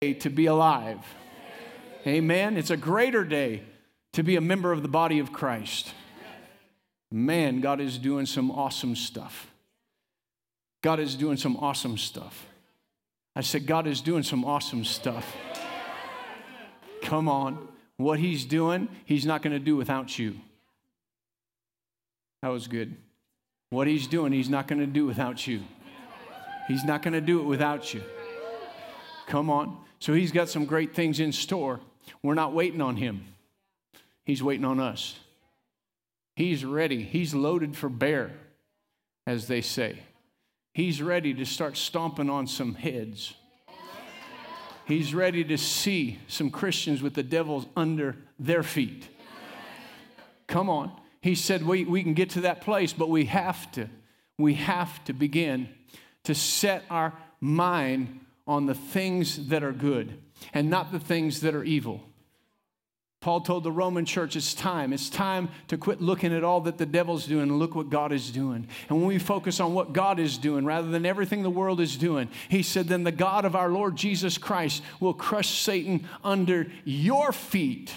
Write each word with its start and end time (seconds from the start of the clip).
to 0.00 0.30
be 0.30 0.46
alive. 0.46 1.00
Amen. 2.06 2.56
It's 2.56 2.70
a 2.70 2.76
greater 2.76 3.24
day 3.24 3.64
to 4.12 4.22
be 4.22 4.36
a 4.36 4.40
member 4.40 4.70
of 4.70 4.82
the 4.82 4.88
body 4.88 5.18
of 5.18 5.32
Christ. 5.32 5.92
Man, 7.10 7.60
God 7.60 7.80
is 7.80 7.98
doing 7.98 8.24
some 8.24 8.52
awesome 8.52 8.94
stuff. 8.94 9.50
God 10.82 11.00
is 11.00 11.16
doing 11.16 11.36
some 11.36 11.56
awesome 11.56 11.98
stuff. 11.98 12.46
I 13.34 13.40
said, 13.40 13.66
God 13.66 13.88
is 13.88 14.00
doing 14.00 14.22
some 14.22 14.44
awesome 14.44 14.84
stuff. 14.84 15.36
Come 17.02 17.28
on. 17.28 17.66
What 17.96 18.20
He's 18.20 18.44
doing, 18.44 18.88
He's 19.04 19.26
not 19.26 19.42
going 19.42 19.52
to 19.52 19.58
do 19.58 19.74
without 19.74 20.16
you. 20.16 20.36
That 22.42 22.48
was 22.48 22.68
good. 22.68 22.96
What 23.70 23.88
He's 23.88 24.06
doing, 24.06 24.30
He's 24.30 24.48
not 24.48 24.68
going 24.68 24.78
to 24.78 24.86
do 24.86 25.06
without 25.06 25.44
you. 25.44 25.62
He's 26.68 26.84
not 26.84 27.02
going 27.02 27.14
to 27.14 27.20
do 27.20 27.40
it 27.40 27.44
without 27.44 27.92
you. 27.92 28.02
Come 29.26 29.50
on. 29.50 29.87
So 29.98 30.14
He's 30.14 30.32
got 30.32 30.48
some 30.48 30.64
great 30.64 30.94
things 30.94 31.20
in 31.20 31.32
store. 31.32 31.80
We're 32.22 32.34
not 32.34 32.52
waiting 32.52 32.80
on 32.80 32.96
Him, 32.96 33.24
He's 34.24 34.42
waiting 34.42 34.64
on 34.64 34.80
us. 34.80 35.18
He's 36.36 36.64
ready. 36.64 37.02
He's 37.02 37.34
loaded 37.34 37.76
for 37.76 37.88
bear, 37.88 38.30
as 39.26 39.48
they 39.48 39.60
say. 39.60 39.98
He's 40.72 41.02
ready 41.02 41.34
to 41.34 41.44
start 41.44 41.76
stomping 41.76 42.30
on 42.30 42.46
some 42.46 42.74
heads. 42.74 43.34
He's 44.86 45.12
ready 45.12 45.42
to 45.42 45.58
see 45.58 46.20
some 46.28 46.50
Christians 46.50 47.02
with 47.02 47.14
the 47.14 47.24
devils 47.24 47.66
under 47.76 48.14
their 48.38 48.62
feet. 48.62 49.08
Come 50.46 50.70
on. 50.70 50.92
He 51.20 51.34
said 51.34 51.66
we, 51.66 51.84
we 51.84 52.04
can 52.04 52.14
get 52.14 52.30
to 52.30 52.42
that 52.42 52.60
place, 52.60 52.92
but 52.92 53.10
we 53.10 53.24
have 53.24 53.70
to, 53.72 53.88
we 54.38 54.54
have 54.54 55.04
to 55.06 55.12
begin 55.12 55.68
to 56.22 56.34
set 56.34 56.84
our 56.88 57.12
mind 57.40 58.20
on 58.48 58.66
the 58.66 58.74
things 58.74 59.48
that 59.48 59.62
are 59.62 59.72
good 59.72 60.20
and 60.52 60.70
not 60.70 60.90
the 60.90 60.98
things 60.98 61.42
that 61.42 61.54
are 61.54 61.62
evil. 61.62 62.02
Paul 63.20 63.40
told 63.40 63.64
the 63.64 63.72
Roman 63.72 64.04
church 64.04 64.36
it's 64.36 64.54
time. 64.54 64.92
It's 64.92 65.10
time 65.10 65.50
to 65.66 65.76
quit 65.76 66.00
looking 66.00 66.32
at 66.32 66.44
all 66.44 66.60
that 66.62 66.78
the 66.78 66.86
devil's 66.86 67.26
doing 67.26 67.42
and 67.42 67.58
look 67.58 67.74
what 67.74 67.90
God 67.90 68.12
is 68.12 68.30
doing. 68.30 68.68
And 68.88 68.98
when 68.98 69.06
we 69.06 69.18
focus 69.18 69.58
on 69.60 69.74
what 69.74 69.92
God 69.92 70.18
is 70.20 70.38
doing 70.38 70.64
rather 70.64 70.88
than 70.88 71.04
everything 71.04 71.42
the 71.42 71.50
world 71.50 71.80
is 71.80 71.96
doing, 71.96 72.28
he 72.48 72.62
said, 72.62 72.86
then 72.86 73.02
the 73.02 73.12
God 73.12 73.44
of 73.44 73.56
our 73.56 73.70
Lord 73.70 73.96
Jesus 73.96 74.38
Christ 74.38 74.82
will 75.00 75.14
crush 75.14 75.60
Satan 75.60 76.08
under 76.22 76.68
your 76.84 77.32
feet 77.32 77.92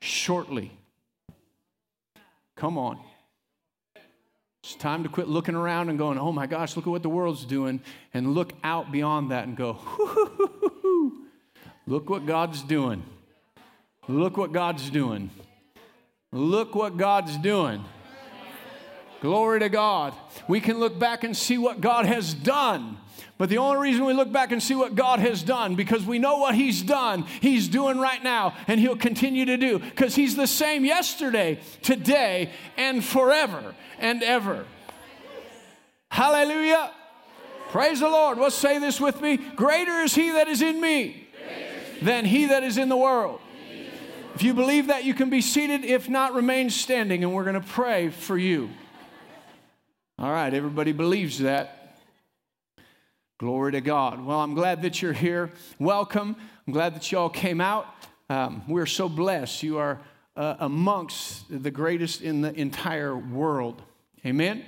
shortly. 0.00 0.72
Come 2.56 2.76
on. 2.76 2.98
It's 4.68 4.76
time 4.76 5.02
to 5.04 5.08
quit 5.08 5.28
looking 5.28 5.54
around 5.54 5.88
and 5.88 5.98
going, 5.98 6.18
oh 6.18 6.30
my 6.30 6.46
gosh, 6.46 6.76
look 6.76 6.86
at 6.86 6.90
what 6.90 7.02
the 7.02 7.08
world's 7.08 7.46
doing, 7.46 7.80
and 8.12 8.34
look 8.34 8.52
out 8.62 8.92
beyond 8.92 9.30
that 9.30 9.44
and 9.44 9.56
go, 9.56 9.78
look 11.86 12.10
what 12.10 12.26
God's 12.26 12.62
doing. 12.62 13.02
Look 14.08 14.36
what 14.36 14.52
God's 14.52 14.90
doing. 14.90 15.30
Look 16.32 16.74
what 16.74 16.98
God's 16.98 17.38
doing. 17.38 17.82
Glory 19.22 19.60
to 19.60 19.70
God. 19.70 20.12
We 20.48 20.60
can 20.60 20.78
look 20.78 20.98
back 20.98 21.24
and 21.24 21.34
see 21.34 21.56
what 21.56 21.80
God 21.80 22.04
has 22.04 22.34
done. 22.34 22.98
But 23.38 23.48
the 23.48 23.58
only 23.58 23.78
reason 23.78 24.04
we 24.04 24.14
look 24.14 24.32
back 24.32 24.50
and 24.50 24.60
see 24.60 24.74
what 24.74 24.96
God 24.96 25.20
has 25.20 25.44
done 25.44 25.76
because 25.76 26.04
we 26.04 26.18
know 26.18 26.38
what 26.38 26.56
He's 26.56 26.82
done, 26.82 27.22
He's 27.40 27.68
doing 27.68 27.98
right 27.98 28.22
now, 28.22 28.54
and 28.66 28.80
He'll 28.80 28.96
continue 28.96 29.44
to 29.44 29.56
do 29.56 29.78
because 29.78 30.16
He's 30.16 30.34
the 30.34 30.48
same 30.48 30.84
yesterday, 30.84 31.60
today, 31.80 32.50
and 32.76 33.04
forever 33.04 33.76
and 34.00 34.24
ever. 34.24 34.66
Hallelujah. 36.10 36.90
Praise 37.70 38.00
the 38.00 38.08
Lord. 38.08 38.38
Let's 38.38 38.56
say 38.56 38.78
this 38.78 39.00
with 39.00 39.20
me 39.20 39.36
Greater 39.36 40.00
is 40.00 40.16
He 40.16 40.32
that 40.32 40.48
is 40.48 40.60
in 40.60 40.80
me 40.80 41.28
than 42.02 42.24
He 42.24 42.46
that 42.46 42.64
is 42.64 42.76
in 42.76 42.88
the 42.88 42.96
world. 42.96 43.40
If 44.34 44.42
you 44.42 44.52
believe 44.52 44.88
that, 44.88 45.04
you 45.04 45.14
can 45.14 45.30
be 45.30 45.40
seated. 45.40 45.84
If 45.84 46.08
not, 46.08 46.34
remain 46.34 46.70
standing, 46.70 47.22
and 47.22 47.32
we're 47.32 47.44
going 47.44 47.60
to 47.60 47.66
pray 47.66 48.10
for 48.10 48.36
you. 48.36 48.70
All 50.18 50.30
right, 50.30 50.52
everybody 50.52 50.92
believes 50.92 51.38
that. 51.38 51.77
Glory 53.38 53.70
to 53.70 53.80
God. 53.80 54.26
Well, 54.26 54.40
I'm 54.40 54.54
glad 54.54 54.82
that 54.82 55.00
you're 55.00 55.12
here. 55.12 55.52
Welcome. 55.78 56.34
I'm 56.66 56.72
glad 56.72 56.96
that 56.96 57.12
you 57.12 57.18
all 57.18 57.30
came 57.30 57.60
out. 57.60 57.86
Um, 58.28 58.64
we're 58.66 58.84
so 58.84 59.08
blessed. 59.08 59.62
You 59.62 59.78
are 59.78 60.00
uh, 60.36 60.56
amongst 60.58 61.44
the 61.48 61.70
greatest 61.70 62.20
in 62.20 62.40
the 62.40 62.52
entire 62.52 63.16
world. 63.16 63.80
Amen. 64.26 64.64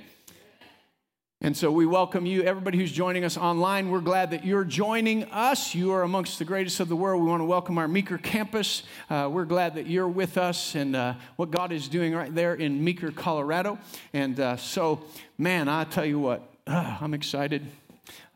And 1.41 1.57
so 1.57 1.69
we 1.69 1.85
welcome 1.85 2.25
you, 2.25 2.43
everybody 2.43 2.77
who's 2.77 2.93
joining 2.93 3.25
us 3.25 3.35
online. 3.35 3.91
We're 3.91 3.99
glad 3.99 4.31
that 4.31 4.45
you're 4.45 4.63
joining 4.63 5.25
us. 5.25 5.75
You 5.75 5.91
are 5.91 6.03
amongst 6.03 6.39
the 6.39 6.45
greatest 6.45 6.79
of 6.79 6.87
the 6.87 6.95
world. 6.95 7.21
We 7.21 7.27
want 7.27 7.41
to 7.41 7.45
welcome 7.45 7.77
our 7.77 7.89
Meeker 7.89 8.19
campus. 8.19 8.83
Uh, 9.09 9.27
we're 9.29 9.43
glad 9.43 9.75
that 9.75 9.87
you're 9.87 10.07
with 10.07 10.37
us 10.37 10.75
and 10.75 10.95
uh, 10.95 11.15
what 11.35 11.51
God 11.51 11.73
is 11.73 11.89
doing 11.89 12.15
right 12.15 12.33
there 12.33 12.53
in 12.53 12.81
Meeker, 12.81 13.11
Colorado. 13.11 13.79
And 14.13 14.39
uh, 14.39 14.55
so, 14.55 15.01
man, 15.37 15.67
I 15.67 15.83
tell 15.83 16.05
you 16.05 16.19
what, 16.19 16.49
I'm 16.65 17.13
excited. 17.13 17.65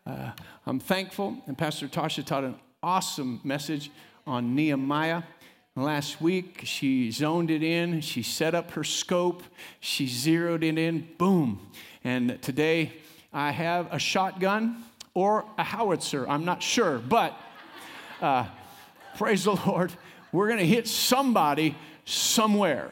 Uh, 0.05 0.31
I'm 0.67 0.79
thankful. 0.79 1.37
And 1.47 1.57
Pastor 1.57 1.87
Tasha 1.87 2.23
taught 2.23 2.43
an 2.43 2.55
awesome 2.83 3.41
message 3.43 3.89
on 4.27 4.53
Nehemiah. 4.53 5.23
Last 5.75 6.21
week, 6.21 6.61
she 6.63 7.11
zoned 7.11 7.49
it 7.51 7.61
in, 7.61 7.99
she 8.01 8.21
set 8.21 8.55
up 8.55 8.71
her 8.71 8.83
scope, 8.83 9.43
she 9.81 10.07
zeroed 10.07 10.63
it 10.63 10.77
in, 10.77 11.07
boom. 11.17 11.59
And 12.03 12.41
today 12.41 12.93
I 13.33 13.51
have 13.51 13.91
a 13.91 13.99
shotgun 13.99 14.83
or 15.13 15.43
a 15.57 15.63
howitzer. 15.63 16.29
I'm 16.29 16.45
not 16.45 16.63
sure, 16.63 16.99
but 16.99 17.37
uh, 18.21 18.45
praise 19.17 19.45
the 19.45 19.55
Lord. 19.65 19.91
We're 20.31 20.55
to 20.55 20.65
hit 20.65 20.87
somebody 20.87 21.75
somewhere. 22.05 22.91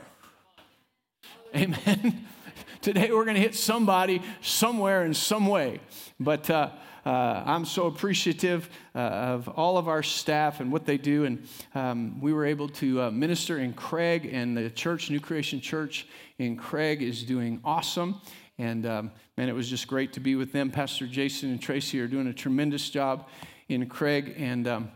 Amen. 1.56 2.26
Today 2.82 3.12
we're 3.12 3.24
going 3.24 3.36
to 3.36 3.42
hit 3.42 3.56
somebody 3.56 4.22
somewhere 4.42 5.06
in 5.06 5.14
some 5.14 5.48
way. 5.48 5.80
But 6.20 6.50
uh, 6.50 6.72
uh, 7.06 7.44
I'm 7.46 7.66
so 7.66 7.88
appreciative 7.88 8.70
uh, 8.96 9.00
of 9.00 9.48
all 9.50 9.78
of 9.78 9.88
our 9.88 10.04
staff 10.04 10.60
and 10.60 10.72
what 10.72 10.86
they 10.86 10.98
do. 10.98 11.26
And 11.26 11.48
um, 11.76 12.22
we 12.22 12.32
were 12.34 12.46
able 12.46 12.70
to 12.70 13.04
uh, 13.04 13.12
minister 13.12 13.60
in 13.60 13.74
Craig, 13.74 14.30
and 14.32 14.56
the 14.56 14.70
church, 14.70 15.10
New 15.10 15.20
Creation 15.20 15.60
Church 15.60 16.08
in 16.38 16.56
Craig, 16.56 17.02
is 17.02 17.24
doing 17.24 17.60
awesome. 17.64 18.22
And 18.58 18.86
um, 18.86 19.12
man, 19.38 19.50
it 19.50 19.56
was 19.56 19.70
just 19.70 19.88
great 19.88 20.14
to 20.14 20.20
be 20.20 20.36
with 20.36 20.52
them. 20.52 20.72
Pastor 20.72 21.08
Jason 21.08 21.52
and 21.52 21.62
Tracy 21.62 22.00
are 22.00 22.08
doing 22.08 22.28
a 22.28 22.34
tremendous 22.34 22.90
job 22.90 23.28
in 23.68 23.88
Craig, 23.88 24.36
and 24.38 24.68
um, 24.68 24.92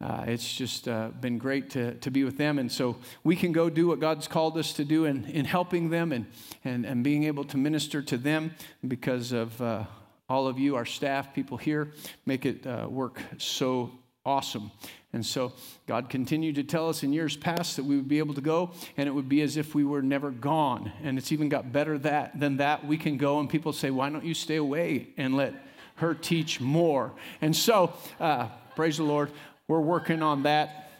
uh, 0.00 0.24
it's 0.26 0.54
just 0.54 0.88
uh, 0.88 1.08
been 1.20 1.36
great 1.36 1.68
to, 1.70 1.94
to 1.96 2.10
be 2.10 2.24
with 2.24 2.38
them. 2.38 2.58
And 2.58 2.72
so 2.72 2.96
we 3.22 3.36
can 3.36 3.52
go 3.52 3.68
do 3.68 3.88
what 3.88 4.00
God's 4.00 4.28
called 4.28 4.56
us 4.56 4.72
to 4.74 4.84
do 4.84 5.04
in, 5.04 5.26
in 5.26 5.44
helping 5.44 5.90
them 5.90 6.12
and, 6.12 6.26
and, 6.64 6.86
and 6.86 7.04
being 7.04 7.24
able 7.24 7.44
to 7.44 7.58
minister 7.58 8.00
to 8.00 8.16
them 8.16 8.54
because 8.86 9.32
of 9.32 9.60
uh, 9.60 9.84
all 10.30 10.46
of 10.46 10.60
you, 10.60 10.76
our 10.76 10.86
staff, 10.86 11.34
people 11.34 11.56
here, 11.56 11.92
make 12.24 12.46
it 12.46 12.64
uh, 12.64 12.86
work 12.88 13.20
so 13.36 13.90
awesome. 14.24 14.70
And 15.12 15.26
so 15.26 15.52
God 15.88 16.08
continued 16.08 16.54
to 16.54 16.62
tell 16.62 16.88
us 16.88 17.02
in 17.02 17.12
years 17.12 17.36
past 17.36 17.74
that 17.76 17.84
we 17.84 17.96
would 17.96 18.06
be 18.06 18.20
able 18.20 18.34
to 18.34 18.40
go 18.40 18.70
and 18.96 19.08
it 19.08 19.12
would 19.12 19.28
be 19.28 19.42
as 19.42 19.56
if 19.56 19.74
we 19.74 19.82
were 19.82 20.02
never 20.02 20.30
gone. 20.30 20.92
And 21.02 21.18
it's 21.18 21.32
even 21.32 21.48
got 21.48 21.72
better 21.72 21.98
that, 21.98 22.38
than 22.38 22.58
that. 22.58 22.86
We 22.86 22.96
can 22.96 23.16
go 23.16 23.40
and 23.40 23.50
people 23.50 23.72
say, 23.72 23.90
why 23.90 24.08
don't 24.08 24.24
you 24.24 24.34
stay 24.34 24.54
away 24.56 25.08
and 25.16 25.36
let 25.36 25.52
her 25.96 26.14
teach 26.14 26.60
more? 26.60 27.10
And 27.42 27.54
so, 27.54 27.92
uh, 28.20 28.46
praise 28.76 28.98
the 28.98 29.02
Lord, 29.02 29.32
we're 29.66 29.80
working 29.80 30.22
on 30.22 30.44
that 30.44 30.92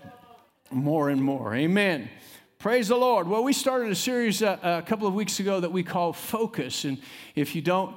more 0.73 1.09
and 1.09 1.23
more. 1.23 1.55
Amen. 1.55 2.11
Praise 2.59 2.89
the 2.89 2.97
Lord. 2.97 3.29
Well, 3.29 3.45
we 3.45 3.53
started 3.53 3.93
a 3.93 3.97
series 3.97 4.43
uh, 4.43 4.59
a 4.63 4.83
couple 4.83 5.07
of 5.07 5.15
weeks 5.15 5.39
ago 5.39 5.61
that 5.61 5.71
we 5.71 5.85
call 5.85 6.13
Focus. 6.13 6.85
And 6.85 6.99
if 7.37 7.55
you 7.55 7.63
don't 7.63 7.95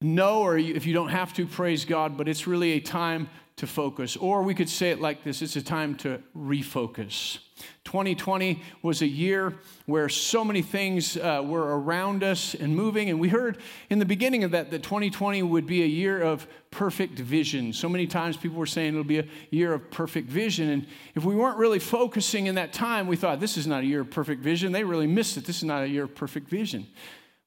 know 0.00 0.42
or 0.42 0.58
if 0.58 0.86
you 0.86 0.94
don't 0.94 1.08
have 1.08 1.32
to, 1.34 1.46
praise 1.46 1.84
God, 1.84 2.16
but 2.16 2.28
it's 2.28 2.46
really 2.46 2.72
a 2.72 2.80
time 2.80 3.28
to 3.56 3.66
focus. 3.66 4.16
Or 4.16 4.42
we 4.42 4.54
could 4.54 4.68
say 4.68 4.90
it 4.90 5.00
like 5.00 5.24
this 5.24 5.42
it's 5.42 5.56
a 5.56 5.62
time 5.62 5.96
to 5.96 6.22
refocus. 6.36 7.38
2020 7.84 8.62
was 8.82 9.02
a 9.02 9.06
year 9.06 9.52
where 9.86 10.08
so 10.08 10.44
many 10.44 10.62
things 10.62 11.16
uh, 11.16 11.42
were 11.44 11.80
around 11.80 12.22
us 12.22 12.54
and 12.54 12.76
moving. 12.76 13.10
And 13.10 13.18
we 13.18 13.28
heard 13.28 13.58
in 13.90 13.98
the 13.98 14.04
beginning 14.04 14.44
of 14.44 14.52
that 14.52 14.70
that 14.70 14.84
2020 14.84 15.42
would 15.42 15.66
be 15.66 15.82
a 15.82 15.86
year 15.86 16.22
of 16.22 16.46
perfect 16.70 17.18
vision. 17.18 17.72
So 17.72 17.88
many 17.88 18.06
times 18.06 18.36
people 18.36 18.58
were 18.58 18.66
saying 18.66 18.90
it'll 18.90 19.02
be 19.02 19.18
a 19.18 19.26
year 19.50 19.72
of 19.72 19.90
perfect 19.90 20.30
vision. 20.30 20.68
And 20.68 20.86
if 21.16 21.24
we 21.24 21.34
weren't 21.34 21.58
really 21.58 21.80
focusing 21.80 22.46
in 22.46 22.54
that 22.54 22.72
time, 22.72 23.08
we 23.08 23.16
thought 23.16 23.40
this 23.40 23.56
is 23.56 23.66
not 23.66 23.82
a 23.82 23.86
year 23.86 24.02
of 24.02 24.10
perfect 24.10 24.42
vision. 24.42 24.70
They 24.70 24.84
really 24.84 25.08
missed 25.08 25.36
it. 25.36 25.46
This 25.46 25.56
is 25.56 25.64
not 25.64 25.82
a 25.82 25.88
year 25.88 26.04
of 26.04 26.14
perfect 26.14 26.48
vision. 26.48 26.86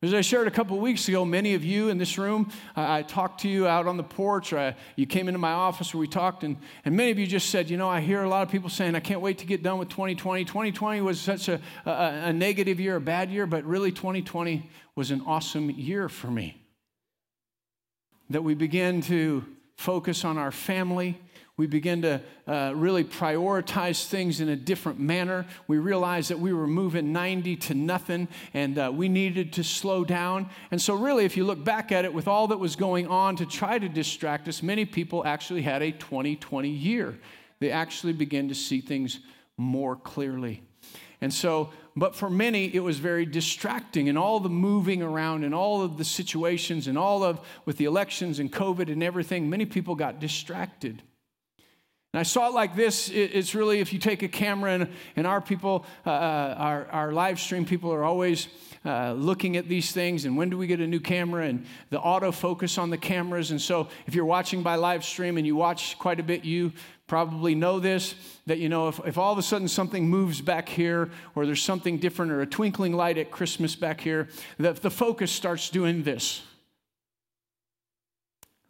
As 0.03 0.15
I 0.15 0.21
shared 0.21 0.47
a 0.47 0.51
couple 0.51 0.79
weeks 0.79 1.07
ago, 1.07 1.23
many 1.23 1.53
of 1.53 1.63
you 1.63 1.89
in 1.89 1.99
this 1.99 2.17
room, 2.17 2.51
uh, 2.75 2.91
I 2.91 3.03
talked 3.03 3.41
to 3.41 3.47
you 3.47 3.67
out 3.67 3.85
on 3.85 3.97
the 3.97 4.03
porch, 4.03 4.51
or 4.51 4.57
I, 4.57 4.75
you 4.95 5.05
came 5.05 5.27
into 5.27 5.37
my 5.37 5.51
office 5.51 5.93
where 5.93 5.99
we 5.99 6.07
talked, 6.07 6.43
and, 6.43 6.57
and 6.85 6.97
many 6.97 7.11
of 7.11 7.19
you 7.19 7.27
just 7.27 7.51
said, 7.51 7.69
You 7.69 7.77
know, 7.77 7.87
I 7.87 7.99
hear 7.99 8.23
a 8.23 8.27
lot 8.27 8.41
of 8.41 8.49
people 8.49 8.67
saying, 8.67 8.95
I 8.95 8.99
can't 8.99 9.21
wait 9.21 9.37
to 9.39 9.45
get 9.45 9.61
done 9.61 9.77
with 9.77 9.89
2020. 9.89 10.43
2020 10.43 11.01
was 11.01 11.21
such 11.21 11.49
a, 11.49 11.61
a, 11.85 11.91
a 11.91 12.33
negative 12.33 12.79
year, 12.79 12.95
a 12.95 13.01
bad 13.01 13.29
year, 13.29 13.45
but 13.45 13.63
really 13.63 13.91
2020 13.91 14.67
was 14.95 15.11
an 15.11 15.21
awesome 15.27 15.69
year 15.69 16.09
for 16.09 16.31
me. 16.31 16.59
That 18.31 18.43
we 18.43 18.55
began 18.55 19.01
to 19.01 19.45
focus 19.75 20.25
on 20.25 20.39
our 20.39 20.51
family. 20.51 21.21
We 21.57 21.67
begin 21.67 22.01
to 22.03 22.21
uh, 22.47 22.73
really 22.75 23.03
prioritize 23.03 24.05
things 24.05 24.41
in 24.41 24.49
a 24.49 24.55
different 24.55 24.99
manner. 24.99 25.45
We 25.67 25.77
realized 25.77 26.29
that 26.29 26.39
we 26.39 26.53
were 26.53 26.65
moving 26.65 27.11
90 27.11 27.55
to 27.57 27.73
nothing 27.73 28.29
and 28.53 28.77
uh, 28.79 28.91
we 28.93 29.09
needed 29.09 29.53
to 29.53 29.63
slow 29.63 30.03
down. 30.03 30.49
And 30.71 30.81
so, 30.81 30.95
really, 30.95 31.25
if 31.25 31.35
you 31.35 31.43
look 31.43 31.63
back 31.63 31.91
at 31.91 32.05
it 32.05 32.13
with 32.13 32.27
all 32.27 32.47
that 32.47 32.57
was 32.57 32.75
going 32.75 33.07
on 33.07 33.35
to 33.35 33.45
try 33.45 33.77
to 33.77 33.89
distract 33.89 34.47
us, 34.47 34.63
many 34.63 34.85
people 34.85 35.25
actually 35.25 35.61
had 35.61 35.81
a 35.81 35.91
2020 35.91 36.69
year. 36.69 37.19
They 37.59 37.69
actually 37.69 38.13
began 38.13 38.47
to 38.47 38.55
see 38.55 38.81
things 38.81 39.19
more 39.57 39.95
clearly. 39.95 40.63
And 41.21 41.31
so, 41.31 41.69
but 41.95 42.15
for 42.15 42.29
many, 42.29 42.73
it 42.73 42.79
was 42.79 42.97
very 42.97 43.25
distracting 43.25 44.09
and 44.09 44.17
all 44.17 44.39
the 44.39 44.49
moving 44.49 45.03
around 45.03 45.43
and 45.43 45.53
all 45.53 45.83
of 45.83 45.97
the 45.97 46.05
situations 46.05 46.87
and 46.87 46.97
all 46.97 47.23
of 47.23 47.39
with 47.65 47.77
the 47.77 47.85
elections 47.85 48.39
and 48.39 48.51
COVID 48.51 48.91
and 48.91 49.03
everything, 49.03 49.49
many 49.49 49.65
people 49.65 49.93
got 49.93 50.19
distracted. 50.19 51.03
And 52.13 52.19
I 52.19 52.23
saw 52.23 52.49
it 52.49 52.53
like 52.53 52.75
this. 52.75 53.07
It's 53.09 53.55
really, 53.55 53.79
if 53.79 53.93
you 53.93 53.99
take 53.99 54.21
a 54.21 54.27
camera, 54.27 54.73
and, 54.73 54.89
and 55.15 55.25
our 55.25 55.39
people, 55.39 55.85
uh, 56.05 56.09
uh, 56.09 56.55
our, 56.57 56.85
our 56.87 57.11
live 57.13 57.39
stream 57.39 57.63
people 57.63 57.93
are 57.93 58.03
always 58.03 58.49
uh, 58.83 59.13
looking 59.13 59.55
at 59.55 59.69
these 59.69 59.93
things 59.93 60.25
and 60.25 60.35
when 60.35 60.49
do 60.49 60.57
we 60.57 60.67
get 60.67 60.81
a 60.81 60.87
new 60.87 60.99
camera 60.99 61.45
and 61.45 61.65
the 61.89 61.99
autofocus 61.99 62.77
on 62.77 62.89
the 62.89 62.97
cameras. 62.97 63.51
And 63.51 63.61
so, 63.61 63.87
if 64.07 64.15
you're 64.15 64.25
watching 64.25 64.61
by 64.61 64.75
live 64.75 65.05
stream 65.05 65.37
and 65.37 65.47
you 65.47 65.55
watch 65.55 65.97
quite 65.99 66.19
a 66.19 66.23
bit, 66.23 66.43
you 66.43 66.73
probably 67.07 67.55
know 67.55 67.79
this 67.79 68.15
that, 68.45 68.57
you 68.57 68.67
know, 68.67 68.89
if, 68.89 68.99
if 69.05 69.17
all 69.17 69.31
of 69.31 69.37
a 69.37 69.43
sudden 69.43 69.69
something 69.69 70.09
moves 70.09 70.41
back 70.41 70.67
here 70.67 71.11
or 71.35 71.45
there's 71.45 71.61
something 71.61 71.97
different 71.97 72.31
or 72.31 72.41
a 72.41 72.45
twinkling 72.45 72.91
light 72.91 73.17
at 73.17 73.31
Christmas 73.31 73.75
back 73.75 74.01
here, 74.01 74.27
that 74.57 74.81
the 74.81 74.91
focus 74.91 75.31
starts 75.31 75.69
doing 75.69 76.03
this. 76.03 76.41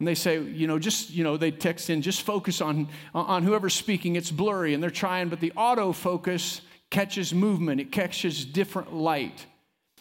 And 0.02 0.08
they 0.08 0.16
say, 0.16 0.42
you 0.42 0.66
know, 0.66 0.80
just, 0.80 1.10
you 1.10 1.22
know, 1.22 1.36
they 1.36 1.52
text 1.52 1.88
in, 1.88 2.02
just 2.02 2.22
focus 2.22 2.60
on, 2.60 2.88
on 3.14 3.44
whoever's 3.44 3.72
speaking. 3.72 4.16
It's 4.16 4.32
blurry. 4.32 4.74
And 4.74 4.82
they're 4.82 4.90
trying, 4.90 5.28
but 5.28 5.38
the 5.38 5.52
autofocus 5.56 6.60
catches 6.90 7.32
movement, 7.32 7.80
it 7.80 7.92
catches 7.92 8.44
different 8.44 8.92
light. 8.92 9.46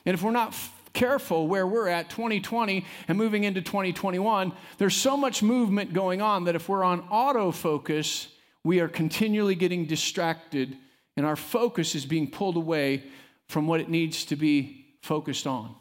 And 0.03 0.15
if 0.15 0.23
we're 0.23 0.31
not 0.31 0.55
careful 0.93 1.47
where 1.47 1.67
we're 1.67 1.87
at 1.87 2.09
2020 2.09 2.83
and 3.07 3.15
moving 3.15 3.43
into 3.43 3.61
2021, 3.61 4.53
there's 4.79 4.95
so 4.95 5.15
much 5.15 5.43
movement 5.43 5.93
going 5.93 6.19
on 6.19 6.45
that 6.45 6.55
if 6.55 6.67
we're 6.67 6.83
on 6.83 7.03
autofocus, 7.09 8.25
we 8.63 8.79
are 8.79 8.87
continually 8.87 9.53
getting 9.53 9.85
distracted 9.85 10.75
and 11.15 11.27
our 11.27 11.35
focus 11.35 11.93
is 11.93 12.07
being 12.07 12.27
pulled 12.27 12.57
away 12.57 13.03
from 13.49 13.67
what 13.67 13.79
it 13.79 13.87
needs 13.87 14.25
to 14.25 14.35
be 14.35 14.95
focused 15.03 15.45
on. 15.45 15.75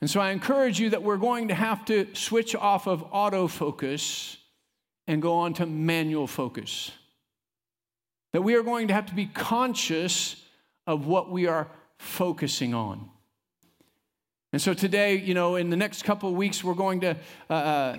And 0.00 0.08
so 0.08 0.20
I 0.20 0.30
encourage 0.30 0.78
you 0.78 0.90
that 0.90 1.02
we're 1.02 1.16
going 1.16 1.48
to 1.48 1.54
have 1.54 1.84
to 1.86 2.06
switch 2.14 2.54
off 2.54 2.86
of 2.86 3.10
autofocus 3.10 4.36
and 5.06 5.20
go 5.20 5.34
on 5.34 5.54
to 5.54 5.66
manual 5.66 6.26
focus. 6.26 6.92
That 8.32 8.42
we 8.42 8.54
are 8.54 8.62
going 8.62 8.88
to 8.88 8.94
have 8.94 9.06
to 9.06 9.14
be 9.14 9.26
conscious 9.26 10.36
of 10.86 11.06
what 11.06 11.30
we 11.30 11.46
are 11.46 11.68
focusing 11.98 12.74
on. 12.74 13.08
And 14.52 14.62
so 14.62 14.72
today, 14.72 15.16
you 15.16 15.34
know, 15.34 15.56
in 15.56 15.70
the 15.70 15.76
next 15.76 16.04
couple 16.04 16.28
of 16.28 16.36
weeks, 16.36 16.62
we're 16.62 16.74
going 16.74 17.00
to 17.00 17.16
uh, 17.50 17.52
uh, 17.52 17.96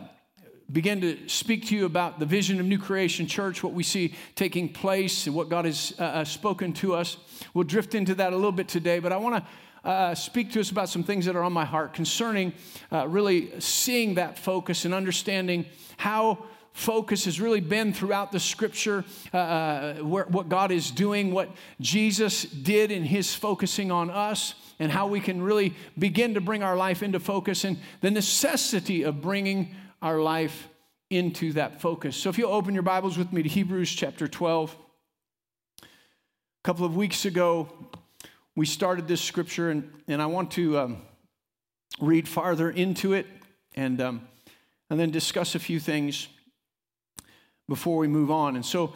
begin 0.72 1.02
to 1.02 1.28
speak 1.28 1.68
to 1.68 1.76
you 1.76 1.86
about 1.86 2.20
the 2.20 2.26
vision 2.26 2.60
of 2.60 2.66
New 2.66 2.80
Creation 2.80 3.28
Church, 3.28 3.62
what 3.62 3.74
we 3.74 3.84
see 3.84 4.16
taking 4.36 4.70
place, 4.70 5.28
and 5.28 5.36
what 5.36 5.50
God 5.50 5.66
has 5.66 5.94
uh, 6.00 6.04
uh 6.04 6.24
spoken 6.24 6.74
to 6.74 6.96
us. 6.96 7.18
We'll 7.54 7.66
drift 7.66 7.94
into 7.94 8.16
that 8.16 8.34
a 8.34 8.36
little 8.36 8.52
bit 8.52 8.68
today, 8.68 9.00
but 9.00 9.12
I 9.12 9.18
want 9.18 9.36
to 9.36 9.44
uh, 9.84 10.16
speak 10.16 10.52
to 10.52 10.60
us 10.60 10.72
about 10.72 10.90
some 10.90 11.04
things 11.04 11.26
that 11.26 11.36
are 11.36 11.44
on 11.44 11.54
my 11.54 11.66
heart 11.66 11.94
concerning 11.94 12.54
uh, 12.92 13.08
really 13.08 13.60
seeing 13.60 14.16
that 14.16 14.38
focus 14.38 14.86
and 14.86 14.94
understanding 14.94 15.66
how 15.98 16.38
focus 16.74 17.26
has 17.26 17.42
really 17.42 17.60
been 17.60 17.94
throughout 17.94 18.32
the 18.32 18.40
scripture, 18.40 19.04
uh, 19.34 19.38
uh, 19.38 19.94
where, 19.96 20.26
what 20.26 20.48
God 20.48 20.72
is 20.72 20.92
doing, 20.92 21.32
what 21.32 21.50
Jesus 21.82 22.44
did 22.44 22.92
in 22.92 23.04
his 23.04 23.36
focusing 23.36 23.92
on 23.92 24.10
us, 24.10 24.56
and 24.80 24.92
how 24.92 25.08
we 25.08 25.20
can 25.20 25.42
really 25.42 25.74
begin 25.98 26.36
to 26.36 26.42
bring 26.42 26.64
our 26.64 26.78
life 26.78 27.04
into 27.04 27.20
focus, 27.20 27.66
and 27.66 27.78
the 28.02 28.12
necessity 28.12 29.04
of 29.04 29.22
bringing 29.22 29.76
our 30.02 30.20
life 30.20 30.70
into 31.10 31.54
that 31.54 31.82
focus. 31.82 32.16
So 32.16 32.30
if 32.30 32.38
you'll 32.38 32.54
open 32.54 32.74
your 32.74 32.84
Bibles 32.84 33.18
with 33.18 33.34
me 33.34 33.44
to 33.44 33.50
Hebrews 33.50 33.92
chapter 33.92 34.28
12. 34.28 34.76
A 35.82 35.86
couple 36.64 36.86
of 36.86 36.96
weeks 36.96 37.26
ago, 37.26 37.70
we 38.56 38.66
started 38.66 39.08
this 39.08 39.22
scripture, 39.22 39.70
and, 39.70 39.90
and 40.08 40.22
I 40.22 40.26
want 40.26 40.52
to 40.52 40.78
um, 40.80 41.02
read 42.00 42.28
farther 42.28 42.70
into 42.70 43.14
it 43.14 43.28
and, 43.76 44.02
um, 44.02 44.28
and 44.90 45.00
then 45.00 45.12
discuss 45.12 45.56
a 45.56 45.60
few 45.60 45.80
things 45.80 46.28
before 47.68 47.98
we 47.98 48.08
move 48.08 48.32
on. 48.32 48.56
And 48.56 48.66
so, 48.66 48.94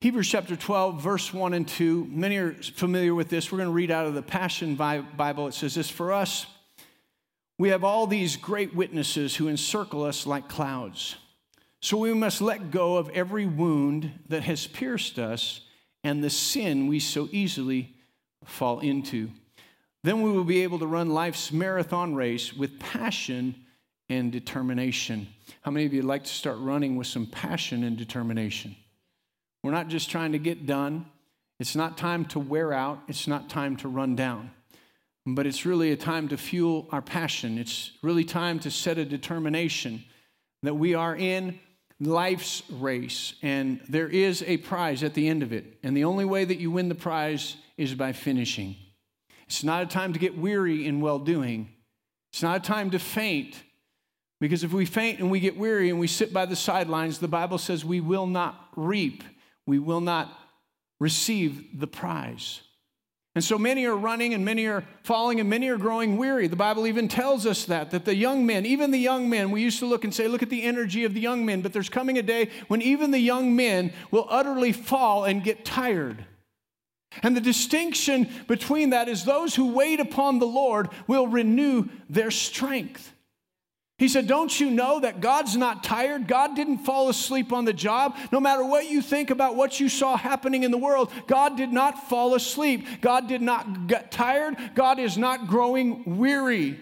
Hebrews 0.00 0.28
chapter 0.28 0.54
12, 0.54 1.00
verse 1.00 1.32
1 1.32 1.54
and 1.54 1.66
2, 1.66 2.06
many 2.10 2.36
are 2.36 2.52
familiar 2.52 3.14
with 3.14 3.30
this. 3.30 3.50
We're 3.50 3.58
going 3.58 3.70
to 3.70 3.74
read 3.74 3.90
out 3.90 4.06
of 4.06 4.12
the 4.12 4.22
Passion 4.22 4.74
Bible. 4.76 5.48
It 5.48 5.54
says 5.54 5.74
this 5.74 5.88
For 5.88 6.12
us, 6.12 6.44
we 7.58 7.70
have 7.70 7.84
all 7.84 8.06
these 8.06 8.36
great 8.36 8.74
witnesses 8.74 9.36
who 9.36 9.48
encircle 9.48 10.02
us 10.02 10.26
like 10.26 10.48
clouds. 10.48 11.16
So 11.80 11.96
we 11.98 12.12
must 12.12 12.42
let 12.42 12.70
go 12.70 12.96
of 12.96 13.08
every 13.10 13.46
wound 13.46 14.10
that 14.28 14.42
has 14.42 14.66
pierced 14.66 15.18
us 15.18 15.60
and 16.02 16.22
the 16.22 16.30
sin 16.30 16.86
we 16.86 16.98
so 17.00 17.28
easily 17.30 17.93
fall 18.44 18.80
into. 18.80 19.30
Then 20.02 20.22
we 20.22 20.30
will 20.30 20.44
be 20.44 20.62
able 20.62 20.78
to 20.80 20.86
run 20.86 21.10
life's 21.10 21.50
marathon 21.50 22.14
race 22.14 22.52
with 22.52 22.78
passion 22.78 23.54
and 24.08 24.30
determination. 24.30 25.28
How 25.62 25.70
many 25.70 25.86
of 25.86 25.94
you 25.94 26.02
like 26.02 26.24
to 26.24 26.30
start 26.30 26.58
running 26.58 26.96
with 26.96 27.06
some 27.06 27.26
passion 27.26 27.84
and 27.84 27.96
determination? 27.96 28.76
We're 29.62 29.70
not 29.70 29.88
just 29.88 30.10
trying 30.10 30.32
to 30.32 30.38
get 30.38 30.66
done. 30.66 31.06
It's 31.58 31.74
not 31.74 31.96
time 31.96 32.26
to 32.26 32.38
wear 32.38 32.72
out. 32.72 33.00
It's 33.08 33.26
not 33.26 33.48
time 33.48 33.76
to 33.78 33.88
run 33.88 34.14
down. 34.14 34.50
But 35.26 35.46
it's 35.46 35.64
really 35.64 35.90
a 35.92 35.96
time 35.96 36.28
to 36.28 36.36
fuel 36.36 36.86
our 36.92 37.00
passion. 37.00 37.56
It's 37.56 37.92
really 38.02 38.24
time 38.24 38.58
to 38.60 38.70
set 38.70 38.98
a 38.98 39.06
determination 39.06 40.04
that 40.62 40.74
we 40.74 40.94
are 40.94 41.16
in 41.16 41.58
life's 42.00 42.62
race 42.70 43.34
and 43.42 43.80
there 43.88 44.08
is 44.08 44.42
a 44.46 44.56
prize 44.58 45.02
at 45.02 45.14
the 45.14 45.28
end 45.28 45.42
of 45.42 45.52
it. 45.52 45.78
And 45.82 45.96
the 45.96 46.04
only 46.04 46.24
way 46.24 46.44
that 46.44 46.58
you 46.58 46.70
win 46.70 46.88
the 46.88 46.94
prize 46.94 47.56
is 47.76 47.94
by 47.94 48.12
finishing. 48.12 48.76
It's 49.46 49.64
not 49.64 49.82
a 49.82 49.86
time 49.86 50.12
to 50.12 50.18
get 50.18 50.36
weary 50.38 50.86
in 50.86 51.00
well 51.00 51.18
doing. 51.18 51.68
It's 52.32 52.42
not 52.42 52.56
a 52.56 52.60
time 52.60 52.90
to 52.90 52.98
faint. 52.98 53.62
Because 54.40 54.64
if 54.64 54.72
we 54.72 54.84
faint 54.84 55.20
and 55.20 55.30
we 55.30 55.40
get 55.40 55.56
weary 55.56 55.90
and 55.90 55.98
we 55.98 56.06
sit 56.06 56.32
by 56.32 56.46
the 56.46 56.56
sidelines, 56.56 57.18
the 57.18 57.28
Bible 57.28 57.58
says 57.58 57.84
we 57.84 58.00
will 58.00 58.26
not 58.26 58.68
reap, 58.76 59.22
we 59.66 59.78
will 59.78 60.00
not 60.00 60.36
receive 61.00 61.78
the 61.78 61.86
prize. 61.86 62.60
And 63.34 63.42
so 63.42 63.58
many 63.58 63.84
are 63.86 63.96
running 63.96 64.32
and 64.32 64.44
many 64.44 64.66
are 64.66 64.84
falling 65.02 65.40
and 65.40 65.50
many 65.50 65.68
are 65.68 65.76
growing 65.76 66.16
weary. 66.16 66.46
The 66.46 66.56
Bible 66.56 66.86
even 66.86 67.08
tells 67.08 67.46
us 67.46 67.64
that, 67.64 67.90
that 67.90 68.04
the 68.04 68.14
young 68.14 68.46
men, 68.46 68.64
even 68.64 68.92
the 68.92 68.98
young 68.98 69.28
men, 69.28 69.50
we 69.50 69.60
used 69.60 69.80
to 69.80 69.86
look 69.86 70.04
and 70.04 70.14
say, 70.14 70.28
look 70.28 70.42
at 70.42 70.50
the 70.50 70.62
energy 70.62 71.04
of 71.04 71.14
the 71.14 71.20
young 71.20 71.44
men, 71.44 71.60
but 71.60 71.72
there's 71.72 71.88
coming 71.88 72.16
a 72.16 72.22
day 72.22 72.50
when 72.68 72.80
even 72.80 73.10
the 73.10 73.18
young 73.18 73.56
men 73.56 73.92
will 74.12 74.26
utterly 74.30 74.72
fall 74.72 75.24
and 75.24 75.42
get 75.42 75.64
tired. 75.64 76.24
And 77.22 77.36
the 77.36 77.40
distinction 77.40 78.28
between 78.48 78.90
that 78.90 79.08
is 79.08 79.24
those 79.24 79.54
who 79.54 79.72
wait 79.72 80.00
upon 80.00 80.38
the 80.38 80.46
Lord 80.46 80.88
will 81.06 81.26
renew 81.26 81.88
their 82.08 82.30
strength. 82.30 83.12
He 83.96 84.08
said, 84.08 84.26
Don't 84.26 84.58
you 84.58 84.70
know 84.70 85.00
that 85.00 85.20
God's 85.20 85.56
not 85.56 85.84
tired? 85.84 86.26
God 86.26 86.56
didn't 86.56 86.78
fall 86.78 87.08
asleep 87.08 87.52
on 87.52 87.64
the 87.64 87.72
job. 87.72 88.16
No 88.32 88.40
matter 88.40 88.64
what 88.64 88.90
you 88.90 89.00
think 89.00 89.30
about 89.30 89.54
what 89.54 89.78
you 89.78 89.88
saw 89.88 90.16
happening 90.16 90.64
in 90.64 90.72
the 90.72 90.78
world, 90.78 91.12
God 91.26 91.56
did 91.56 91.72
not 91.72 92.08
fall 92.08 92.34
asleep. 92.34 92.86
God 93.00 93.28
did 93.28 93.40
not 93.40 93.86
get 93.86 94.10
tired. 94.10 94.56
God 94.74 94.98
is 94.98 95.16
not 95.16 95.46
growing 95.46 96.18
weary. 96.18 96.80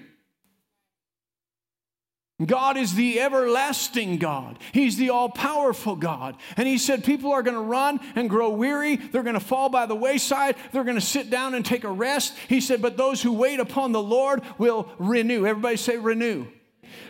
God 2.46 2.76
is 2.76 2.94
the 2.94 3.20
everlasting 3.20 4.18
God. 4.18 4.58
He's 4.72 4.96
the 4.96 5.11
all 5.11 5.28
powerful 5.28 5.96
God. 5.96 6.37
And 6.56 6.66
He 6.66 6.78
said, 6.78 7.04
People 7.04 7.32
are 7.32 7.42
going 7.42 7.56
to 7.56 7.61
run 7.61 8.00
and 8.14 8.30
grow 8.30 8.50
weary. 8.50 8.96
They're 8.96 9.22
going 9.22 9.34
to 9.34 9.40
fall 9.40 9.68
by 9.68 9.87
the 9.87 9.94
wayside. 9.94 10.56
They're 10.72 10.84
going 10.84 10.96
to 10.96 11.00
sit 11.00 11.30
down 11.30 11.54
and 11.54 11.64
take 11.64 11.84
a 11.84 11.90
rest. 11.90 12.37
He 12.49 12.61
said, 12.61 12.82
But 12.82 12.96
those 12.96 13.22
who 13.22 13.32
wait 13.32 13.61
upon 13.61 13.92
the 13.92 14.02
Lord 14.02 14.42
will 14.58 14.90
renew. 14.99 15.46
Everybody 15.46 15.76
say, 15.76 15.96
renew. 15.96 16.46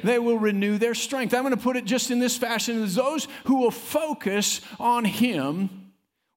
They 0.05 0.19
will 0.19 0.39
renew 0.39 0.79
their 0.79 0.95
strength. 0.95 1.35
I'm 1.35 1.43
going 1.43 1.55
to 1.55 1.63
put 1.63 1.77
it 1.77 1.85
just 1.85 2.11
in 2.11 2.19
this 2.19 2.37
fashion 2.37 2.83
as 2.83 2.95
those 2.95 3.29
who 3.45 3.57
will 3.57 3.71
focus 3.71 4.61
on 4.79 5.05
Him 5.05 5.82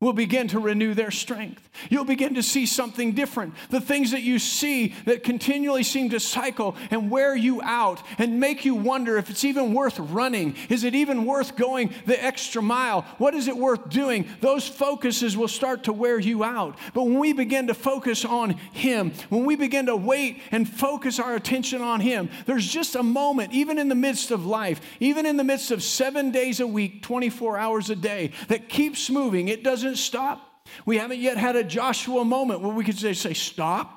will 0.05 0.13
begin 0.13 0.47
to 0.47 0.59
renew 0.59 0.93
their 0.93 1.09
strength. 1.09 1.67
You'll 1.89 2.05
begin 2.05 2.35
to 2.35 2.43
see 2.43 2.67
something 2.67 3.13
different. 3.13 3.55
The 3.71 3.81
things 3.81 4.11
that 4.11 4.21
you 4.21 4.37
see 4.37 4.93
that 5.05 5.23
continually 5.23 5.81
seem 5.81 6.11
to 6.11 6.19
cycle 6.19 6.75
and 6.91 7.09
wear 7.09 7.35
you 7.35 7.59
out 7.63 8.03
and 8.19 8.39
make 8.39 8.65
you 8.65 8.75
wonder 8.75 9.17
if 9.17 9.31
it's 9.31 9.43
even 9.43 9.73
worth 9.73 9.97
running. 9.97 10.55
Is 10.69 10.83
it 10.83 10.93
even 10.93 11.25
worth 11.25 11.55
going 11.55 11.91
the 12.05 12.23
extra 12.23 12.61
mile? 12.61 13.01
What 13.17 13.33
is 13.33 13.47
it 13.47 13.57
worth 13.57 13.89
doing? 13.89 14.27
Those 14.41 14.67
focuses 14.67 15.35
will 15.35 15.47
start 15.47 15.85
to 15.85 15.93
wear 15.93 16.19
you 16.19 16.43
out. 16.43 16.77
But 16.93 17.05
when 17.05 17.17
we 17.17 17.33
begin 17.33 17.65
to 17.67 17.73
focus 17.73 18.23
on 18.23 18.51
Him, 18.73 19.11
when 19.29 19.43
we 19.43 19.55
begin 19.55 19.87
to 19.87 19.95
wait 19.95 20.39
and 20.51 20.69
focus 20.69 21.19
our 21.19 21.33
attention 21.33 21.81
on 21.81 21.99
Him, 21.99 22.29
there's 22.45 22.67
just 22.67 22.95
a 22.95 23.01
moment, 23.01 23.53
even 23.53 23.79
in 23.79 23.89
the 23.89 23.95
midst 23.95 24.29
of 24.29 24.45
life, 24.45 24.81
even 24.99 25.25
in 25.25 25.37
the 25.37 25.43
midst 25.43 25.71
of 25.71 25.81
seven 25.81 26.29
days 26.29 26.59
a 26.59 26.67
week, 26.67 27.01
24 27.01 27.57
hours 27.57 27.89
a 27.89 27.95
day, 27.95 28.29
that 28.49 28.69
keeps 28.69 29.09
moving. 29.09 29.47
It 29.47 29.63
doesn't 29.63 29.94
doesn't 29.95 30.03
stop. 30.03 30.51
We 30.85 30.97
haven't 30.97 31.19
yet 31.19 31.37
had 31.37 31.55
a 31.55 31.63
Joshua 31.63 32.25
moment 32.25 32.61
where 32.61 32.73
we 32.73 32.83
could 32.83 32.97
say, 32.97 33.13
say 33.13 33.33
Stop, 33.33 33.89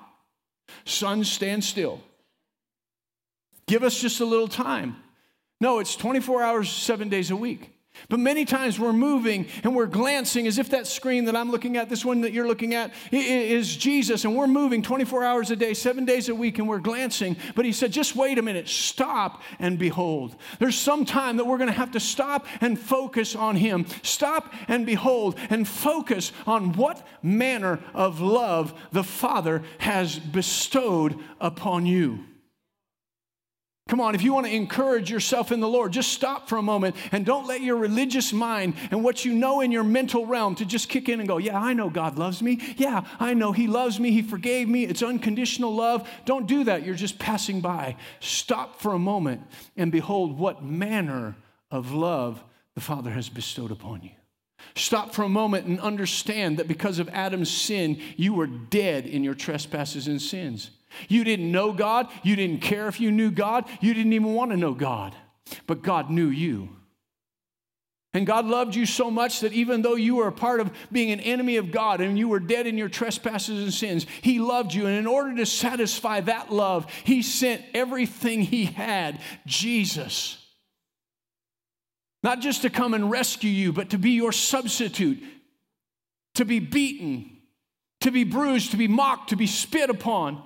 sun, 0.85 1.25
stand 1.25 1.65
still. 1.65 2.01
Give 3.67 3.83
us 3.83 4.01
just 4.01 4.21
a 4.21 4.25
little 4.25 4.49
time. 4.49 4.97
No, 5.61 5.81
it's 5.81 5.97
24 5.97 6.43
hours, 6.43 6.71
seven 6.71 7.09
days 7.09 7.31
a 7.31 7.37
week. 7.37 7.75
But 8.09 8.21
many 8.21 8.45
times 8.45 8.79
we're 8.79 8.93
moving 8.93 9.47
and 9.63 9.75
we're 9.75 9.87
glancing 9.87 10.47
as 10.47 10.59
if 10.59 10.71
that 10.71 10.87
screen 10.87 11.25
that 11.27 11.37
I'm 11.37 11.51
looking 11.51 11.77
at, 11.77 11.89
this 11.89 12.05
one 12.05 12.23
that 12.23 12.33
you're 12.33 12.47
looking 12.47 12.75
at, 12.75 12.93
is 13.13 13.77
Jesus. 13.77 14.25
And 14.25 14.37
we're 14.37 14.47
moving 14.47 14.83
24 14.83 15.25
hours 15.25 15.51
a 15.51 15.57
day, 15.57 15.75
seven 15.75 16.05
days 16.05 16.29
a 16.29 16.35
week, 16.35 16.59
and 16.59 16.69
we're 16.69 16.79
glancing. 16.79 17.37
But 17.55 17.65
he 17.65 17.73
said, 17.73 17.93
just 17.93 18.17
wait 18.17 18.39
a 18.39 18.43
minute, 18.43 18.69
stop 18.69 19.43
and 19.59 19.79
behold. 19.79 20.37
There's 20.59 20.77
some 20.79 21.05
time 21.05 21.37
that 21.39 21.47
we're 21.47 21.59
going 21.59 21.71
to 21.71 21.77
have 21.77 21.93
to 21.93 22.01
stop 22.01 22.47
and 22.61 22.79
focus 22.79 23.35
on 23.35 23.57
him. 23.57 23.87
Stop 24.03 24.53
and 24.69 24.87
behold 24.87 25.39
and 25.51 25.67
focus 25.67 26.33
on 26.47 26.73
what 26.75 27.07
manner 27.23 27.81
of 27.95 28.21
love 28.21 28.75
the 28.93 29.05
Father 29.05 29.63
has 29.79 30.19
bestowed 30.19 31.19
upon 31.41 31.87
you. 31.87 32.28
Come 33.89 34.03
on, 34.03 34.15
if 34.15 34.23
you 34.23 34.35
want 34.35 34.47
to 34.47 34.53
encourage 34.53 35.11
yourself 35.11 35.51
in 35.51 35.61
the 35.61 35.69
Lord, 35.69 35.95
just 35.95 36.13
stop 36.13 36.47
for 36.47 36.59
a 36.59 36.63
moment 36.63 36.95
and 37.11 37.25
don't 37.25 37.47
let 37.47 37.63
your 37.63 37.77
religious 37.77 38.35
mind 38.35 38.75
and 38.91 39.03
what 39.03 39.25
you 39.25 39.33
know 39.33 39.63
in 39.63 39.73
your 39.73 39.83
mental 39.83 40.27
realm 40.27 40.55
to 40.57 40.67
just 40.67 40.91
kick 40.91 41.09
in 41.09 41.21
and 41.21 41.29
go, 41.29 41.39
Yeah, 41.39 41.59
I 41.59 41.73
know 41.73 41.89
God 41.89 42.19
loves 42.19 42.43
me. 42.43 42.61
Yeah, 42.77 43.07
I 43.19 43.33
know 43.33 43.53
He 43.53 43.67
loves 43.67 43.99
me. 43.99 44.11
He 44.11 44.21
forgave 44.21 44.69
me. 44.69 44.85
It's 44.85 45.03
unconditional 45.03 45.75
love. 45.75 46.07
Don't 46.27 46.47
do 46.47 46.65
that. 46.65 46.85
You're 46.85 46.97
just 46.97 47.19
passing 47.19 47.63
by. 47.63 47.97
Stop 48.21 48.79
for 48.79 48.93
a 48.93 48.99
moment 48.99 49.41
and 49.75 49.91
behold 49.91 50.39
what 50.39 50.63
manner 50.63 51.35
of 51.71 51.93
love 51.93 52.45
the 52.75 52.83
Father 52.83 53.11
has 53.11 53.31
bestowed 53.31 53.71
upon 53.71 54.03
you. 54.03 54.11
Stop 54.75 55.15
for 55.15 55.23
a 55.23 55.31
moment 55.31 55.67
and 55.67 55.81
understand 55.81 56.59
that 56.59 56.69
because 56.69 56.99
of 56.99 57.09
Adam's 57.09 57.51
sin, 57.51 57.99
you 58.17 58.35
were 58.35 58.47
dead 58.47 59.07
in 59.07 59.25
your 59.25 59.35
trespasses 59.35 60.09
and 60.09 60.21
sins. 60.21 60.73
You 61.09 61.25
didn't 61.25 61.51
know 61.51 61.73
God. 61.73 62.09
You 62.23 62.37
didn't 62.37 62.61
care 62.61 62.89
if 62.89 63.01
you 63.01 63.11
knew 63.11 63.31
God. 63.31 63.65
You 63.81 63.95
didn't 63.95 64.13
even 64.13 64.35
want 64.35 64.51
to 64.51 64.57
know 64.57 64.75
God. 64.75 65.15
But 65.67 65.83
God 65.83 66.11
knew 66.11 66.29
you. 66.29 66.71
And 68.15 68.27
God 68.27 68.47
loved 68.47 68.75
you 68.75 68.87
so 68.87 69.11
much 69.11 69.41
that 69.41 69.53
even 69.53 69.83
though 69.83 69.95
you 69.95 70.17
were 70.17 70.29
a 70.29 70.33
part 70.33 70.61
of 70.61 70.73
being 70.91 71.11
an 71.11 71.21
enemy 71.21 71.57
of 71.57 71.71
God 71.71 72.01
and 72.01 72.19
you 72.19 72.29
were 72.29 72.41
dead 72.41 72.67
in 72.67 72.79
your 72.79 72.89
trespasses 72.89 73.63
and 73.63 73.73
sins, 73.73 74.07
He 74.23 74.39
loved 74.39 74.73
you. 74.73 74.87
And 74.87 74.97
in 74.97 75.07
order 75.07 75.37
to 75.37 75.47
satisfy 75.47 76.21
that 76.23 76.51
love, 76.51 76.91
He 77.05 77.23
sent 77.23 77.63
everything 77.75 78.41
He 78.41 78.65
had 78.65 79.21
Jesus. 79.47 80.43
Not 82.23 82.41
just 82.41 82.63
to 82.63 82.71
come 82.71 82.95
and 82.95 83.11
rescue 83.11 83.51
you, 83.51 83.73
but 83.73 83.91
to 83.91 83.99
be 83.99 84.13
your 84.13 84.33
substitute, 84.33 85.23
to 86.35 86.45
be 86.45 86.61
beaten, 86.61 87.31
to 88.01 88.11
be 88.11 88.25
bruised, 88.25 88.71
to 88.71 88.77
be 88.79 88.89
mocked, 88.89 89.31
to 89.31 89.37
be 89.37 89.47
spit 89.47 89.91
upon 89.91 90.43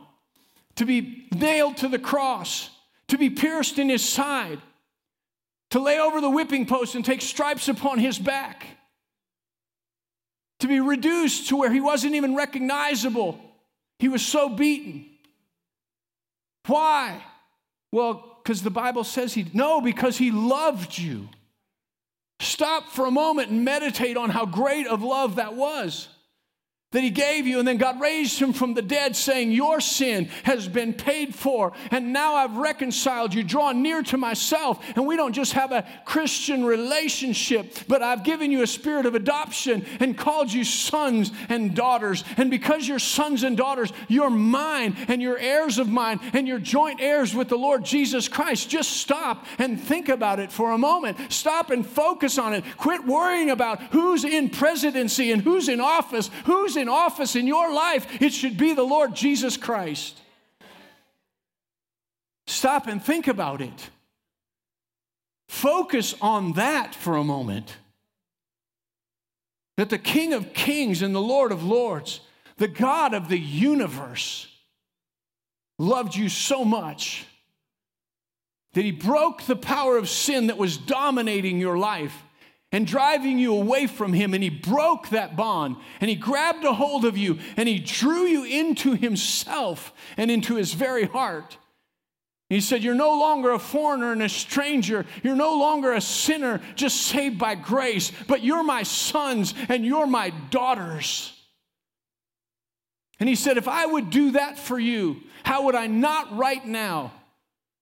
to 0.76 0.84
be 0.84 1.28
nailed 1.34 1.76
to 1.78 1.88
the 1.88 1.98
cross, 1.98 2.70
to 3.08 3.18
be 3.18 3.30
pierced 3.30 3.78
in 3.78 3.88
his 3.88 4.06
side, 4.06 4.60
to 5.70 5.80
lay 5.80 5.98
over 5.98 6.20
the 6.20 6.30
whipping 6.30 6.66
post 6.66 6.94
and 6.94 7.04
take 7.04 7.22
stripes 7.22 7.68
upon 7.68 7.98
his 7.98 8.18
back, 8.18 8.66
to 10.60 10.68
be 10.68 10.80
reduced 10.80 11.48
to 11.48 11.56
where 11.56 11.72
he 11.72 11.80
wasn't 11.80 12.14
even 12.14 12.34
recognizable. 12.34 13.40
He 13.98 14.08
was 14.08 14.24
so 14.24 14.48
beaten. 14.48 15.06
Why? 16.66 17.22
Well, 17.90 18.38
because 18.42 18.62
the 18.62 18.70
Bible 18.70 19.04
says 19.04 19.34
he, 19.34 19.46
no, 19.52 19.80
because 19.80 20.16
he 20.16 20.30
loved 20.30 20.98
you. 20.98 21.28
Stop 22.40 22.88
for 22.90 23.06
a 23.06 23.10
moment 23.10 23.50
and 23.50 23.64
meditate 23.64 24.16
on 24.16 24.30
how 24.30 24.46
great 24.46 24.86
of 24.86 25.02
love 25.02 25.36
that 25.36 25.54
was 25.54 26.08
that 26.92 27.02
he 27.02 27.10
gave 27.10 27.46
you, 27.46 27.58
and 27.58 27.66
then 27.66 27.78
God 27.78 28.00
raised 28.00 28.38
him 28.38 28.52
from 28.52 28.74
the 28.74 28.82
dead, 28.82 29.16
saying, 29.16 29.50
Your 29.50 29.80
sin 29.80 30.26
has 30.44 30.68
been 30.68 30.94
paid 30.94 31.34
for, 31.34 31.72
and 31.90 32.12
now 32.12 32.34
I've 32.34 32.56
reconciled 32.56 33.34
you, 33.34 33.42
drawn 33.42 33.82
near 33.82 34.02
to 34.04 34.16
myself. 34.16 34.82
And 34.94 35.06
we 35.06 35.16
don't 35.16 35.32
just 35.32 35.54
have 35.54 35.72
a 35.72 35.86
Christian 36.04 36.64
relationship, 36.64 37.78
but 37.88 38.02
I've 38.02 38.24
given 38.24 38.52
you 38.52 38.62
a 38.62 38.66
spirit 38.66 39.06
of 39.06 39.14
adoption 39.14 39.84
and 40.00 40.16
called 40.16 40.52
you 40.52 40.64
sons 40.64 41.32
and 41.48 41.74
daughters. 41.74 42.24
And 42.36 42.50
because 42.50 42.86
you're 42.86 42.98
sons 42.98 43.42
and 43.42 43.56
daughters, 43.56 43.92
you're 44.08 44.30
mine, 44.30 44.96
and 45.08 45.20
you're 45.20 45.38
heirs 45.38 45.78
of 45.78 45.88
mine, 45.88 46.20
and 46.32 46.46
you're 46.46 46.58
joint 46.58 47.00
heirs 47.00 47.34
with 47.34 47.48
the 47.48 47.56
Lord 47.56 47.84
Jesus 47.84 48.28
Christ. 48.28 48.68
Just 48.68 48.98
stop 48.98 49.46
and 49.58 49.80
think 49.80 50.08
about 50.08 50.38
it 50.40 50.52
for 50.52 50.72
a 50.72 50.78
moment. 50.78 51.32
Stop 51.32 51.70
and 51.70 51.86
focus 51.86 52.38
on 52.38 52.52
it. 52.52 52.64
Quit 52.76 53.06
worrying 53.06 53.50
about 53.50 53.80
who's 53.84 54.24
in 54.24 54.50
presidency 54.50 55.32
and 55.32 55.42
who's 55.42 55.68
in 55.68 55.80
office, 55.80 56.30
who's 56.44 56.76
in 56.76 56.81
in 56.82 56.88
office 56.90 57.34
in 57.34 57.46
your 57.46 57.72
life, 57.72 58.20
it 58.20 58.34
should 58.34 58.58
be 58.58 58.74
the 58.74 58.82
Lord 58.82 59.14
Jesus 59.14 59.56
Christ. 59.56 60.20
Stop 62.46 62.86
and 62.86 63.02
think 63.02 63.28
about 63.28 63.62
it. 63.62 63.90
Focus 65.48 66.14
on 66.20 66.52
that 66.54 66.94
for 66.94 67.16
a 67.16 67.24
moment. 67.24 67.76
That 69.78 69.88
the 69.88 69.98
King 69.98 70.34
of 70.34 70.52
Kings 70.52 71.00
and 71.00 71.14
the 71.14 71.20
Lord 71.20 71.52
of 71.52 71.64
Lords, 71.64 72.20
the 72.58 72.68
God 72.68 73.14
of 73.14 73.28
the 73.28 73.38
universe, 73.38 74.46
loved 75.78 76.14
you 76.14 76.28
so 76.28 76.64
much 76.64 77.24
that 78.74 78.84
he 78.84 78.90
broke 78.90 79.42
the 79.42 79.56
power 79.56 79.96
of 79.96 80.08
sin 80.08 80.46
that 80.48 80.58
was 80.58 80.76
dominating 80.76 81.58
your 81.58 81.78
life 81.78 82.22
and 82.72 82.86
driving 82.86 83.38
you 83.38 83.54
away 83.54 83.86
from 83.86 84.14
him. 84.14 84.32
And 84.34 84.42
he 84.42 84.50
broke 84.50 85.10
that 85.10 85.36
bond 85.36 85.76
and 86.00 86.08
he 86.08 86.16
grabbed 86.16 86.64
a 86.64 86.72
hold 86.72 87.04
of 87.04 87.16
you 87.16 87.38
and 87.56 87.68
he 87.68 87.78
drew 87.78 88.22
you 88.22 88.44
into 88.44 88.94
himself 88.94 89.92
and 90.16 90.30
into 90.30 90.56
his 90.56 90.72
very 90.72 91.04
heart. 91.04 91.58
He 92.48 92.60
said, 92.60 92.82
You're 92.82 92.94
no 92.94 93.18
longer 93.18 93.52
a 93.52 93.58
foreigner 93.58 94.12
and 94.12 94.22
a 94.22 94.28
stranger. 94.28 95.06
You're 95.22 95.36
no 95.36 95.58
longer 95.58 95.92
a 95.92 96.00
sinner 96.00 96.60
just 96.74 97.00
saved 97.02 97.38
by 97.38 97.54
grace, 97.54 98.10
but 98.26 98.42
you're 98.42 98.64
my 98.64 98.82
sons 98.82 99.54
and 99.68 99.86
you're 99.86 100.06
my 100.06 100.30
daughters. 100.50 101.32
And 103.20 103.28
he 103.28 103.36
said, 103.36 103.56
If 103.56 103.68
I 103.68 103.86
would 103.86 104.10
do 104.10 104.32
that 104.32 104.58
for 104.58 104.78
you, 104.78 105.22
how 105.44 105.64
would 105.64 105.74
I 105.74 105.86
not 105.86 106.36
right 106.36 106.66
now 106.66 107.12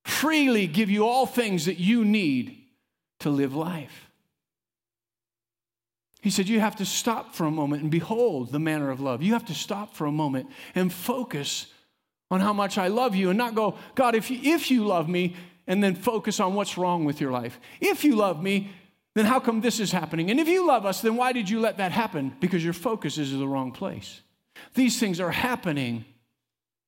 freely 0.05 0.67
give 0.67 0.91
you 0.91 1.07
all 1.07 1.27
things 1.27 1.67
that 1.67 1.79
you 1.79 2.05
need 2.05 2.57
to 3.21 3.31
live 3.31 3.55
life? 3.55 4.10
He 6.21 6.31
said, 6.31 6.49
You 6.49 6.61
have 6.61 6.77
to 6.77 6.85
stop 6.85 7.35
for 7.35 7.47
a 7.47 7.51
moment 7.51 7.83
and 7.83 7.91
behold 7.91 8.53
the 8.53 8.59
manner 8.59 8.91
of 8.91 9.01
love. 9.01 9.23
You 9.23 9.33
have 9.33 9.47
to 9.47 9.55
stop 9.55 9.95
for 9.95 10.07
a 10.07 10.13
moment 10.13 10.49
and 10.75 10.93
focus 10.93 11.67
on 12.31 12.41
how 12.41 12.53
much 12.53 12.79
I 12.79 12.89
love 12.89 13.15
you 13.15 13.31
and 13.31 13.39
not 13.39 13.55
go, 13.55 13.77
God, 13.95 14.15
if 14.15 14.31
you, 14.31 14.39
if 14.43 14.71
you 14.71 14.85
love 14.85 15.09
me, 15.09 15.37
and 15.67 15.83
then 15.85 15.95
focus 15.95 16.41
on 16.41 16.55
what's 16.55 16.77
wrong 16.77 17.05
with 17.05 17.21
your 17.21 17.31
life. 17.31 17.61
If 17.81 18.03
you 18.03 18.17
love 18.17 18.43
me, 18.43 18.73
then 19.15 19.25
how 19.25 19.39
come 19.39 19.61
this 19.61 19.79
is 19.79 19.93
happening? 19.93 20.31
And 20.31 20.41
if 20.41 20.49
you 20.49 20.67
love 20.67 20.85
us, 20.85 21.01
then 21.01 21.17
why 21.17 21.33
did 21.33 21.49
you 21.49 21.61
let 21.61 21.77
that 21.79 21.93
happen? 21.93 22.35
Because 22.41 22.65
your 22.65 22.73
focus 22.73 23.19
is 23.19 23.33
in 23.33 23.39
the 23.39 23.47
wrong 23.47 23.71
place. 23.71 24.21
These 24.75 24.99
things 24.99 25.21
are 25.21 25.31
happening, 25.31 26.05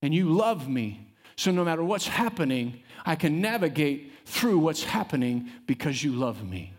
and 0.03 0.15
you 0.15 0.31
love 0.31 0.69
me. 0.69 1.13
So 1.37 1.51
no 1.51 1.65
matter 1.65 1.85
what's 1.85 2.07
happening, 2.07 2.83
I 3.07 3.15
can 3.15 3.41
navigate 3.41 4.13
through 4.25 4.59
what's 4.59 4.85
happening 4.85 5.51
because 5.67 6.03
you 6.03 6.13
love 6.13 6.49
me. 6.49 6.73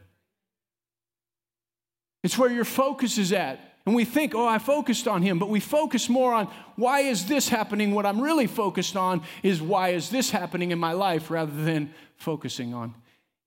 It's 2.24 2.38
where 2.38 2.52
your 2.52 2.66
focus 2.66 3.18
is 3.18 3.34
at. 3.34 3.60
And 3.86 3.94
we 3.94 4.06
think, 4.06 4.34
oh, 4.34 4.48
I 4.48 4.60
focused 4.60 5.10
on 5.10 5.22
him, 5.22 5.40
but 5.40 5.50
we 5.50 5.60
focus 5.60 6.08
more 6.08 6.34
on 6.34 6.48
why 6.78 7.02
is 7.02 7.26
this 7.26 7.50
happening? 7.50 7.94
What 7.94 8.06
I'm 8.06 8.22
really 8.22 8.48
focused 8.48 8.96
on 8.96 9.24
is 9.44 9.62
why 9.62 9.90
is 9.90 10.10
this 10.10 10.30
happening 10.32 10.72
in 10.72 10.80
my 10.80 10.94
life 10.94 11.30
rather 11.30 11.64
than 11.64 11.94
focusing 12.16 12.74
on 12.74 12.96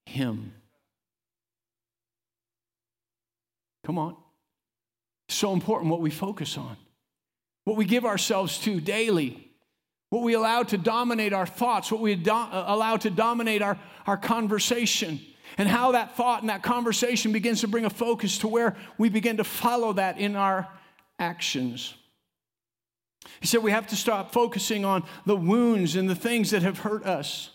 him. 0.04 0.52
Come 3.85 3.99
on. 3.99 4.16
So 5.28 5.52
important 5.52 5.90
what 5.90 6.00
we 6.00 6.11
focus 6.11 6.59
on, 6.59 6.76
what 7.64 7.76
we 7.76 7.85
give 7.85 8.04
ourselves 8.04 8.59
to 8.61 8.80
daily, 8.80 9.50
what 10.11 10.23
we 10.23 10.35
allow 10.35 10.62
to 10.64 10.76
dominate 10.76 11.33
our 11.33 11.47
thoughts, 11.47 11.90
what 11.90 12.00
we 12.00 12.14
do- 12.14 12.30
uh, 12.30 12.64
allow 12.68 12.97
to 12.99 13.11
dominate 13.11 13.62
our, 13.62 13.78
our 14.06 14.16
conversation. 14.16 15.21
And 15.58 15.68
how 15.68 15.92
that 15.92 16.16
thought 16.16 16.42
and 16.42 16.50
that 16.50 16.62
conversation 16.62 17.32
begins 17.32 17.62
to 17.62 17.68
bring 17.68 17.84
a 17.84 17.90
focus 17.90 18.38
to 18.38 18.48
where 18.48 18.76
we 18.98 19.08
begin 19.08 19.38
to 19.38 19.44
follow 19.44 19.92
that 19.94 20.18
in 20.18 20.36
our 20.36 20.68
actions. 21.18 21.94
He 23.40 23.46
said 23.46 23.62
we 23.62 23.70
have 23.70 23.86
to 23.88 23.96
stop 23.96 24.32
focusing 24.32 24.84
on 24.84 25.04
the 25.25 25.36
wounds 25.36 25.96
and 25.96 26.08
the 26.08 26.14
things 26.14 26.50
that 26.50 26.62
have 26.62 26.80
hurt 26.80 27.04
us. 27.04 27.50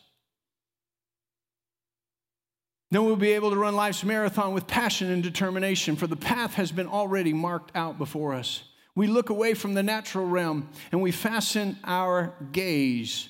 Then 2.89 3.05
we'll 3.05 3.15
be 3.15 3.31
able 3.31 3.51
to 3.51 3.55
run 3.55 3.75
life's 3.75 4.03
marathon 4.03 4.53
with 4.53 4.67
passion 4.67 5.09
and 5.09 5.23
determination, 5.23 5.95
for 5.95 6.07
the 6.07 6.17
path 6.17 6.55
has 6.55 6.73
been 6.73 6.87
already 6.87 7.31
marked 7.31 7.71
out 7.75 7.97
before 7.97 8.33
us. 8.33 8.63
We 8.95 9.07
look 9.07 9.29
away 9.29 9.53
from 9.53 9.73
the 9.73 9.83
natural 9.83 10.27
realm 10.27 10.67
and 10.91 11.01
we 11.01 11.11
fasten 11.11 11.77
our 11.85 12.33
gaze 12.51 13.29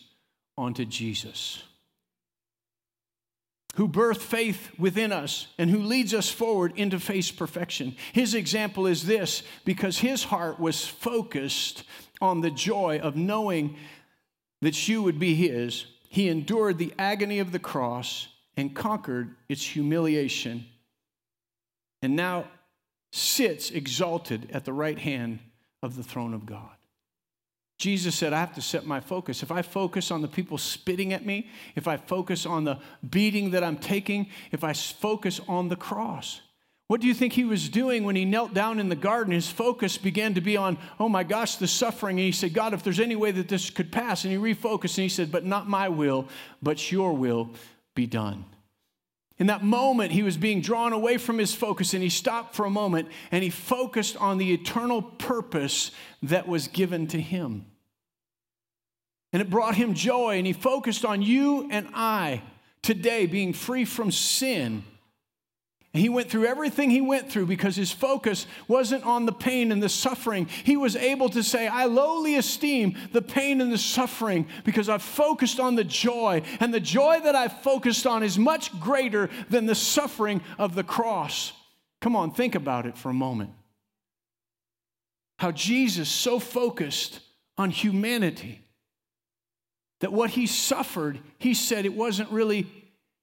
onto 0.57 0.85
Jesus, 0.85 1.61
who 3.75 3.87
birthed 3.87 4.21
faith 4.21 4.69
within 4.77 5.11
us 5.11 5.47
and 5.57 5.69
who 5.69 5.79
leads 5.79 6.13
us 6.13 6.29
forward 6.29 6.73
into 6.75 6.99
face 6.99 7.31
perfection. 7.31 7.95
His 8.13 8.35
example 8.35 8.85
is 8.85 9.05
this 9.05 9.43
because 9.63 9.99
his 9.99 10.25
heart 10.25 10.59
was 10.59 10.85
focused 10.85 11.83
on 12.19 12.41
the 12.41 12.51
joy 12.51 12.99
of 12.99 13.15
knowing 13.15 13.77
that 14.61 14.87
you 14.87 15.01
would 15.01 15.19
be 15.19 15.35
his, 15.35 15.85
he 16.09 16.27
endured 16.27 16.77
the 16.77 16.93
agony 16.99 17.39
of 17.39 17.51
the 17.51 17.59
cross 17.59 18.27
and 18.57 18.75
conquered 18.75 19.35
its 19.47 19.65
humiliation, 19.65 20.65
and 22.01 22.15
now 22.15 22.45
sits 23.11 23.71
exalted 23.71 24.49
at 24.51 24.65
the 24.65 24.73
right 24.73 24.99
hand 24.99 25.39
of 25.81 25.95
the 25.95 26.03
throne 26.03 26.33
of 26.33 26.45
God. 26.45 26.75
Jesus 27.81 28.13
said, 28.13 28.31
I 28.31 28.39
have 28.39 28.53
to 28.53 28.61
set 28.61 28.85
my 28.85 28.99
focus. 28.99 29.41
If 29.41 29.51
I 29.51 29.63
focus 29.63 30.11
on 30.11 30.21
the 30.21 30.27
people 30.27 30.59
spitting 30.59 31.13
at 31.13 31.25
me, 31.25 31.49
if 31.75 31.87
I 31.87 31.97
focus 31.97 32.45
on 32.45 32.63
the 32.63 32.77
beating 33.09 33.49
that 33.51 33.63
I'm 33.63 33.75
taking, 33.75 34.27
if 34.51 34.63
I 34.63 34.71
focus 34.73 35.41
on 35.47 35.67
the 35.67 35.75
cross, 35.75 36.41
what 36.85 37.01
do 37.01 37.07
you 37.07 37.15
think 37.15 37.33
he 37.33 37.43
was 37.43 37.69
doing 37.69 38.03
when 38.03 38.15
he 38.15 38.23
knelt 38.23 38.53
down 38.53 38.79
in 38.79 38.87
the 38.87 38.95
garden? 38.95 39.33
His 39.33 39.49
focus 39.49 39.97
began 39.97 40.35
to 40.35 40.41
be 40.41 40.57
on, 40.57 40.77
oh 40.99 41.09
my 41.09 41.23
gosh, 41.23 41.55
the 41.55 41.67
suffering. 41.67 42.19
And 42.19 42.25
he 42.25 42.31
said, 42.31 42.53
God, 42.53 42.75
if 42.75 42.83
there's 42.83 42.99
any 42.99 43.15
way 43.15 43.31
that 43.31 43.47
this 43.47 43.71
could 43.71 43.91
pass. 43.91 44.25
And 44.25 44.31
he 44.31 44.37
refocused 44.37 44.99
and 44.99 45.03
he 45.03 45.09
said, 45.09 45.31
but 45.31 45.43
not 45.43 45.67
my 45.67 45.89
will, 45.89 46.27
but 46.61 46.91
your 46.91 47.13
will 47.13 47.49
be 47.95 48.05
done. 48.05 48.45
In 49.41 49.47
that 49.47 49.63
moment, 49.63 50.11
he 50.11 50.21
was 50.21 50.37
being 50.37 50.61
drawn 50.61 50.93
away 50.93 51.17
from 51.17 51.39
his 51.39 51.51
focus 51.51 51.95
and 51.95 52.03
he 52.03 52.09
stopped 52.09 52.53
for 52.53 52.63
a 52.63 52.69
moment 52.69 53.07
and 53.31 53.43
he 53.43 53.49
focused 53.49 54.15
on 54.17 54.37
the 54.37 54.53
eternal 54.53 55.01
purpose 55.01 55.89
that 56.21 56.47
was 56.47 56.67
given 56.67 57.07
to 57.07 57.19
him. 57.19 57.65
And 59.33 59.41
it 59.41 59.49
brought 59.49 59.73
him 59.73 59.95
joy 59.95 60.37
and 60.37 60.45
he 60.45 60.53
focused 60.53 61.05
on 61.05 61.23
you 61.23 61.67
and 61.71 61.87
I 61.95 62.43
today 62.83 63.25
being 63.25 63.51
free 63.51 63.83
from 63.83 64.11
sin 64.11 64.83
and 65.93 66.01
he 66.01 66.07
went 66.07 66.29
through 66.29 66.45
everything 66.45 66.89
he 66.89 67.01
went 67.01 67.29
through 67.29 67.47
because 67.47 67.75
his 67.75 67.91
focus 67.91 68.47
wasn't 68.69 69.03
on 69.03 69.25
the 69.25 69.33
pain 69.33 69.73
and 69.73 69.83
the 69.83 69.89
suffering. 69.89 70.45
He 70.63 70.77
was 70.77 70.95
able 70.95 71.27
to 71.29 71.43
say, 71.43 71.67
I 71.67 71.85
lowly 71.85 72.35
esteem 72.35 72.95
the 73.11 73.21
pain 73.21 73.59
and 73.59 73.73
the 73.73 73.77
suffering 73.77 74.47
because 74.63 74.87
I've 74.87 75.01
focused 75.01 75.59
on 75.59 75.75
the 75.75 75.83
joy. 75.83 76.43
And 76.61 76.73
the 76.73 76.79
joy 76.79 77.19
that 77.23 77.35
I've 77.35 77.61
focused 77.61 78.07
on 78.07 78.23
is 78.23 78.39
much 78.39 78.77
greater 78.79 79.29
than 79.49 79.65
the 79.65 79.75
suffering 79.75 80.41
of 80.57 80.75
the 80.75 80.83
cross. 80.83 81.51
Come 81.99 82.15
on, 82.15 82.31
think 82.31 82.55
about 82.55 82.85
it 82.85 82.97
for 82.97 83.09
a 83.09 83.13
moment. 83.13 83.49
How 85.39 85.51
Jesus 85.51 86.07
so 86.07 86.39
focused 86.39 87.19
on 87.57 87.69
humanity 87.69 88.61
that 89.99 90.13
what 90.13 90.29
he 90.29 90.47
suffered, 90.47 91.19
he 91.37 91.53
said 91.53 91.85
it 91.85 91.93
wasn't 91.93 92.31
really 92.31 92.67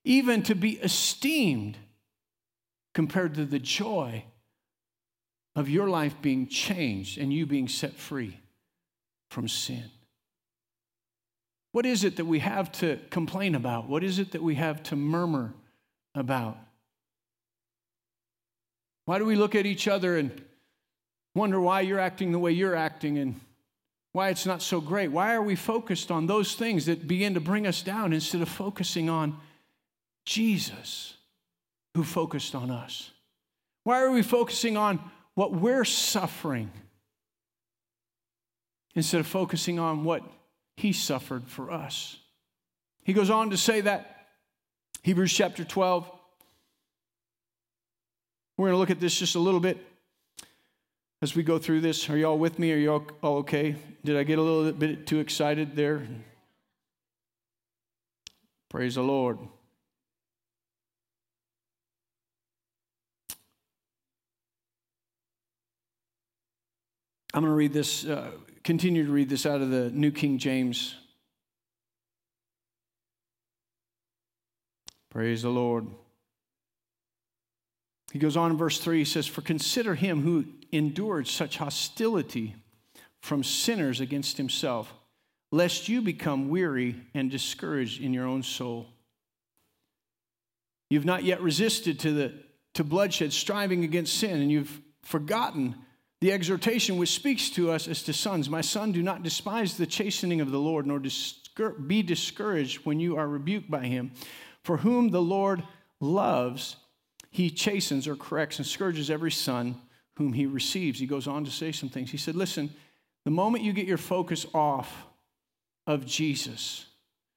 even 0.04 0.42
to 0.42 0.54
be 0.54 0.72
esteemed 0.72 1.78
compared 2.98 3.32
to 3.32 3.44
the 3.44 3.60
joy 3.60 4.24
of 5.54 5.68
your 5.68 5.88
life 5.88 6.16
being 6.20 6.48
changed 6.48 7.16
and 7.16 7.32
you 7.32 7.46
being 7.46 7.68
set 7.68 7.94
free 7.94 8.40
from 9.30 9.46
sin. 9.46 9.84
What 11.70 11.86
is 11.86 12.02
it 12.02 12.16
that 12.16 12.24
we 12.24 12.40
have 12.40 12.72
to 12.80 12.98
complain 13.10 13.54
about? 13.54 13.88
What 13.88 14.02
is 14.02 14.18
it 14.18 14.32
that 14.32 14.42
we 14.42 14.56
have 14.56 14.82
to 14.82 14.96
murmur 14.96 15.54
about? 16.16 16.58
Why 19.04 19.20
do 19.20 19.24
we 19.24 19.36
look 19.36 19.54
at 19.54 19.64
each 19.64 19.86
other 19.86 20.16
and 20.16 20.32
wonder 21.36 21.60
why 21.60 21.82
you're 21.82 22.00
acting 22.00 22.32
the 22.32 22.40
way 22.40 22.50
you're 22.50 22.74
acting 22.74 23.16
and 23.18 23.40
why 24.10 24.30
it's 24.30 24.44
not 24.44 24.60
so 24.60 24.80
great? 24.80 25.12
Why 25.12 25.34
are 25.34 25.42
we 25.42 25.54
focused 25.54 26.10
on 26.10 26.26
those 26.26 26.56
things 26.56 26.86
that 26.86 27.06
begin 27.06 27.34
to 27.34 27.40
bring 27.40 27.64
us 27.64 27.80
down 27.80 28.12
instead 28.12 28.42
of 28.42 28.48
focusing 28.48 29.08
on 29.08 29.38
Jesus? 30.26 31.14
Who 31.98 32.04
focused 32.04 32.54
on 32.54 32.70
us? 32.70 33.10
Why 33.82 34.02
are 34.02 34.12
we 34.12 34.22
focusing 34.22 34.76
on 34.76 35.00
what 35.34 35.52
we're 35.52 35.84
suffering 35.84 36.70
instead 38.94 39.18
of 39.18 39.26
focusing 39.26 39.80
on 39.80 40.04
what 40.04 40.22
he 40.76 40.92
suffered 40.92 41.48
for 41.48 41.72
us? 41.72 42.16
He 43.02 43.12
goes 43.14 43.30
on 43.30 43.50
to 43.50 43.56
say 43.56 43.80
that, 43.80 44.28
Hebrews 45.02 45.32
chapter 45.32 45.64
12. 45.64 46.08
We're 48.56 48.68
going 48.68 48.74
to 48.74 48.78
look 48.78 48.90
at 48.90 49.00
this 49.00 49.18
just 49.18 49.34
a 49.34 49.40
little 49.40 49.58
bit 49.58 49.84
as 51.20 51.34
we 51.34 51.42
go 51.42 51.58
through 51.58 51.80
this. 51.80 52.08
Are 52.08 52.16
you 52.16 52.28
all 52.28 52.38
with 52.38 52.60
me? 52.60 52.72
Are 52.72 52.76
you 52.76 52.92
all, 52.92 53.06
all 53.24 53.36
okay? 53.38 53.74
Did 54.04 54.16
I 54.16 54.22
get 54.22 54.38
a 54.38 54.42
little 54.42 54.70
bit 54.70 55.04
too 55.04 55.18
excited 55.18 55.74
there? 55.74 56.06
Praise 58.68 58.94
the 58.94 59.02
Lord. 59.02 59.40
I'm 67.38 67.44
going 67.44 67.52
to 67.52 67.56
read 67.56 67.72
this, 67.72 68.04
uh, 68.04 68.32
continue 68.64 69.06
to 69.06 69.12
read 69.12 69.28
this 69.28 69.46
out 69.46 69.60
of 69.60 69.70
the 69.70 69.90
New 69.90 70.10
King 70.10 70.38
James. 70.38 70.96
Praise 75.08 75.42
the 75.42 75.48
Lord. 75.48 75.86
He 78.12 78.18
goes 78.18 78.36
on 78.36 78.50
in 78.50 78.56
verse 78.56 78.80
3, 78.80 78.98
he 78.98 79.04
says, 79.04 79.28
For 79.28 79.40
consider 79.40 79.94
him 79.94 80.22
who 80.22 80.46
endured 80.72 81.28
such 81.28 81.58
hostility 81.58 82.56
from 83.20 83.44
sinners 83.44 84.00
against 84.00 84.36
himself, 84.36 84.92
lest 85.52 85.88
you 85.88 86.02
become 86.02 86.48
weary 86.48 86.96
and 87.14 87.30
discouraged 87.30 88.00
in 88.00 88.12
your 88.12 88.26
own 88.26 88.42
soul. 88.42 88.88
You've 90.90 91.04
not 91.04 91.22
yet 91.22 91.40
resisted 91.40 92.00
to, 92.00 92.12
the, 92.12 92.34
to 92.74 92.82
bloodshed, 92.82 93.32
striving 93.32 93.84
against 93.84 94.18
sin, 94.18 94.40
and 94.40 94.50
you've 94.50 94.80
forgotten 95.02 95.76
the 96.20 96.32
exhortation 96.32 96.96
which 96.96 97.14
speaks 97.14 97.50
to 97.50 97.70
us 97.70 97.86
as 97.86 98.02
to 98.04 98.12
sons 98.12 98.48
My 98.48 98.60
son, 98.60 98.92
do 98.92 99.02
not 99.02 99.22
despise 99.22 99.76
the 99.76 99.86
chastening 99.86 100.40
of 100.40 100.50
the 100.50 100.58
Lord, 100.58 100.86
nor 100.86 101.00
be 101.86 102.02
discouraged 102.02 102.84
when 102.84 103.00
you 103.00 103.16
are 103.16 103.28
rebuked 103.28 103.70
by 103.70 103.86
him. 103.86 104.12
For 104.62 104.78
whom 104.78 105.10
the 105.10 105.22
Lord 105.22 105.62
loves, 106.00 106.76
he 107.30 107.50
chastens 107.50 108.08
or 108.08 108.16
corrects 108.16 108.58
and 108.58 108.66
scourges 108.66 109.10
every 109.10 109.30
son 109.30 109.80
whom 110.16 110.32
he 110.32 110.46
receives. 110.46 110.98
He 110.98 111.06
goes 111.06 111.28
on 111.28 111.44
to 111.44 111.50
say 111.50 111.72
some 111.72 111.88
things. 111.88 112.10
He 112.10 112.16
said, 112.16 112.34
Listen, 112.34 112.70
the 113.24 113.30
moment 113.30 113.64
you 113.64 113.72
get 113.72 113.86
your 113.86 113.98
focus 113.98 114.46
off 114.52 115.06
of 115.86 116.04
Jesus, 116.04 116.86